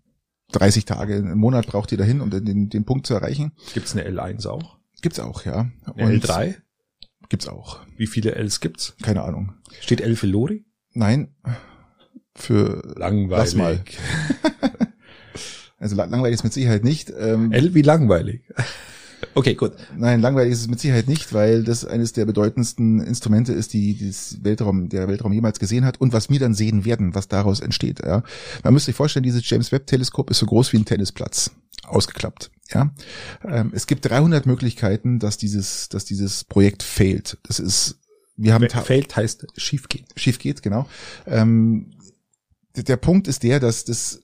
[0.53, 3.53] 30 Tage, einen Monat braucht die dahin, um den, den Punkt zu erreichen.
[3.73, 4.79] Gibt's eine L1 auch?
[5.01, 5.71] Gibt's auch, ja.
[5.97, 6.57] Eine L3?
[7.29, 7.79] Gibt's auch.
[7.97, 8.97] Wie viele Ls gibt's?
[9.03, 9.55] Keine Ahnung.
[9.81, 10.65] Steht L für Lori?
[10.93, 11.35] Nein.
[12.35, 13.31] Für Langweilig.
[13.31, 13.85] Lass mal.
[15.81, 17.13] also la- langweilig ist mit Sicherheit nicht.
[17.19, 18.43] Ähm, L wie langweilig.
[19.35, 19.73] Okay, gut.
[19.99, 24.09] Nein, langweilig ist es mit Sicherheit nicht, weil das eines der bedeutendsten Instrumente ist, die
[24.09, 27.61] das Weltraum, der Weltraum jemals gesehen hat und was wir dann sehen werden, was daraus
[27.61, 28.01] entsteht.
[28.01, 28.23] Ja.
[28.65, 31.51] Man müsste sich vorstellen, dieses James Webb Teleskop ist so groß wie ein Tennisplatz,
[31.85, 32.51] ausgeklappt.
[32.73, 32.95] Ja.
[33.47, 37.37] Ähm, es gibt 300 Möglichkeiten, dass dieses, dass dieses Projekt fehlt.
[37.43, 37.99] Das ist,
[38.37, 40.07] wir haben Fehlt heißt schief geht.
[40.17, 40.89] schief geht, genau.
[41.27, 41.91] Ähm,
[42.75, 44.23] der Punkt ist der, dass das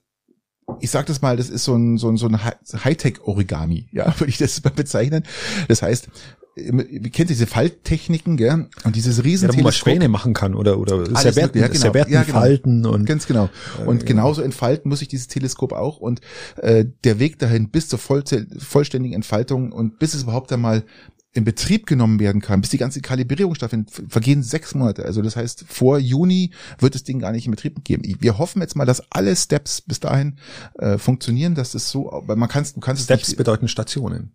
[0.80, 4.30] ich sag das mal, das ist so ein, so ein, so ein Hightech-Origami, ja, würde
[4.30, 5.24] ich das mal bezeichnen.
[5.68, 6.08] Das heißt,
[6.56, 8.68] ihr kennt diese Falttechniken, gell?
[8.84, 11.80] Und dieses riesen ja, wo man Schwäne machen kann oder oder Servetten, ja, genau.
[11.80, 12.38] Servetten ja, genau.
[12.38, 13.50] falten und ganz genau.
[13.84, 16.20] Und äh, genauso entfalten muss sich dieses Teleskop auch und
[16.56, 18.24] äh, der Weg dahin bis zur voll,
[18.58, 20.84] vollständigen Entfaltung und bis es überhaupt einmal
[21.36, 25.04] in Betrieb genommen werden kann, bis die ganze Kalibrierung stattfindet, vergehen sechs Monate.
[25.04, 28.02] Also das heißt, vor Juni wird das Ding gar nicht in Betrieb geben.
[28.20, 30.38] Wir hoffen jetzt mal, dass alle Steps bis dahin
[30.78, 34.32] äh, funktionieren, dass es so, weil man kannst, du kannst Steps es nicht, bedeuten Stationen.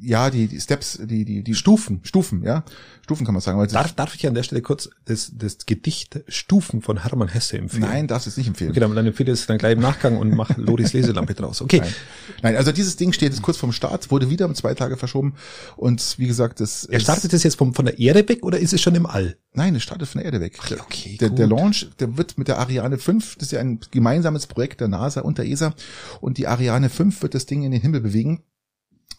[0.00, 2.64] Ja, die, die Steps, die, die, die Stufen, Stufen, ja,
[3.02, 3.58] Stufen kann man sagen.
[3.68, 7.82] Darf, darf ich an der Stelle kurz das, das Gedicht Stufen von Hermann Hesse empfehlen?
[7.82, 8.70] nein, darfst du es nicht empfehlen.
[8.70, 11.60] Okay, dann, dann empfehle ich es dann gleich im Nachgang und mach Loris Leselampe draus.
[11.60, 11.80] Okay.
[11.80, 11.94] Nein.
[12.42, 15.34] Nein, also dieses Ding steht jetzt kurz vorm Start, wurde wieder um zwei Tage verschoben
[15.76, 18.72] und wie gesagt, das Er startet das jetzt vom, von der Erde weg oder ist
[18.72, 19.36] es schon im All?
[19.54, 20.58] Nein, es startet von der Erde weg.
[20.70, 21.58] Der- okay, der, der gut.
[21.58, 25.22] Launch, der wird mit der Ariane 5, das ist ja ein gemeinsames Projekt der NASA
[25.22, 25.74] und der ESA,
[26.20, 28.42] und die Ariane 5 wird das Ding in den Himmel bewegen.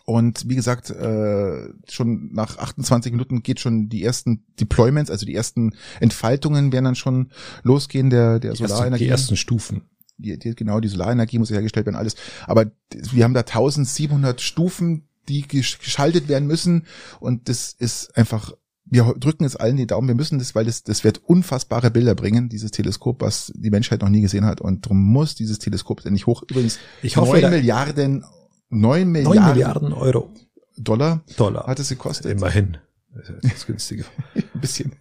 [0.06, 5.36] Und wie gesagt, äh, schon nach 28 Minuten geht schon die ersten Deployments, also die
[5.36, 7.30] ersten Entfaltungen werden dann schon
[7.62, 9.04] losgehen der, der Die, Solarenergie.
[9.04, 9.84] die ersten Stufen.
[10.18, 12.16] die, die, genau, die Solarenergie muss hergestellt werden, alles.
[12.48, 16.88] Aber wir haben da 1700 Stufen, die gesch- geschaltet werden müssen
[17.20, 18.54] und das ist einfach,
[18.86, 22.16] wir drücken jetzt allen die Daumen, wir müssen das, weil das, das wird unfassbare Bilder
[22.16, 26.04] bringen, dieses Teleskop, was die Menschheit noch nie gesehen hat und darum muss dieses Teleskop
[26.04, 26.42] endlich hoch.
[26.50, 28.30] Übrigens, Ich hoffe, neun da- Milliarden, neun
[28.70, 30.34] 9 Milliarden, Milliarden Euro.
[30.78, 31.68] Dollar Dollar.
[31.68, 32.32] hat es gekostet.
[32.32, 32.78] Immerhin.
[33.14, 34.06] Das ist das günstiger.
[34.36, 34.94] Ein bisschen.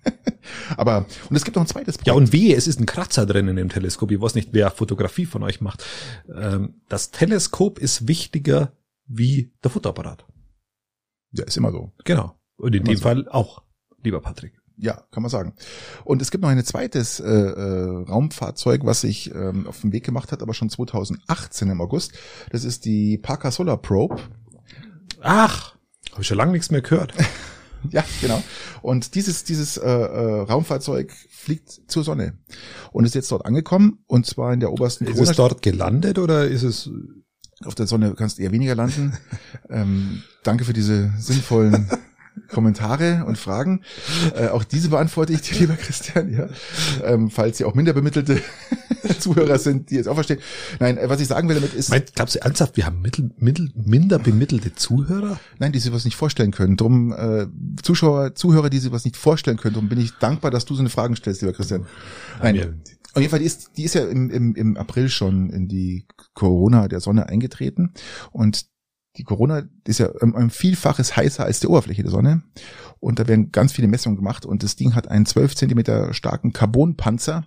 [0.76, 2.16] Aber, und es gibt noch ein zweites Ja, Projekt.
[2.16, 4.10] und wehe, es ist ein Kratzer drin in dem Teleskop.
[4.10, 5.84] Ich weiß nicht, wer Fotografie von euch macht.
[6.34, 8.72] Ähm, Das Teleskop ist wichtiger
[9.06, 10.24] wie der Fotoapparat.
[11.32, 11.92] ja, ist immer so.
[12.04, 12.34] Genau.
[12.56, 13.02] Und in Immer dem so.
[13.02, 13.62] Fall auch,
[14.02, 14.57] lieber Patrick.
[14.80, 15.54] Ja, kann man sagen.
[16.04, 20.04] Und es gibt noch ein zweites äh, äh, Raumfahrzeug, was sich ähm, auf den Weg
[20.04, 22.12] gemacht hat, aber schon 2018 im August.
[22.50, 24.18] Das ist die Parker Solar Probe.
[25.20, 25.74] Ach,
[26.12, 27.12] habe ich schon lange nichts mehr gehört.
[27.90, 28.42] Ja, genau.
[28.82, 32.36] Und dieses dieses äh, äh, Raumfahrzeug fliegt zur Sonne
[32.90, 36.18] und ist jetzt dort angekommen und zwar in der obersten Ist Corona- es dort gelandet
[36.18, 36.90] oder ist es
[37.64, 39.16] Auf der Sonne kannst du eher weniger landen.
[39.70, 41.88] ähm, danke für diese sinnvollen
[42.48, 43.82] Kommentare und Fragen.
[44.34, 46.48] Äh, auch diese beantworte ich dir, lieber Christian, ja.
[47.04, 48.40] Ähm, falls Sie auch minder bemittelte
[49.18, 50.40] Zuhörer sind, die jetzt auch verstehen.
[50.80, 53.30] Nein, äh, was ich sagen will damit ist, Meint, glaubst du ernsthaft, wir haben mittel,
[53.38, 55.38] mittel, minder bemittelte Zuhörer?
[55.58, 56.76] nein, die sich was nicht vorstellen können.
[56.76, 57.46] Drum äh,
[57.82, 59.74] Zuschauer, Zuhörer, die sich was nicht vorstellen können.
[59.74, 61.86] Drum bin ich dankbar, dass du so eine Fragen stellst, lieber Christian.
[62.42, 62.80] Nein,
[63.14, 66.06] auf jeden Fall, die ist, die ist ja im, im, im April schon in die
[66.34, 67.92] Corona der Sonne eingetreten.
[68.30, 68.66] Und
[69.16, 72.42] die Corona ist ja ein Vielfaches heißer als die Oberfläche der Sonne.
[73.00, 74.44] Und da werden ganz viele Messungen gemacht.
[74.46, 77.44] Und das Ding hat einen 12 Zentimeter starken Carbonpanzer,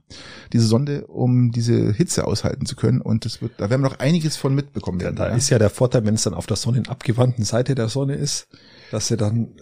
[0.53, 2.99] diese Sonde, um diese Hitze aushalten zu können.
[3.01, 5.15] Und das wird, da werden wir noch einiges von mitbekommen Ja, werden.
[5.17, 5.35] da ja.
[5.35, 8.47] ist ja der Vorteil, wenn es dann auf der sonnenabgewandten Seite der Sonne ist,
[8.91, 9.55] dass sie dann,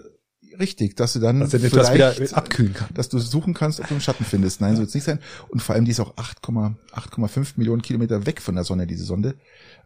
[0.59, 2.89] Richtig, dass du dann dass sie etwas wieder abkühlen kann.
[2.93, 4.59] dass du suchen kannst, ob du einen Schatten findest.
[4.59, 5.19] Nein, so wird es nicht sein.
[5.47, 9.05] Und vor allem, die ist auch 8,5 8,5 Millionen Kilometer weg von der Sonne, diese
[9.05, 9.35] Sonde.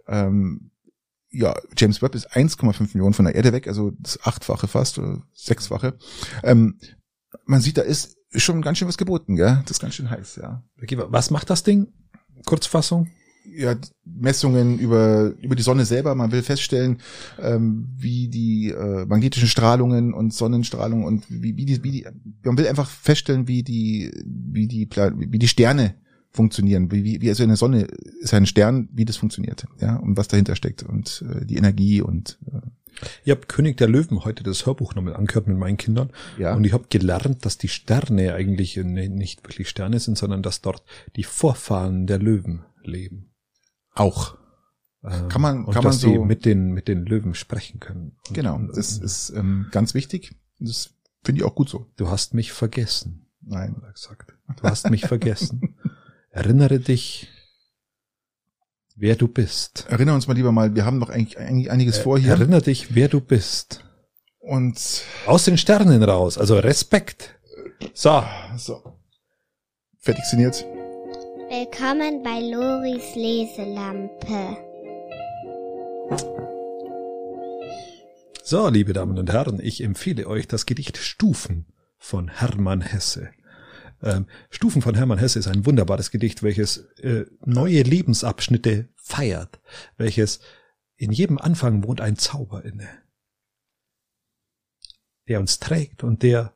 [0.07, 0.72] Ähm,
[1.34, 5.21] ja, James Webb ist 1,5 Millionen von der Erde weg, also das achtfache fast, oder
[5.34, 5.97] sechsfache.
[6.43, 6.77] Ähm,
[7.45, 9.61] man sieht, da ist schon ganz schön was geboten, gell?
[9.63, 10.63] Das ist ganz schön heiß, ja.
[10.81, 11.88] Okay, Was macht das Ding?
[12.45, 13.09] Kurzfassung?
[13.45, 13.75] ja,
[14.05, 16.15] Messungen über, über die Sonne selber.
[16.15, 16.99] Man will feststellen,
[17.39, 22.05] ähm, wie die äh, magnetischen Strahlungen und Sonnenstrahlungen und wie, wie, die, wie die,
[22.43, 25.95] man will einfach feststellen, wie die, wie die, wie die Sterne
[26.34, 27.84] funktionieren, wie, wie, wie also eine Sonne
[28.21, 32.01] ist ein Stern, wie das funktioniert, ja, und was dahinter steckt und äh, die Energie
[32.01, 32.59] und äh,
[33.23, 36.09] Ich habe König der Löwen heute das Hörbuch nochmal angehört mit meinen Kindern.
[36.39, 36.55] ja.
[36.55, 40.61] Und ich habe gelernt, dass die Sterne eigentlich ne- nicht wirklich Sterne sind, sondern dass
[40.61, 40.84] dort
[41.15, 43.29] die Vorfahren der Löwen leben.
[43.93, 44.38] auch.
[45.03, 48.13] Ähm, Kann man- kann man so- mit den mit den Löwen sprechen können.
[48.27, 50.36] Und, Genau, und, das ist ähm, ganz wichtig.
[50.59, 51.88] Das finde ich auch gut so.
[51.97, 53.75] Du hast mich vergessen, Nein.
[53.93, 54.34] gesagt.
[54.57, 55.76] Du hast mich vergessen.
[56.34, 57.27] Erinnere dich,
[58.95, 59.85] wer du bist.
[59.88, 62.31] Erinnern uns mal lieber mal, wir haben noch eigentlich, eigentlich einiges vor hier.
[62.31, 63.84] Erinnere dich, wer du bist.
[64.39, 67.35] Und Aus den Sternen raus, also Respekt.
[67.93, 68.23] So,
[68.57, 68.97] so.
[69.99, 70.65] Fertig signiert.
[71.49, 74.57] Willkommen bei Loris Leselampe.
[78.41, 81.68] So, liebe Damen und Herren, ich empfehle euch das Gedicht Stufen
[81.99, 83.30] von Hermann Hesse.
[84.03, 89.61] Ähm, Stufen von Hermann Hesse ist ein wunderbares Gedicht, welches äh, neue Lebensabschnitte feiert,
[89.97, 90.41] welches
[90.95, 92.88] in jedem Anfang wohnt ein Zauber inne,
[95.27, 96.55] der uns trägt und der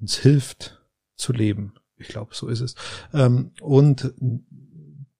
[0.00, 0.84] uns hilft
[1.16, 1.74] zu leben.
[1.96, 2.74] Ich glaube, so ist es.
[3.12, 4.14] Ähm, und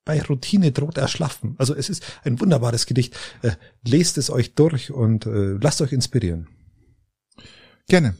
[0.05, 1.55] bei Routine droht erschlaffen.
[1.59, 3.16] Also es ist ein wunderbares Gedicht.
[3.43, 3.52] Äh,
[3.86, 6.48] lest es euch durch und äh, lasst euch inspirieren.
[7.86, 8.16] Gerne.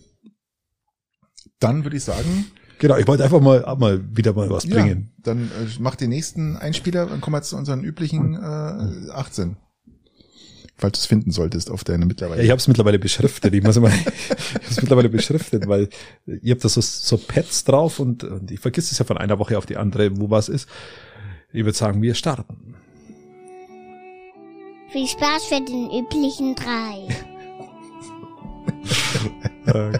[1.59, 2.51] Dann würde ich sagen,
[2.81, 5.13] Genau, ich wollte einfach mal, mal wieder mal was bringen.
[5.19, 9.57] Ja, dann äh, mach den nächsten Einspieler, dann kommen wir zu unseren üblichen äh, 18.
[10.79, 12.39] Falls du es finden solltest auf deine mittlerweile.
[12.39, 13.53] Ja, ich habe es mittlerweile beschriftet.
[13.53, 15.91] Ich muss immer, ich habe es mittlerweile beschriftet, weil
[16.27, 19.39] ihr habt da so, so Pads drauf und, und ich vergiss es ja von einer
[19.39, 20.67] Woche auf die andere, wo was ist.
[21.53, 22.77] Ich würde sagen, wir starten.
[24.91, 27.09] Viel Spaß für den üblichen drei.
[29.67, 29.91] oh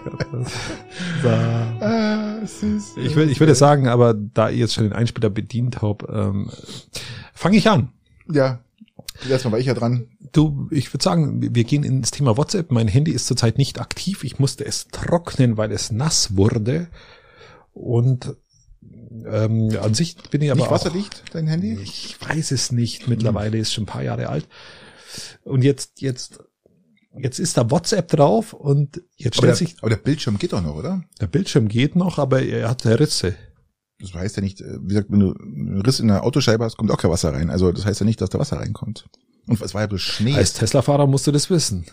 [1.21, 5.81] Gott, ah, ich will, ich würde sagen, aber da ihr jetzt schon den Einspieler bedient
[5.81, 6.49] habt, ähm,
[7.33, 7.89] fange ich an.
[8.31, 8.59] Ja,
[9.29, 10.07] erstmal war ich ja dran.
[10.31, 12.71] Du, ich würde sagen, wir gehen ins Thema WhatsApp.
[12.71, 14.23] Mein Handy ist zurzeit nicht aktiv.
[14.23, 16.87] Ich musste es trocknen, weil es nass wurde.
[17.73, 18.35] Und
[19.25, 21.77] ähm, an sich bin ich aber nicht wasserdicht, dein Handy?
[21.81, 23.07] Ich weiß es nicht.
[23.07, 24.47] Mittlerweile ist schon ein paar Jahre alt.
[25.43, 26.39] Und jetzt, jetzt
[27.17, 29.75] jetzt ist da WhatsApp drauf und jetzt stellt aber der, sich.
[29.79, 31.03] Aber der Bildschirm geht doch noch, oder?
[31.19, 33.35] Der Bildschirm geht noch, aber er hat Risse.
[33.99, 36.77] Das heißt ja nicht, äh, wie gesagt, wenn du einen Riss in der Autoscheibe hast,
[36.77, 37.49] kommt auch kein Wasser rein.
[37.49, 39.07] Also das heißt ja nicht, dass da Wasser reinkommt.
[39.47, 40.35] Und es war ja bloß Schnee.
[40.35, 41.85] Als Tesla-Fahrer musst du das wissen.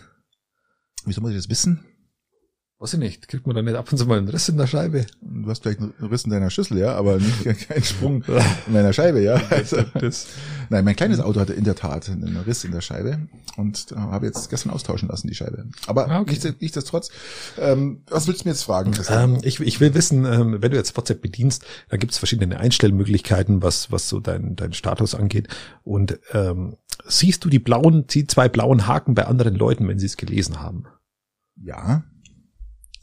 [1.05, 1.85] Wieso muss ich das wissen?
[2.81, 3.27] Weiß ich nicht.
[3.27, 5.05] Kriegt man da nicht ab und zu mal einen Riss in der Scheibe?
[5.19, 8.23] Du hast vielleicht einen Riss in deiner Schüssel, ja, aber nicht keinen Sprung
[8.67, 9.41] in deiner Scheibe, ja.
[9.49, 9.83] Also,
[10.69, 13.27] nein, mein kleines Auto hatte in der Tat einen Riss in der Scheibe
[13.57, 15.65] und äh, habe jetzt gestern austauschen lassen, die Scheibe.
[15.87, 16.31] Aber ah, okay.
[16.31, 17.09] nichts, nichtsdestotrotz,
[17.57, 18.93] ähm, was willst du mir jetzt fragen?
[19.09, 22.61] Ähm, ich, ich will wissen, ähm, wenn du jetzt WhatsApp bedienst, da gibt es verschiedene
[22.61, 25.49] Einstellmöglichkeiten, was, was so dein, dein Status angeht.
[25.83, 30.05] Und ähm, siehst du die blauen, die zwei blauen Haken bei anderen Leuten, wenn sie
[30.05, 30.85] es gelesen haben?
[31.61, 32.03] Ja.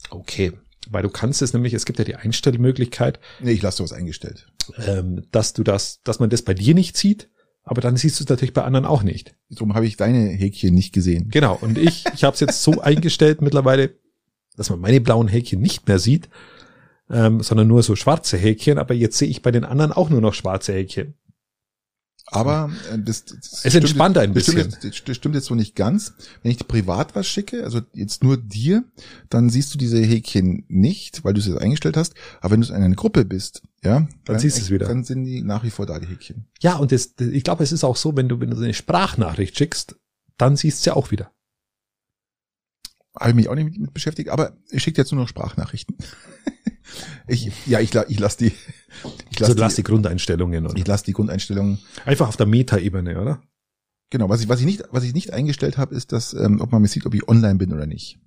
[0.09, 0.53] Okay,
[0.89, 3.19] weil du kannst es nämlich, es gibt ja die Einstellmöglichkeit.
[3.39, 4.47] Nee, ich lasse sowas eingestellt.
[4.85, 7.29] Ähm, dass du das, dass man das bei dir nicht sieht,
[7.63, 9.35] aber dann siehst du es natürlich bei anderen auch nicht.
[9.49, 11.29] Darum habe ich deine Häkchen nicht gesehen.
[11.29, 13.95] Genau, und ich, ich habe es jetzt so eingestellt mittlerweile,
[14.55, 16.29] dass man meine blauen Häkchen nicht mehr sieht,
[17.09, 20.21] ähm, sondern nur so schwarze Häkchen, aber jetzt sehe ich bei den anderen auch nur
[20.21, 21.15] noch schwarze Häkchen.
[22.29, 24.55] Aber äh, das, das es entspannt ein bisschen.
[24.55, 26.13] Das stimmt, jetzt, das stimmt jetzt so nicht ganz.
[26.43, 28.83] Wenn ich dir privat was schicke, also jetzt nur dir,
[29.29, 32.15] dann siehst du diese Häkchen nicht, weil du es jetzt eingestellt hast.
[32.41, 34.87] Aber wenn du in einer Gruppe bist, ja, dann, dann siehst du es wieder.
[34.87, 36.47] Dann sind die nach wie vor da, die Häkchen.
[36.59, 39.57] Ja, und das, ich glaube, es ist auch so, wenn du, wenn du eine Sprachnachricht
[39.57, 39.95] schickst,
[40.37, 41.31] dann siehst du ja auch wieder.
[43.17, 45.95] Habe ich mich auch nicht mit beschäftigt, aber ich schicke jetzt nur noch Sprachnachrichten.
[47.27, 48.53] ich, ja, ich, ich lasse die,
[49.29, 50.77] ich lasse also, lass die, die, Grundeinstellungen, oder?
[50.77, 51.79] Ich lasse die Grundeinstellungen.
[52.05, 53.41] Einfach auf der Meta-Ebene, oder?
[54.09, 56.71] Genau, was ich, was ich nicht, was ich nicht eingestellt habe, ist, dass, ähm, ob
[56.71, 58.19] man mir sieht, ob ich online bin oder nicht.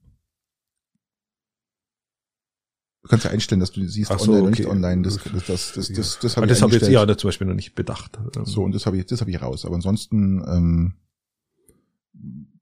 [3.03, 4.43] Du kannst ja einstellen, dass du siehst, so, online okay.
[4.43, 5.03] oder nicht online.
[5.03, 7.47] Das, das, das, das, das, das habe ich Das habe ich jetzt ja zum Beispiel
[7.47, 8.19] noch nicht bedacht.
[8.45, 9.65] So, und das habe ich, das habe ich raus.
[9.65, 10.95] Aber ansonsten ähm,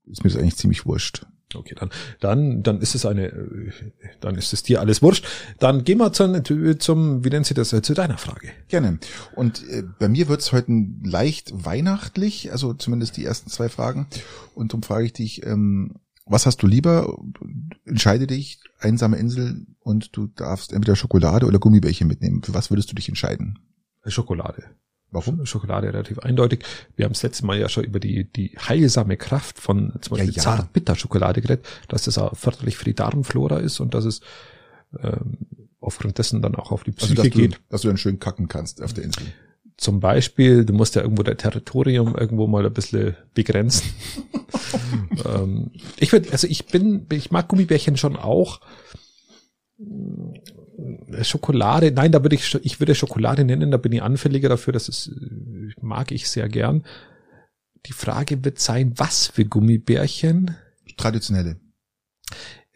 [0.05, 1.25] ist mir das eigentlich ziemlich wurscht.
[1.55, 1.89] Okay, dann,
[2.19, 3.71] dann, dann ist es eine,
[4.19, 5.25] dann ist es dir alles wurscht.
[5.57, 6.43] Dann gehen wir zum,
[6.79, 8.51] zum wie nennt sie das, zu deiner Frage.
[8.67, 8.99] Gerne.
[9.35, 10.71] Und äh, bei mir wird's heute
[11.03, 14.07] leicht weihnachtlich, also zumindest die ersten zwei Fragen.
[14.53, 15.95] Und darum frage ich dich, ähm,
[16.25, 17.17] was hast du lieber?
[17.85, 22.43] Entscheide dich, einsame Insel und du darfst entweder Schokolade oder Gummibärchen mitnehmen.
[22.43, 23.57] Für was würdest du dich entscheiden?
[24.05, 24.63] Schokolade.
[25.11, 25.45] Warum?
[25.45, 26.63] Schokolade relativ eindeutig.
[26.95, 30.33] Wir haben das letzte Mal ja schon über die, die heilsame Kraft von zum Beispiel
[30.33, 30.43] ja, ja.
[30.43, 34.21] Zartbitterschokolade geredet, dass das auch förderlich für die Darmflora ist und dass es
[35.01, 35.37] ähm,
[35.81, 37.53] aufgrund dessen dann auch auf die Psyche also, dass geht.
[37.53, 39.23] Du, dass du dann schön kacken kannst auf der Insel.
[39.77, 43.89] Zum Beispiel, du musst ja irgendwo dein Territorium irgendwo mal ein bisschen begrenzen.
[45.25, 48.59] ähm, ich würde, also ich bin, ich mag Gummibärchen schon auch.
[51.21, 54.89] Schokolade, nein, da würde ich, ich würde Schokolade nennen, da bin ich anfälliger dafür, das
[54.89, 55.11] ist,
[55.81, 56.83] mag ich sehr gern.
[57.85, 60.55] Die Frage wird sein, was für Gummibärchen?
[60.97, 61.57] Traditionelle.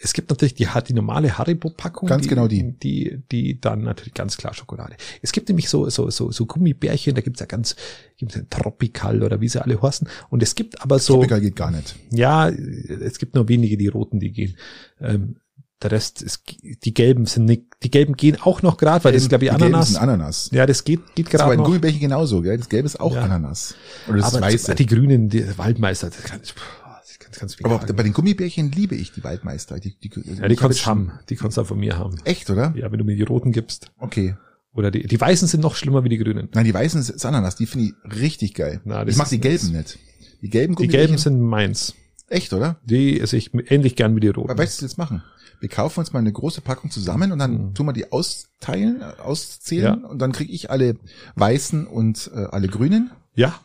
[0.04, 2.10] Es gibt natürlich die, die normale Haribo-Packung.
[2.10, 2.78] Ganz die, genau die.
[2.78, 4.98] Die, die dann natürlich ganz klar Schokolade.
[5.22, 7.78] Es gibt nämlich so, so, so, so Gummibärchen, da gibt's ja ganz,
[8.18, 10.08] gibt's ja Tropical oder wie sie alle heißen.
[10.30, 11.16] Und es gibt aber so.
[11.16, 11.96] Tropical geht gar nicht.
[12.12, 14.58] Ja, es gibt nur wenige, die roten, die gehen.
[15.00, 15.38] Ähm,
[15.84, 19.24] der Rest ist, die gelben sind nicht, die gelben gehen auch noch gerade, weil das
[19.24, 19.90] ist, glaube ich, die Ananas.
[19.92, 20.50] Gelben Ananas.
[20.52, 21.44] Ja, das geht, geht gerade.
[21.44, 22.58] Aber ein Gummibärchen genauso, gell?
[22.58, 23.22] Das gelbe ist auch ja.
[23.24, 23.76] Ananas.
[24.08, 24.76] Oder das Aber Weiße.
[24.76, 27.96] die grünen, die Waldmeister, das kann ich, das kann ganz Aber vegan.
[27.96, 29.80] bei den Gummibärchen liebe ich die Waldmeister.
[29.80, 31.12] Die, die, ja, die kannst du haben.
[31.30, 32.16] Die kannst du auch von mir haben.
[32.24, 32.74] Echt, oder?
[32.76, 33.92] Ja, wenn du mir die roten gibst.
[34.00, 34.36] Okay.
[34.74, 36.50] Oder die, die weißen sind noch schlimmer wie die grünen.
[36.54, 38.82] Nein, die weißen ist Ananas, die finde ich richtig geil.
[38.86, 40.00] Na, das ich mag die gelben nicht.
[40.42, 41.08] Die gelben Die Gummibärchen.
[41.08, 41.94] gelben sind meins.
[42.34, 42.78] Echt, oder?
[42.84, 44.50] Die esse ich ähnlich gern wie die roten.
[44.50, 45.24] Aber weißt du, was wir jetzt machen?
[45.60, 49.22] Wir kaufen uns mal eine große Packung zusammen und dann tun wir die austeilen, äh,
[49.22, 50.02] auszählen Mhm.
[50.04, 50.10] Ja.
[50.10, 50.96] und dann krieg ich alle
[51.36, 53.56] weißen und äh, alle grünen Ja,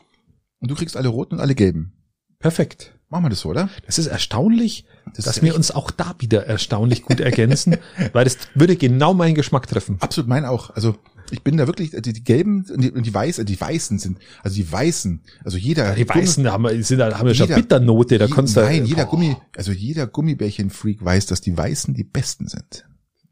[0.60, 1.92] und du kriegst alle roten und alle gelben.
[2.38, 2.92] perfekt.
[3.10, 3.70] Machen wir das so, oder?
[3.86, 4.84] Das ist erstaunlich,
[5.16, 7.78] Das dass ist wir uns auch da wieder erstaunlich gut ergänzen,
[8.12, 9.96] weil das würde genau meinen Geschmack treffen.
[10.00, 10.68] Absolut mein auch.
[10.76, 10.94] Also
[11.30, 14.56] ich bin da wirklich, die, die gelben und die, die weißen, die weißen sind, also
[14.56, 15.94] die weißen, also jeder.
[15.94, 18.60] Die weißen haben, sind, haben ja schon Bitternote, da Je- kannst du.
[18.60, 19.10] Nein, jeder Boah.
[19.10, 22.84] Gummi, also jeder Gummibärchen-Freak weiß, dass die Weißen die besten sind.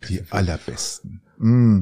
[0.08, 1.22] Die allerbesten.
[1.38, 1.80] Mm.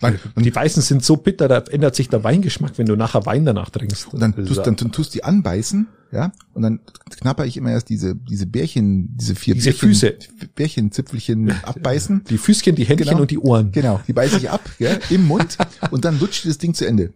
[0.00, 3.24] Nein, und, Die weißen sind so bitter, da ändert sich der Weingeschmack, wenn du nachher
[3.26, 4.12] Wein danach trinkst.
[4.12, 6.80] und dann tust, ja- dann, dann tust die anbeißen, ja, und dann
[7.20, 10.14] knapper ich immer erst diese, diese Bärchen, diese vier Diese Bärchen, Füße.
[10.54, 12.24] Bärchenzipfelchen abbeißen.
[12.28, 13.20] die Füßchen, die Händchen Genau.
[13.22, 13.72] und die Ohren.
[13.72, 15.56] Genau, die beiße ich ab, gell, im Mund
[15.90, 17.12] und dann lutscht das Ding zu Ende.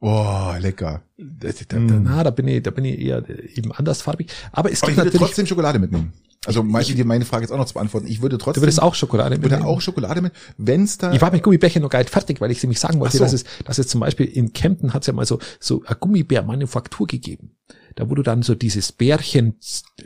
[0.00, 1.02] Oh, lecker.
[1.16, 3.24] Da, da, da, na, da bin ich, da bin ich eher
[3.56, 4.30] eben andersfarbig.
[4.52, 6.12] Aber es Aber gibt ich würde natürlich, trotzdem Schokolade mitnehmen.
[6.44, 8.06] Also um dir meine Frage jetzt auch noch zu beantworten.
[8.06, 8.60] Ich würde trotzdem.
[8.60, 9.64] du würdest auch Schokolade würde mitnehmen.
[9.64, 11.12] auch Schokolade mit, wenn's da.
[11.12, 13.24] Ich war mit Gummibärchen noch gar nicht fertig, weil ich nämlich sagen wollte, so.
[13.24, 15.96] dass es, dass es zum Beispiel in Kempten hat es ja mal so, so eine
[15.96, 17.56] Gummibärmanufaktur gegeben.
[17.96, 19.56] Da du dann so dieses Bärchen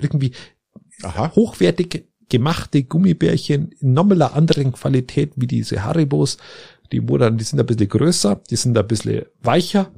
[0.01, 0.33] irgendwie
[1.03, 1.33] Aha.
[1.35, 6.39] hochwertig gemachte Gummibärchen in normaler anderen Qualität wie diese Haribos,
[6.93, 9.93] die wo dann, die sind ein bisschen größer, die sind ein bisschen weicher,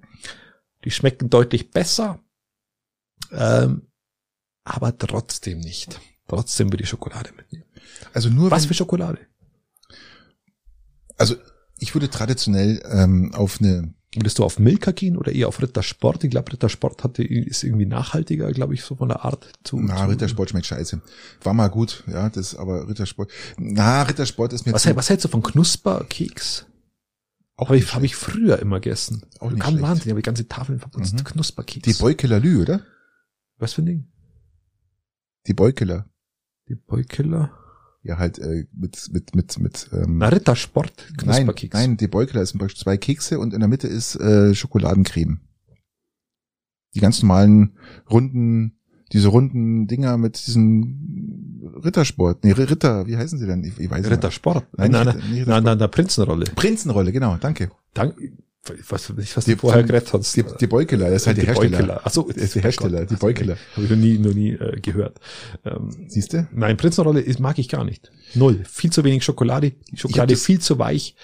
[0.85, 2.19] die schmecken deutlich besser,
[3.31, 3.83] ähm,
[4.65, 6.01] aber trotzdem nicht.
[6.37, 7.67] Trotzdem würde ich Schokolade mitnehmen.
[8.15, 9.19] Also nur Was wenn, für Schokolade?
[11.19, 11.37] also
[11.79, 16.23] ich würde traditionell ähm, auf eine Würdest du auf Milka gehen oder eher auf Rittersport?
[16.25, 19.81] Ich glaube, Rittersport hatte, ist irgendwie nachhaltiger, glaube ich, so von der Art zu.
[19.81, 21.01] na, zu Rittersport schmeckt scheiße.
[21.43, 23.31] War mal gut, ja, das aber Rittersport.
[23.57, 26.67] Na, Rittersport ist mir Was, zu- was hältst du von Knusperkeks?
[27.57, 29.25] auch Habe ich, hab ich früher immer gegessen.
[29.41, 29.81] Auch nicht schlecht.
[29.83, 31.15] Wahnsinn, habe ich ganze Tafeln verputzt.
[31.15, 31.25] Mhm.
[31.25, 31.85] Knusperkeks.
[31.97, 32.83] Die Beukeler Lü, oder?
[33.57, 34.09] Was für ein Ding?
[35.47, 36.07] Die Beukeler.
[36.73, 37.51] Die Beukiller?
[38.03, 41.75] Ja, halt äh, mit mit mit mit ähm, Na, Rittersport, nein, Knusperkeks.
[41.75, 45.41] nein, die Beukeler ist zum Beispiel zwei Kekse und in der Mitte ist äh, Schokoladencreme.
[46.95, 47.77] Die ganz normalen
[48.11, 48.79] runden,
[49.13, 53.63] diese runden Dinger mit diesen Rittersport, nee Ritter, wie heißen sie denn?
[53.65, 54.11] Ich, ich weiß nicht.
[54.11, 54.67] Rittersport.
[54.79, 55.65] Nein, Nein, nein, nein, Rittersport.
[55.65, 56.45] nein, der Prinzenrolle.
[56.57, 57.71] Prinzenrolle, genau, danke.
[57.95, 58.17] Dank,
[58.89, 60.37] was, ich, was Die- du vorher geredet hast.
[60.37, 61.79] Die, die Beukeler, das ist halt der Hersteller.
[61.79, 62.01] Beukeler.
[62.05, 63.57] Ach so, ist der Hersteller, die Beukeler.
[63.75, 65.19] Habe ich noch nie, noch nie äh, gehört.
[65.65, 66.47] Ähm, Siehst du?
[66.53, 68.11] nein, Prinzenrolle ist, mag ich gar nicht.
[68.35, 68.63] Null.
[68.71, 69.73] Viel zu wenig Schokolade.
[69.91, 71.17] Die Schokolade viel zu weich.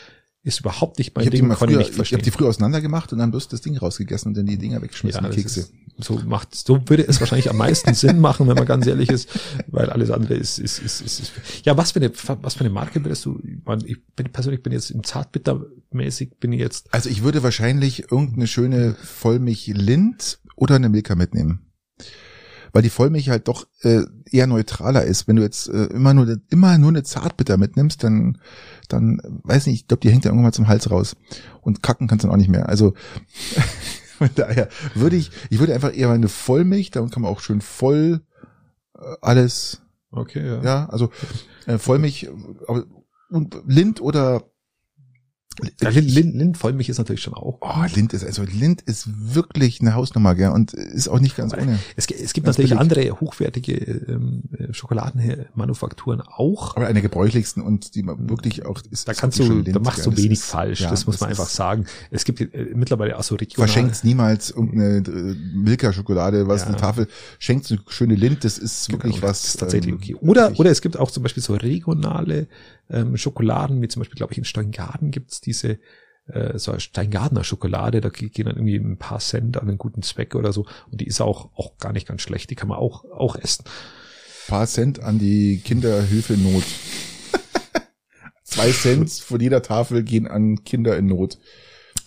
[0.44, 2.18] Ist überhaupt nicht mein Ich habe die, Ding, kann früher, ich nicht ich verstehen.
[2.18, 4.80] hab die früher auseinander gemacht und dann bloß das Ding rausgegessen und dann die Dinger
[4.80, 5.60] weggeschmissen, Ja, die Kekse.
[5.60, 9.08] ist, so macht, so würde es wahrscheinlich am meisten Sinn machen, wenn man ganz ehrlich
[9.10, 9.28] ist,
[9.66, 11.32] weil alles andere ist, ist, ist, ist, ist
[11.64, 12.12] ja, was für eine,
[12.42, 16.38] was für eine Marke würdest du, ich, meine, ich bin persönlich bin jetzt im Zartbittermäßig
[16.38, 21.60] bin ich jetzt, Also ich würde wahrscheinlich irgendeine schöne Vollmilch Lind oder eine Milka mitnehmen.
[22.72, 25.28] Weil die Vollmilch halt doch äh, eher neutraler ist.
[25.28, 28.38] Wenn du jetzt äh, immer nur immer nur eine Zartbitter mitnimmst, dann
[28.88, 31.16] dann weiß nicht, ich glaube, die hängt dann irgendwann mal zum Hals raus
[31.60, 32.68] und kacken kannst du dann auch nicht mehr.
[32.68, 32.94] Also
[34.18, 37.60] von daher würde ich ich würde einfach eher eine Vollmilch, damit kann man auch schön
[37.60, 38.20] voll
[38.96, 40.62] äh, alles okay, ja.
[40.62, 41.10] ja, also
[41.66, 42.28] äh, Vollmilch
[42.66, 42.84] aber-
[43.30, 44.44] und Lind oder
[45.80, 47.58] Lind, Lind, Lind Vollmilch ist natürlich schon auch.
[47.60, 51.52] Oh, Lind ist, also Lind ist wirklich eine Hausnummer, gell, und ist auch nicht ganz
[51.52, 51.78] ohne.
[51.96, 52.80] Es, es gibt natürlich billig.
[52.80, 56.76] andere hochwertige ähm, äh, Schokoladenmanufakturen auch.
[56.76, 59.08] Aber eine gebräuchlichsten und die man wirklich auch ist.
[59.08, 60.80] Da ist kannst du, Lind, da machst gell, du das wenig ist- falsch.
[60.80, 61.86] ja, das muss man ist- einfach sagen.
[62.10, 63.68] Es gibt äh, mittlerweile auch so regional.
[63.68, 66.68] Verschenkt niemals irgendeine äh, Milka-Schokolade, was Ja.
[66.68, 67.08] eine Tafel.
[67.38, 69.42] Schenkt eine schöne Lind, das ist wirklich Genau, was.
[69.42, 70.14] das ist tatsächlich ähm, okay.
[70.20, 72.46] Oder, oder es gibt auch zum Beispiel so regionale
[72.90, 75.78] ähm, Schokoladen, wie zum Beispiel, glaube ich, in Steingaden gibt's diese
[76.28, 80.02] äh, so eine Steingadener Schokolade, da gehen dann irgendwie ein paar Cent an einen guten
[80.02, 80.66] Zweck oder so.
[80.90, 82.50] Und die ist auch, auch gar nicht ganz schlecht.
[82.50, 83.64] Die kann man auch, auch essen.
[84.46, 86.64] paar Cent an die Kinderhilfe in Not.
[88.44, 91.38] Zwei Cent von jeder Tafel gehen an Kinder in Not.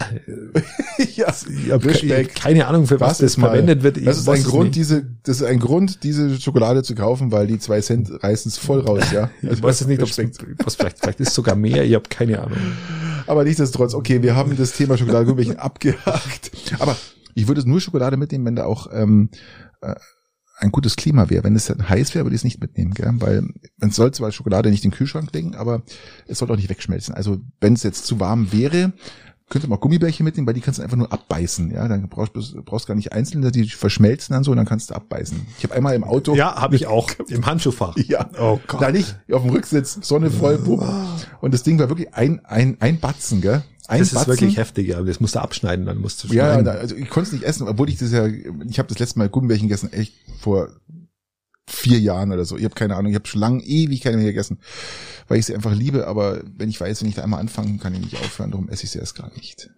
[1.16, 1.34] ja,
[1.66, 2.36] Ich habe Respekt.
[2.36, 3.48] keine Ahnung, für was das mal.
[3.48, 4.06] verwendet wird.
[4.06, 4.76] Das ist ein es Grund, nicht.
[4.76, 8.58] diese, das ist ein Grund, diese Schokolade zu kaufen, weil die zwei Cent reißen es
[8.58, 9.30] voll raus, ja.
[9.42, 10.18] Ich weiß es nicht, ob es
[10.64, 11.84] was vielleicht, vielleicht ist sogar mehr.
[11.84, 12.58] Ich habe keine Ahnung.
[13.28, 16.52] Aber nichtsdestotrotz, okay, wir haben das Thema Schokoladegummibärchen abgehakt.
[16.80, 16.96] Aber
[17.36, 19.30] ich würde nur Schokolade mitnehmen, wenn da auch ähm,
[19.82, 19.96] äh,
[20.62, 21.44] ein gutes Klima wäre.
[21.44, 23.12] Wenn es dann heiß wäre, würde ich es nicht mitnehmen, gell?
[23.16, 23.48] weil
[23.78, 25.82] man soll zwar Schokolade nicht in den Kühlschrank legen, aber
[26.28, 27.16] es soll auch nicht wegschmelzen.
[27.16, 28.94] Also wenn es jetzt zu warm wäre,
[29.52, 31.70] könnte auch Gummibärchen mitnehmen, weil die kannst du einfach nur abbeißen.
[31.72, 34.90] Ja, dann brauchst du brauchst gar nicht einzeln, die verschmelzen dann so und dann kannst
[34.90, 35.40] du abbeißen.
[35.60, 36.34] Ich habe einmal im Auto.
[36.34, 37.96] Ja, habe ich auch im Handschuhfach.
[37.98, 38.30] Ja.
[38.40, 38.82] Oh Gott.
[38.82, 40.82] Nein, nicht auf dem Rücksitz, Sonne voll, bumm.
[41.42, 43.62] Und das Ding war wirklich ein ein ein Batzen, gell?
[43.88, 44.30] Ein Das ist Batzen.
[44.32, 45.02] wirklich heftig, ja.
[45.02, 46.66] Das musst du abschneiden, dann musst du Ja, schneiden.
[46.66, 49.20] da- also ich konnte es nicht essen, obwohl ich das ja, ich habe das letzte
[49.20, 50.70] Mal Gummibärchen gegessen, echt vor
[51.68, 52.58] vier Jahren oder so.
[52.58, 54.60] Ich habe keine Ahnung, ich habe schon lange ewig keine mehr gegessen,
[55.28, 57.94] weil ich sie einfach liebe, aber wenn ich weiß, wenn ich da einmal anfange, kann
[57.94, 59.70] ich nicht aufhören, darum esse ich sie erst gar nicht.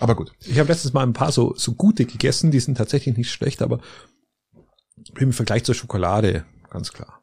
[0.00, 0.32] Aber gut.
[0.40, 3.62] Ich habe letztens mal ein paar so, so gute gegessen, die sind tatsächlich nicht schlecht,
[3.62, 3.80] aber
[5.18, 7.22] im Vergleich zur Schokolade, ganz klar.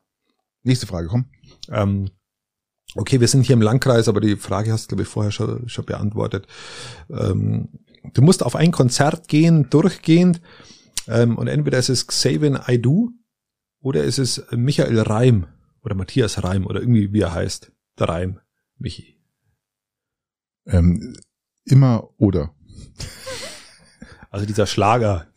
[0.63, 1.26] Nächste Frage, komm.
[1.69, 2.09] Ähm,
[2.95, 5.69] okay, wir sind hier im Landkreis, aber die Frage hast du, glaube ich, vorher schon,
[5.69, 6.47] schon beantwortet.
[7.09, 7.69] Ähm,
[8.13, 10.41] du musst auf ein Konzert gehen, durchgehend,
[11.07, 13.11] ähm, und entweder ist es Xavier Aidu
[13.86, 15.45] oder ist es Michael Reim
[15.84, 17.72] oder Matthias Reim oder irgendwie wie er heißt.
[17.99, 18.40] Der Reim,
[18.80, 19.20] Michi.
[20.66, 21.16] Ähm,
[21.66, 22.52] immer oder.
[24.32, 25.28] Also dieser Schlager.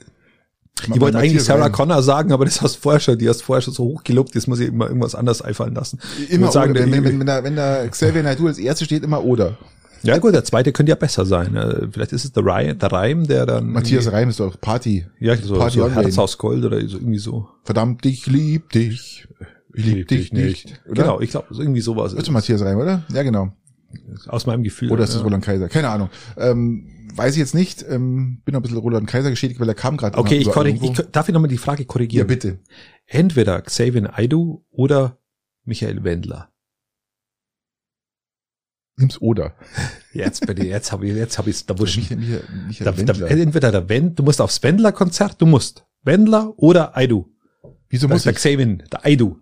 [0.80, 1.72] Ich wollte Matthias eigentlich Sarah Reim.
[1.72, 4.34] Connor sagen, aber das hast du vorher schon, die hast du vorher schon so hochgelobt,
[4.34, 5.98] jetzt muss ich immer irgendwas anderes einfallen lassen.
[6.30, 6.80] Immer sagen, oder.
[6.80, 9.58] Wenn, der- wenn, wenn, wenn, da, wenn da Xavier Naidoo als Erste steht, immer oder.
[10.02, 11.56] Ja gut, der zweite könnte ja besser sein.
[11.56, 15.06] Äh, Vielleicht ist es der Reim, der Reim, der dann Matthias Reim ist doch Party.
[15.18, 17.48] ja so, Party so Herz aus Gold oder so irgendwie so.
[17.64, 19.26] Verdammt, ich lieb dich.
[19.74, 20.80] Ich lieb dich nicht.
[20.88, 21.02] Oder?
[21.02, 22.12] Genau, ich glaube irgendwie sowas.
[22.12, 23.04] Ist doch Matthias Reim, oder?
[23.12, 23.52] Ja, genau.
[24.26, 24.90] Aus meinem Gefühl.
[24.90, 25.24] Oder ist das ja.
[25.24, 25.68] Roland Kaiser?
[25.68, 26.10] Keine Ahnung.
[26.36, 27.84] Ähm, weiß ich jetzt nicht.
[27.88, 30.18] Ähm, bin noch ein bisschen Roland Kaiser geschädigt, weil er kam gerade.
[30.18, 32.26] Okay, ich, korrig, ich darf ich nochmal die Frage Ja, korrigieren.
[32.26, 32.58] bitte.
[33.06, 35.18] Entweder Xavier Aidu oder
[35.64, 36.50] Michael Wendler.
[38.98, 39.54] Nimm's oder.
[40.12, 42.00] Jetzt bitte, jetzt habe ich, jetzt habe ich da wuschen.
[42.02, 46.52] Michael, Michael, Michael Da, da, entweder der Wend, du musst aufs Wendler-Konzert, du musst Wendler
[46.56, 47.26] oder Aidu.
[47.88, 48.38] Wieso Das muss ist der ich?
[48.38, 49.36] Xavier, der Aidu.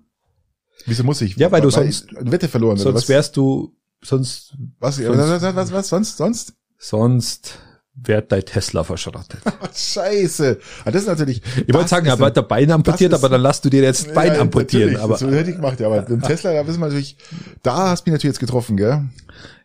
[0.85, 1.37] Wieso muss ich?
[1.37, 3.09] Ja, weil du sonst- ich Wette verloren Sonst was?
[3.09, 6.53] wärst du, sonst, was, sonst- was, was, was, sonst, sonst?
[6.79, 7.59] sonst
[7.95, 9.41] wird dein Tesla verschrottet.
[9.47, 10.59] Oh, Scheiße.
[10.85, 11.41] Ah, das ist natürlich.
[11.67, 14.35] Ich wollte sagen, er wird der Bein amputiert, aber dann lass du dir jetzt Bein
[14.35, 14.97] Ja, amputieren.
[14.99, 17.17] Aber das hätte ich gemacht, ja, aber mit dem Tesla, da wissen wir natürlich,
[17.63, 19.03] da hast du mich natürlich jetzt getroffen, gell?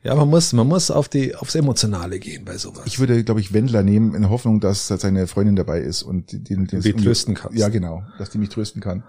[0.03, 2.84] Ja, man muss, man muss auf die, aufs Emotionale gehen bei sowas.
[2.85, 6.31] Ich würde, glaube ich, Wendler nehmen, in der Hoffnung, dass seine Freundin dabei ist und
[6.31, 7.57] die, die, die trösten kannst.
[7.57, 9.03] Ja, genau, dass die mich trösten kann.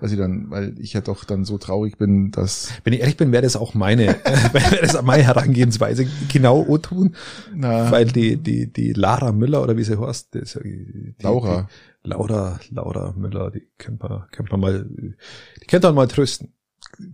[0.00, 3.16] Dass sie dann, weil ich ja doch dann so traurig bin, dass, Wenn ich ehrlich
[3.16, 4.06] bin, wäre das auch meine,
[4.52, 7.14] wäre das meine Herangehensweise genau o tun,
[7.54, 11.68] na, weil die, die, die Lara Müller oder wie sie heißt, das, die, die, Laura.
[12.02, 16.52] Die, Laura, Laura Müller, die kennt man, kennt man mal, die kennt man mal trösten.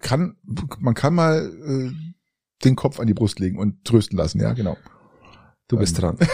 [0.01, 0.36] kann,
[0.78, 1.90] man kann mal äh,
[2.64, 4.76] den Kopf an die Brust legen und trösten lassen, ja, genau.
[5.68, 6.16] Du bist Ähm.
[6.16, 6.18] dran.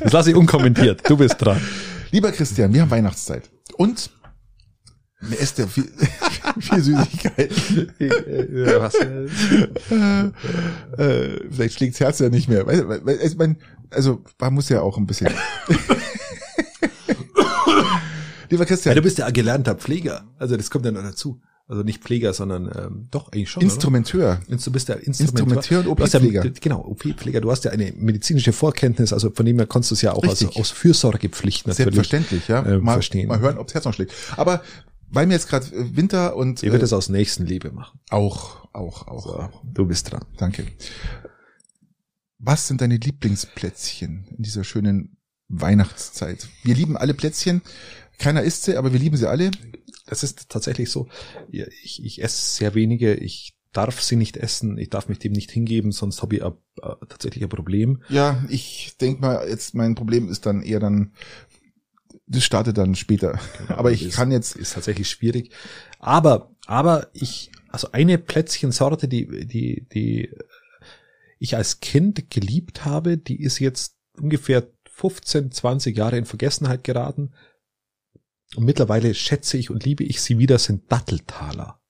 [0.00, 1.02] Das lasse ich unkommentiert.
[1.10, 1.60] Du bist dran.
[2.10, 3.50] Lieber Christian, wir haben Weihnachtszeit.
[3.76, 4.10] Und
[5.20, 5.92] mir esst ja viel,
[6.58, 7.52] viel Süßigkeit.
[7.98, 8.94] Ja, was?
[8.94, 9.26] äh,
[10.96, 12.66] äh, vielleicht schlägt's Herz ja nicht mehr.
[13.90, 15.28] Also man muss ja auch ein bisschen.
[18.48, 20.24] Lieber Ja, Christian, du bist ja gelernter Pfleger.
[20.38, 21.40] Also das kommt ja noch dazu.
[21.70, 23.62] Also nicht Pfleger, sondern ähm, doch eigentlich schon.
[23.62, 24.40] Instrumenteur.
[24.48, 24.56] Oder?
[24.56, 26.50] Du bist ja Instrumenteur, Instrumenteur und hast ja- OP-Pfleger.
[26.60, 27.40] Genau, OP-Pfleger.
[27.40, 30.24] Du hast ja eine medizinische Vorkenntnis, also von dem her konntest du es ja auch
[30.24, 30.56] aus, Richtig.
[30.58, 31.94] aus Fürsorgepflicht natürlich.
[31.94, 32.66] Selbstverständlich, ja.
[32.66, 33.28] ähm, mal, verstehen.
[33.28, 34.12] mal hören, ob das Herz noch schlägt.
[34.36, 34.62] Aber
[35.12, 38.00] weil mir jetzt gerade äh, Winter und Ihr wird äh, es aus Nächstenliebe machen.
[38.10, 39.62] auch, auch, auch, So, auch.
[39.64, 40.24] du bist dran.
[40.38, 40.66] Danke.
[42.38, 45.18] Was sind deine Lieblingsplätzchen in dieser schönen
[45.48, 46.48] Weihnachtszeit?
[46.64, 47.62] Wir lieben alle Plätzchen.
[48.18, 49.50] Keiner isst sie, aber wir lieben sie alle.
[50.10, 51.06] Das ist tatsächlich so.
[51.50, 53.14] Ich, ich esse sehr wenige.
[53.14, 54.76] Ich darf sie nicht essen.
[54.76, 58.02] Ich darf mich dem nicht hingeben, sonst habe ich ein, äh, tatsächlich ein Problem.
[58.08, 61.12] Ja, ich denk mal, jetzt mein Problem ist dann eher dann,
[62.26, 63.38] das startet dann später.
[63.68, 65.52] Aber ich ist, kann jetzt, ist tatsächlich schwierig.
[66.00, 70.34] Aber, aber ich, also eine Plätzchensorte, die, die, die
[71.38, 77.30] ich als Kind geliebt habe, die ist jetzt ungefähr 15, 20 Jahre in Vergessenheit geraten.
[78.56, 81.80] Und mittlerweile schätze ich und liebe ich sie wieder, sind Datteltaler.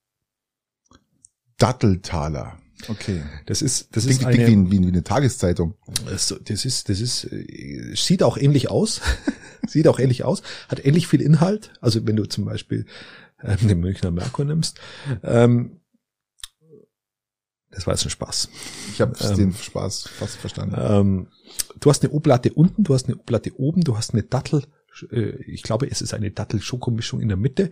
[1.57, 2.57] Datteltaler.
[2.87, 3.23] Okay.
[3.45, 5.75] Das ist, das ist klingt eine, wie, wie, wie eine Tageszeitung.
[6.05, 9.01] das das ist, das ist, äh, sieht auch ähnlich aus.
[9.67, 10.41] sieht auch ähnlich aus.
[10.67, 11.73] Hat ähnlich viel Inhalt.
[11.81, 12.85] Also wenn du zum Beispiel
[13.43, 14.79] ähm, den Münchner Merkur nimmst.
[15.23, 15.81] Ähm,
[17.69, 18.49] das war jetzt ein Spaß.
[18.91, 19.37] Ich habe Ähm.
[19.37, 20.75] den Spaß fast verstanden.
[20.77, 21.27] Ähm,
[21.79, 24.63] du hast eine Oblatte unten, du hast eine Oblatte oben, du hast eine Dattel,
[25.11, 27.71] äh, ich glaube, es ist eine Dattel-Schokomischung in der Mitte.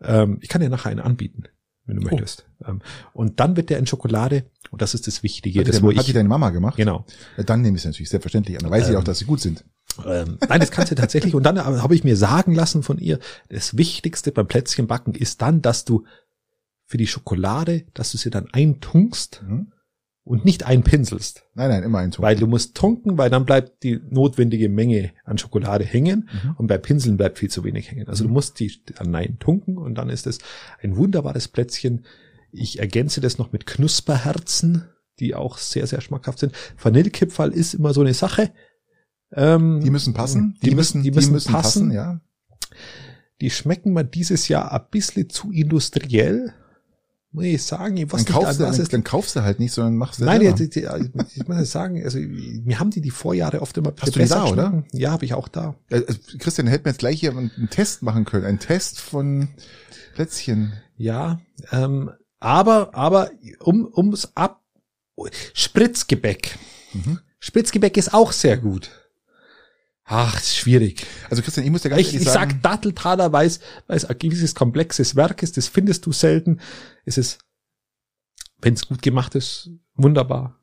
[0.00, 1.44] Ähm, ich kann dir nachher einen anbieten,
[1.86, 2.10] wenn du Oh.
[2.10, 2.46] möchtest.
[2.66, 2.80] Ähm,
[3.12, 5.88] und dann wird der in Schokolade, und das ist das Wichtige, Hat, die das wo
[5.88, 6.76] hat die ich, deine Mama gemacht?
[6.76, 7.04] genau.
[7.36, 8.62] Ja, dann nehme ich es natürlich selbstverständlich an.
[8.62, 9.00] Dann weiß ich Ähm.
[9.00, 9.64] auch, dass sie gut sind.
[10.06, 11.34] Ähm, nein, das kannst du tatsächlich.
[11.34, 13.18] Und dann habe ich mir sagen lassen von ihr,
[13.48, 16.04] das Wichtigste beim Plätzchenbacken ist dann, dass du
[16.86, 19.72] für die Schokolade, dass du sie dann eintunkst Mhm.
[20.24, 21.44] Und nicht einpinselst.
[21.54, 22.22] Nein, nein, immer ein Ton.
[22.22, 26.54] Weil du musst tunken, weil dann bleibt die notwendige Menge an Schokolade hängen Mhm.
[26.58, 28.08] und bei Pinseln bleibt viel zu wenig hängen.
[28.08, 30.38] Also du musst die dann nein tunken und dann ist es
[30.82, 32.04] ein wunderbares Plätzchen.
[32.52, 34.84] Ich ergänze das noch mit Knusperherzen,
[35.20, 36.52] die auch sehr, sehr schmackhaft sind.
[36.82, 38.52] Vanillekipferl ist immer so eine Sache.
[39.32, 40.58] Ähm, die müssen passen.
[40.62, 41.92] Die, müssen, die müssen, passen.
[41.92, 42.20] ja.
[43.40, 46.52] Die schmecken mir dieses Jahr ein bisschen zu industriell.
[47.32, 49.60] Muss ich sagen, ich weiß Dann nicht, du, was dann, es dann kaufst du halt
[49.60, 50.88] nicht, sondern machst du Nein, die, die, die,
[51.36, 54.46] ich muss sagen, also mir haben die die Vorjahre oft immer Hast du die da,
[54.46, 54.70] oder?
[54.70, 54.98] geschmecken.
[54.98, 55.76] Ja, habe ich auch da.
[55.90, 56.02] Äh,
[56.38, 58.46] Christian hätte mir jetzt gleich hier einen Test machen können.
[58.46, 59.48] Ein Test von
[60.14, 60.72] Plätzchen.
[60.96, 61.40] Ja,
[61.70, 63.30] ähm, aber aber
[63.60, 64.62] um ums ab
[65.54, 66.58] Spritzgebäck.
[66.92, 67.20] Mhm.
[67.38, 68.90] Spritzgebäck ist auch sehr gut.
[70.12, 71.06] Ach, ist schwierig.
[71.30, 73.96] Also Christian, ich muss dir ganz Ich, ehrlich ich sagen, sag Datteltaler, weil es weil
[73.96, 75.56] es ein gewisses komplexes Werk ist.
[75.56, 76.58] Das findest du selten.
[77.04, 77.38] Es ist,
[78.60, 80.58] wenn es gut gemacht ist, wunderbar.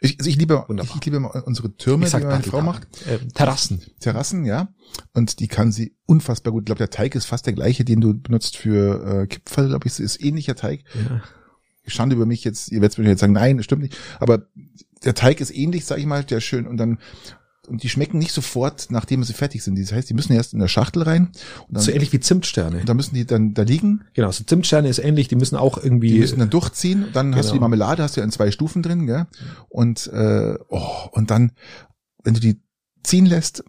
[0.00, 0.96] ich, also ich liebe, ich, Wunderbar.
[0.96, 2.88] ich liebe unsere Türme, Ich die meine Frau macht.
[3.06, 3.80] Ähm, Terrassen.
[4.00, 4.74] Terrassen, ja.
[5.12, 6.62] Und die kann sie unfassbar gut.
[6.62, 9.86] Ich glaube, der Teig ist fast der gleiche, den du benutzt für äh, Kipferl, glaube
[9.86, 10.82] ich, ist ähnlicher Teig.
[10.94, 11.22] Ja.
[11.86, 13.96] Schande über mich jetzt, ihr werdet mir jetzt sagen, nein, das stimmt nicht.
[14.18, 14.48] Aber
[15.04, 16.98] der Teig ist ähnlich, sag ich mal, der schön und dann
[17.68, 19.78] und die schmecken nicht sofort, nachdem sie fertig sind.
[19.78, 21.28] Das heißt, die müssen erst in der Schachtel rein
[21.68, 22.80] und dann, So ähnlich wie Zimtsterne.
[22.80, 24.04] und dann müssen die dann da liegen.
[24.14, 26.12] Genau, so Zimtsterne ist ähnlich, die müssen auch irgendwie.
[26.12, 27.06] Die müssen dann durchziehen.
[27.12, 27.54] Dann hast du Genau.
[27.54, 29.26] die Marmelade, hast du ja in zwei Stufen drin, gell?
[29.68, 31.52] Und äh, oh, und dann,
[32.24, 32.60] wenn du die
[33.02, 33.62] ziehen lässt,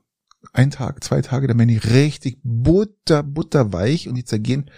[0.54, 4.70] ein Tag, zwei Tage, dann werden die richtig butter, butterweich und die zergehen.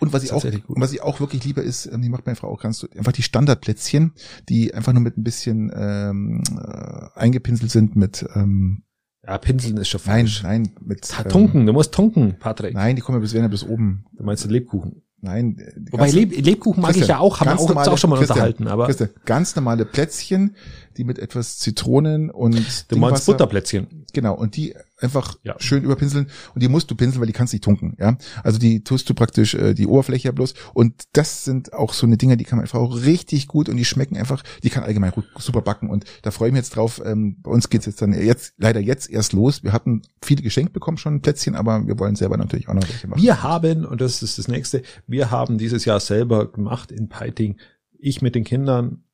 [0.00, 2.48] Und was ich auch, was ich auch wirklich lieber ist, ähm, die macht meine Frau
[2.48, 4.12] auch ganz, einfach die Standardplätzchen,
[4.48, 8.82] die einfach nur mit ein bisschen ähm, äh, eingepinselt sind mit, ähm,
[9.26, 10.42] ja, Pinseln ist schon nein, falsch.
[10.44, 12.74] nein, mit ähm, Tunken, du musst tunken, Patrick.
[12.74, 14.04] Nein, die kommen ja bis, werden ja bis oben.
[14.16, 15.02] Du meinst den Lebkuchen.
[15.20, 15.56] Nein,
[15.90, 18.18] Wobei Leb Lebkuchen mag ich ja auch, haben wir ganz auch, normale- auch schon mal
[18.18, 20.54] Christian, unterhalten, aber Christian, ganz normale Plätzchen,
[20.96, 24.04] die mit etwas Zitronen und du meinst Butterplätzchen.
[24.12, 25.54] Genau, und die einfach Ja.
[25.58, 28.16] schön überpinseln und die musst du pinseln, weil die kannst nicht tunken, ja.
[28.42, 32.06] Also die tust du praktisch äh, die Oberfläche ja bloß und das sind auch so
[32.06, 35.12] eine Dinger, die kann meine Frau richtig gut und die schmecken einfach, die kann allgemein
[35.38, 37.02] super backen und da freue ich mich jetzt drauf.
[37.04, 39.62] Ähm, bei uns geht's jetzt dann jetzt leider jetzt erst los.
[39.62, 43.06] Wir hatten viele geschenkt bekommen schon Plätzchen, aber wir wollen selber natürlich auch noch welche
[43.08, 43.20] machen.
[43.22, 47.58] Wir haben, und das ist das nächste, wir haben dieses Jahr selber gemacht in Peiting,
[47.98, 49.04] ich mit den Kindern,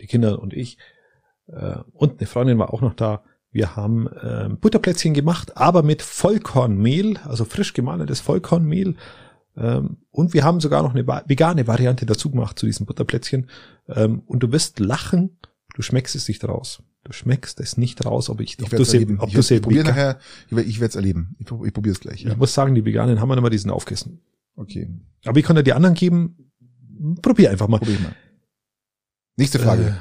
[0.00, 0.78] die Kinder und ich,
[1.48, 3.22] äh, und eine Freundin war auch noch da.
[3.58, 8.94] Wir haben äh, Butterplätzchen gemacht, aber mit Vollkornmehl, also frisch gemahlenes Vollkornmehl.
[9.56, 13.50] Ähm, und wir haben sogar noch eine vegane Variante dazu gemacht zu diesen Butterplätzchen.
[13.88, 15.38] Ähm, und du wirst lachen,
[15.74, 16.84] du schmeckst es nicht raus.
[17.02, 19.18] Du schmeckst es nicht raus, ob ich, Ich ob du es sie, erleben.
[19.18, 21.34] ob Ich, du sie ich probiere nachher, ich werde ich werde es erleben.
[21.40, 22.22] Ich, ich probiere es gleich.
[22.22, 22.30] Ja.
[22.30, 24.20] Ich muss sagen, die Veganen haben wir immer diesen aufgegessen.
[24.54, 24.88] Okay,
[25.24, 26.52] Aber ich kann dir die anderen geben.
[27.22, 27.78] Probier einfach mal.
[27.78, 28.14] probier mal.
[29.36, 29.96] Nächste Frage.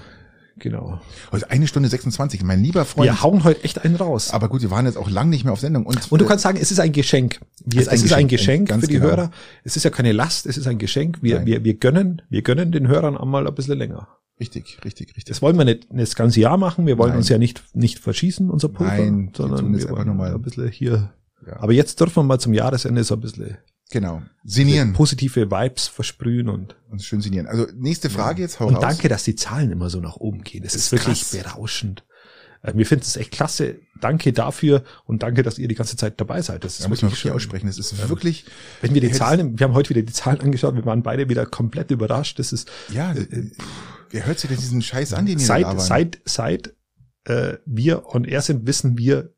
[0.59, 0.99] Genau.
[1.31, 3.05] Heute eine Stunde 26, mein lieber Freund.
[3.05, 4.31] Wir hauen heute echt einen raus.
[4.31, 5.85] Aber gut, wir waren jetzt auch lang nicht mehr auf Sendung.
[5.85, 7.39] Und, Und du äh, kannst sagen, es ist ein Geschenk.
[7.65, 9.05] Wir, Es es ist ein Geschenk, für die genau.
[9.07, 9.31] Hörer.
[9.63, 11.19] Es ist ja keine Last, es ist ein Geschenk.
[11.21, 11.45] Wir, Nein.
[11.45, 14.07] wir, wir gönnen, wir gönnen den Hörern einmal ein bisschen länger.
[14.39, 15.25] Richtig, richtig, richtig.
[15.25, 16.85] Das wollen wir nicht das ganze Jahr machen.
[16.85, 17.17] Wir wollen Nein.
[17.19, 20.69] uns ja nicht, nicht verschießen, unser Pulver, Nein, sondern wir wollen nur mal- ein bisschen
[20.69, 21.11] hier.
[21.45, 21.59] Ja.
[21.59, 23.57] Aber jetzt dürfen wir mal zum Jahresende so ein bisschen
[23.89, 24.21] Genau.
[24.43, 24.93] Sinieren.
[24.93, 27.47] positive Vibes versprühen und, Und schön sinieren.
[27.47, 28.81] Also nächste Frage jetzt, hau und raus.
[28.81, 30.63] danke, dass die Zahlen immer so nach oben gehen.
[30.63, 32.05] Das, Das ist, ist wirklich berauschend.
[32.63, 33.79] Äh, Wir finden es echt klasse.
[34.01, 36.63] Danke dafür und danke, dass ihr die ganze Zeit dabei seid.
[36.65, 37.31] Das ist Da muss man wirklich schön.
[37.31, 37.67] aussprechen.
[37.67, 38.45] Das ist wirklich,
[38.81, 41.45] Wenn wir die Zahlen, wir haben heute wieder die Zahlen angeschaut, wir waren beide wieder
[41.45, 42.39] komplett überrascht.
[42.39, 43.51] Das ist ja, Äh,
[44.09, 45.79] wer hört sich denn diesen Scheiß an, den ihr da seit labern?
[45.79, 46.75] seit seit
[47.25, 49.33] äh, wir on air sind, wissen wir,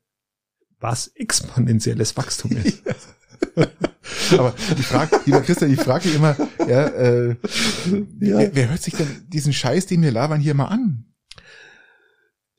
[0.80, 2.82] was exponentielles Wachstum ist.
[4.36, 6.36] Aber die Frage, lieber Christian, ich frage immer,
[6.68, 7.36] ja, äh, Ja.
[8.38, 11.04] Wer, wer hört sich denn diesen Scheiß, den wir labern, hier mal an?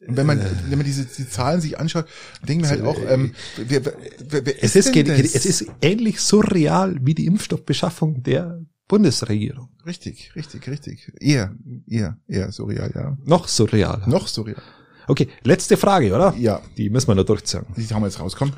[0.08, 0.46] Und wenn man, Äh.
[0.70, 2.06] wenn man diese die Zahlen sich anschaut,
[2.48, 3.94] denken wir halt auch, ähm, wer, wer,
[4.30, 9.70] wer, wer Es ist, es ist ähnlich surreal wie die Impfstoffbeschaffung der Bundesregierung.
[9.86, 11.12] richtig, richtig, richtig.
[11.20, 11.56] Eher,
[11.88, 13.18] eher, eher surreal, ja.
[13.24, 14.02] Noch surreal.
[14.08, 14.62] Noch surreal.
[15.08, 16.34] Okay, letzte Frage, oder?
[16.38, 17.66] Ja, Die müssen wir noch durchziehen.
[17.78, 18.54] die haben wir jetzt rauskommen.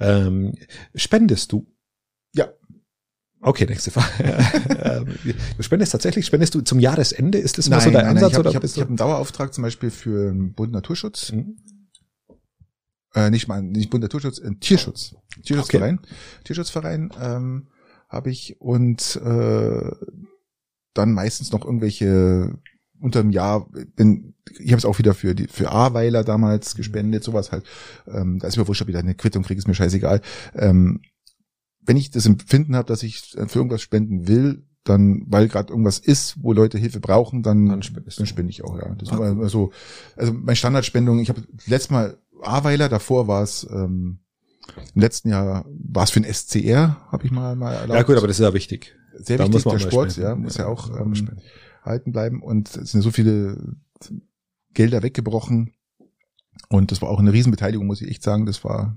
[0.00, 0.54] Ähm,
[0.94, 1.66] spendest du?
[2.34, 2.48] Ja.
[3.40, 4.44] Okay, nächste Frage.
[4.84, 5.06] Ähm,
[5.56, 7.38] du spendest tatsächlich, spendest du zum Jahresende?
[7.38, 9.62] Ist das immer so dein nein, Ansatz ich habe hab, ich hab einen Dauerauftrag zum
[9.62, 11.32] Beispiel für den Bund Naturschutz.
[11.32, 11.56] Mhm.
[13.14, 15.14] Äh, nicht mal, nicht Bund Naturschutz, äh, Tierschutz.
[15.42, 16.00] Tierschutzverein.
[16.44, 17.68] Tierschutzverein ähm,
[18.08, 19.90] habe ich und äh,
[20.92, 22.58] dann meistens noch irgendwelche
[23.00, 27.24] unter dem Jahr bin ich habe es auch wieder für die für Ahrweiler damals gespendet
[27.24, 27.64] sowas halt
[28.06, 30.20] ähm, da ist mir wurscht ob ich da eine Quittung kriege ist mir scheißegal
[30.54, 31.00] ähm,
[31.80, 35.98] wenn ich das Empfinden habe dass ich für irgendwas spenden will dann, weil gerade irgendwas
[35.98, 38.94] ist, wo Leute Hilfe brauchen, dann, Dann dann, spende ich auch, ja.
[38.98, 39.72] Das Ah, war immer so,
[40.14, 44.18] also meine Standardspendung, ich habe letztes Mal Aweiler, davor war es, ähm,
[44.94, 47.94] im letzten Jahr war es für ein SCR, habe ich mal, mal erlaubt.
[47.94, 48.94] Ja gut, aber das ist ja wichtig.
[49.18, 50.28] Sehr da wichtig, muss man der Sport, spenden.
[50.28, 51.42] ja, muss ja, Ja, auch ähm, spenden.
[51.84, 52.42] Halten bleiben.
[52.42, 53.76] Und es sind so viele
[54.72, 55.72] Gelder weggebrochen.
[56.68, 58.96] Und das war auch eine Riesenbeteiligung, muss ich echt sagen, das war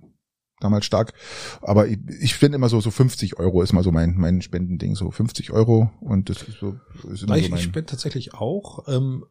[0.60, 1.14] damals stark,
[1.62, 4.96] aber ich, ich spende immer so so 50 Euro ist mal so mein mein Spendending,
[4.96, 5.92] so 50 Euro.
[6.00, 6.80] Und das ist so,
[7.12, 8.88] ist immer Nein, so ich, mein, ich spende tatsächlich auch.
[8.88, 9.26] Ähm,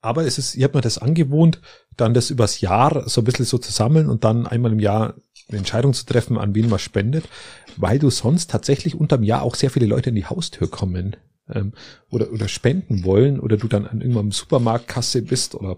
[0.00, 1.60] aber es ist, ich habe mir das angewohnt,
[1.96, 5.14] dann das übers Jahr so ein bisschen so zu sammeln und dann einmal im Jahr
[5.48, 7.28] eine Entscheidung zu treffen, an wen man spendet,
[7.76, 11.16] weil du sonst tatsächlich unterm Jahr auch sehr viele Leute in die Haustür kommen
[11.52, 11.72] ähm,
[12.10, 15.76] oder, oder spenden wollen oder du dann an irgendeinem Supermarktkasse bist oder,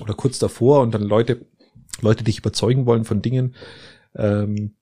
[0.00, 1.46] oder kurz davor und dann Leute,
[2.00, 3.54] Leute dich überzeugen wollen von Dingen.
[4.16, 4.74] Ähm,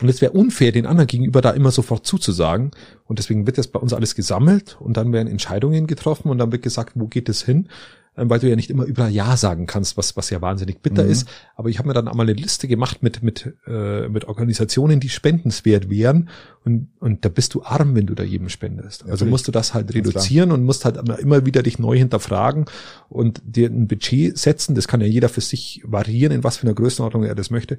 [0.00, 2.70] und es wäre unfair, den anderen gegenüber da immer sofort zuzusagen.
[3.04, 6.50] Und deswegen wird das bei uns alles gesammelt und dann werden Entscheidungen getroffen und dann
[6.50, 7.68] wird gesagt, wo geht es hin?
[8.14, 11.04] Ähm, Weil du ja nicht immer überall Ja sagen kannst, was, was ja wahnsinnig bitter
[11.04, 11.10] Mhm.
[11.10, 11.28] ist.
[11.56, 15.08] Aber ich habe mir dann einmal eine Liste gemacht mit, mit, äh, mit Organisationen, die
[15.08, 16.28] spendenswert wären.
[16.64, 19.02] Und, und da bist du arm, wenn du da jedem spendest.
[19.04, 19.30] Also Natürlich.
[19.30, 22.66] musst du das halt reduzieren und musst halt immer- immer wieder dich neu hinterfragen
[23.08, 24.74] und dir ein Budget setzen.
[24.74, 27.78] Das kann ja jeder für sich variieren, in was für einer Größenordnung er das möchte.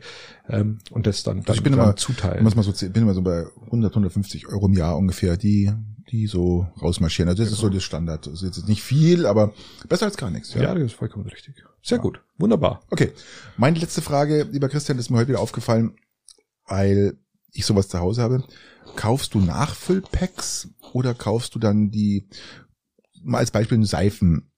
[0.49, 2.43] Ähm, und das dann, dann, Also ich bin dann immer- zuteilen.
[2.63, 5.71] so zäh- bin immer so bei 100 150 Euro im Jahr ungefähr, die
[6.09, 7.29] die so rausmarschieren.
[7.29, 8.27] Also das ist so das Standard.
[8.27, 9.53] Das ist jetzt nicht viel, aber
[9.87, 10.53] besser als gar nichts.
[10.53, 11.63] Ja, das ist vollkommen richtig.
[11.81, 12.21] Sehr gut.
[12.37, 12.81] Wunderbar.
[12.89, 13.11] Okay.
[13.57, 15.95] Meine letzte Frage, lieber Christian, ist mir heute wieder aufgefallen,
[16.67, 17.17] weil
[17.51, 18.43] ich sowas zu Hause habe.
[18.95, 22.27] Kaufst du Nachfüllpacks oder kaufst du dann die,
[23.21, 24.51] mal als Beispiel eine Seifen,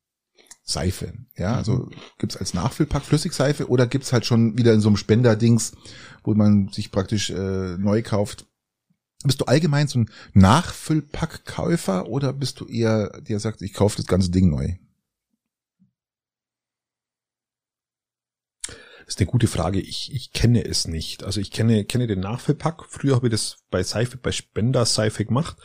[0.67, 4.97] Seife, ja, also gibt's als Nachfüllpack Flüssigseife oder gibt's halt schon wieder in so einem
[4.97, 5.73] Spender-Dings,
[6.23, 8.47] wo man sich praktisch äh, neu kauft.
[9.25, 14.05] Bist du allgemein so ein Nachfüllpackkäufer oder bist du eher, der sagt, ich kaufe das
[14.05, 14.75] ganze Ding neu?
[19.05, 19.79] Das ist eine gute Frage.
[19.79, 21.23] Ich, ich kenne es nicht.
[21.23, 22.85] Also ich kenne, kenne den Nachfüllpack.
[22.87, 25.57] Früher habe ich das bei Seife, bei Spender-Seife gemacht.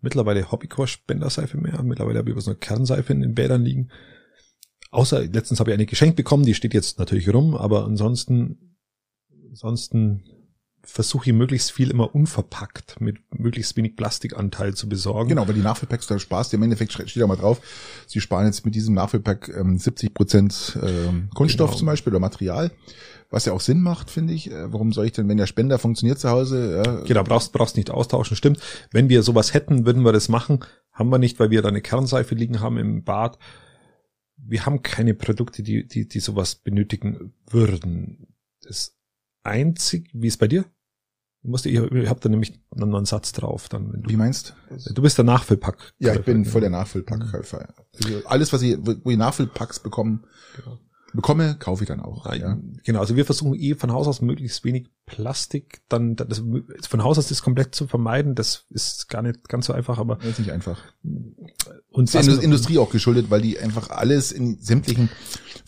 [0.00, 1.82] Mittlerweile Hobbycore Spender-Seife mehr.
[1.82, 3.90] Mittlerweile habe ich so eine Kernseife in den Bädern liegen.
[4.90, 8.78] Außer letztens habe ich eine geschenkt bekommen, die steht jetzt natürlich rum, aber ansonsten,
[9.50, 10.22] ansonsten
[10.88, 15.28] versuche ich möglichst viel immer unverpackt mit möglichst wenig Plastikanteil zu besorgen.
[15.28, 17.60] Genau, weil die Nachfüllpacks, da sparst im Endeffekt, steht da mal drauf,
[18.06, 21.78] sie sparen jetzt mit diesem Nachfüllpack ähm, 70 Prozent ähm, Kunststoff Genau.
[21.78, 22.70] zum Beispiel oder Material,
[23.30, 24.50] was ja auch Sinn macht, finde ich.
[24.50, 27.76] Äh, warum soll ich denn, wenn der Spender funktioniert zu Hause, ja, Genau, brauchst, brauchst
[27.76, 28.58] nicht austauschen, stimmt.
[28.90, 30.60] Wenn wir sowas hätten, würden wir das machen.
[30.92, 33.38] Haben wir nicht, weil wir da eine Kernseife liegen haben im Bad.
[34.38, 38.34] Wir haben keine Produkte, die, die, die sowas benötigen würden.
[38.62, 38.96] Das
[39.42, 40.64] einzig, wie ist bei dir?
[41.42, 44.18] Ich musste, ich, ich habe da nämlich einen neuen Satz drauf, dann, wenn wie du,
[44.18, 44.54] meinst?
[44.92, 45.94] du bist der Nachfüllpack.
[45.98, 47.68] Ja, ich bin voll der Nachfüllpackkäufer.
[47.94, 50.20] Also alles, was ich, wo ich Nachfüllpacks bekomme,
[50.56, 50.78] Genau.
[51.14, 52.26] bekomme, kaufe ich dann auch.
[52.26, 52.34] Ja.
[52.34, 52.58] Ja.
[52.84, 56.42] Genau, also wir versuchen eh von Haus aus möglichst wenig Plastik, dann das,
[56.88, 58.34] von Haus aus das komplett zu vermeiden.
[58.34, 60.78] Das ist gar nicht ganz so einfach, aber Das ist nicht einfach.
[61.90, 65.08] und Das ist der Industrie auch geschuldet, weil die einfach alles in sämtlichen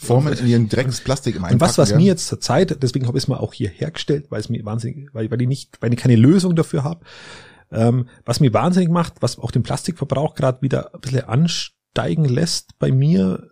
[0.03, 1.97] Formen in ihren dreckiges Plastik im Und was, was ja.
[1.97, 4.65] mir jetzt zur Zeit, deswegen habe ich es mal auch hier hergestellt, weil es mir
[4.65, 7.05] wahnsinnig, weil, weil ich nicht, weil ich keine Lösung dafür habe,
[7.71, 12.79] ähm, was mir wahnsinnig macht, was auch den Plastikverbrauch gerade wieder ein bisschen ansteigen lässt
[12.79, 13.51] bei mir,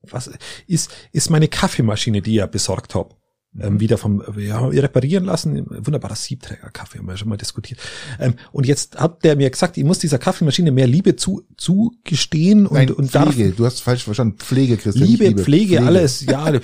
[0.00, 0.30] was
[0.66, 3.14] ist, ist meine Kaffeemaschine, die ich ja besorgt habe.
[3.58, 5.64] Ähm, wieder vom ja, reparieren lassen.
[5.66, 7.80] Wunderbarer Siebträger-Kaffee, haben wir ja schon mal diskutiert.
[8.20, 12.66] Ähm, und jetzt hat der mir gesagt, ich muss dieser Kaffeemaschine mehr Liebe zu, zugestehen
[12.66, 14.36] und, Nein, und darf Pflege, du hast falsch verstanden.
[14.38, 15.06] Pflege, Christian.
[15.08, 16.52] Liebe, nicht Pflege, alles, ja,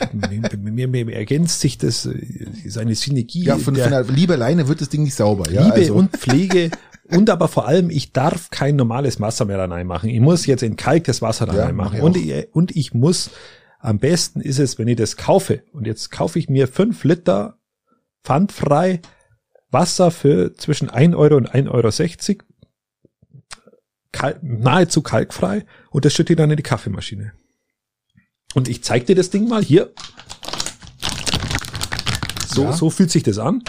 [0.58, 3.44] mir, mir, mir ergänzt sich das, äh, seine Synergie.
[3.44, 5.50] Ja, von, der von der Liebe alleine wird das Ding nicht sauber.
[5.50, 6.70] Ja, Liebe also, und Pflege
[7.12, 10.08] und aber vor allem, ich darf kein normales Wasser mehr da reinmachen.
[10.08, 11.92] Ich muss jetzt entkalktes Wasser da Ja, reinmachen.
[11.92, 13.30] mach ich Und ich, und ich muss,
[13.82, 15.64] am besten ist es, wenn ich das kaufe.
[15.72, 17.58] Und jetzt kaufe ich mir fünf Liter
[18.24, 19.02] pfandfrei
[19.70, 22.46] Wasser für zwischen 1 Euro und 1,60 Euro.
[24.12, 27.32] Kal nahezu kalkfrei und das schütte ich dann in die Kaffeemaschine.
[28.54, 29.92] Und ich zeig dir das Ding mal hier.
[32.46, 32.72] So, Ja.
[32.72, 33.64] so fühlt sich das an.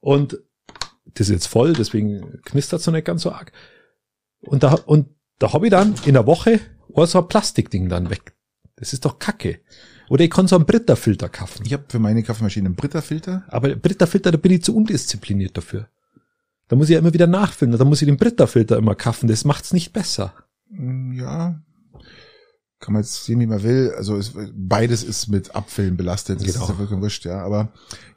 [0.00, 0.38] Und
[1.14, 3.52] das ist jetzt voll, deswegen knistert es noch nicht ganz so arg.
[4.40, 6.60] Und da, und da habe ich dann in der Woche
[6.94, 8.34] oh, so ein Plastikding dann weg.
[8.76, 9.60] Das ist doch Kacke.
[10.08, 11.64] Oder ich kann so einen Britta-Filter kaufen.
[11.64, 13.44] ich habe für meine Kaffeemaschine einen Britta-Filter.
[13.48, 15.88] Aber Britta-Filter, da bin ich zu undiszipliniert dafür.
[16.68, 17.76] Da muss ich ja immer wieder nachfüllen.
[17.76, 19.28] Da muss ich den Britta-Filter immer kaufen.
[19.28, 20.34] Das macht's nicht besser.
[20.70, 21.60] Mm, Ja,
[22.82, 23.94] kann man jetzt sehen, wie man will.
[23.96, 26.40] Also es, beides ist mit Abfällen belastet.
[26.40, 26.64] Das Genau.
[26.64, 27.42] ist ja wirklich wurscht, ja.
[27.42, 27.68] Aber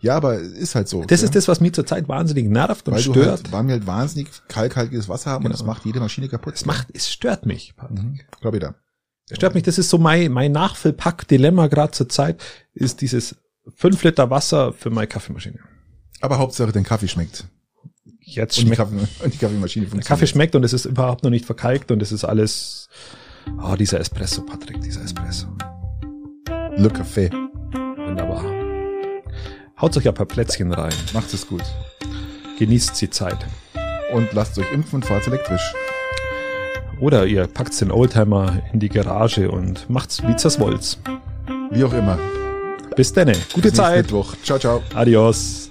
[0.01, 1.03] ja, aber ist halt so.
[1.05, 1.25] Das ja.
[1.25, 3.27] ist das, was mich zurzeit wahnsinnig nervt und weil stört.
[3.29, 5.57] halt, weil wir halt wahnsinnig kalkhaltiges Wasser haben und Genau.
[5.59, 6.55] das macht jede Maschine kaputt.
[6.55, 7.73] es macht, es stört mich.
[7.89, 8.19] Mhm.
[8.41, 8.75] Glaube ich da.
[9.29, 12.43] Es stört mich, das ist so mein, mein Nachfüllpack-Dilemma gerade zur Zeit,
[12.73, 13.35] ist dieses
[13.77, 15.59] 5 Liter Wasser für meine Kaffeemaschine.
[16.21, 17.45] Aber Hauptsache, dein Kaffee schmeckt.
[18.19, 20.07] Jetzt Und die, schmeckt, Kaffee, und die Kaffeemaschine der funktioniert.
[20.07, 22.89] Kaffee schmeckt und es ist überhaupt noch nicht verkalkt und es ist alles,
[23.57, 25.47] ah, dieser Espresso, Patrick, dieser Espresso.
[26.77, 27.31] Le Café.
[28.05, 28.43] Wunderbar.
[29.81, 30.93] Haut euch ein paar Plätzchen rein.
[31.13, 31.63] Macht es gut.
[32.59, 33.37] Genießt die Zeit.
[34.13, 35.73] Und lasst euch impfen und fahrt elektrisch.
[37.01, 40.97] Oder ihr packt den Oldtimer in die Garage und macht's, wie das wollt.
[41.71, 42.17] Wie auch immer.
[42.95, 43.33] Bis denne.
[43.53, 44.03] Gute Bis Zeit.
[44.03, 44.33] Mittwoch.
[44.43, 44.81] Ciao, ciao.
[44.93, 45.64] Adios.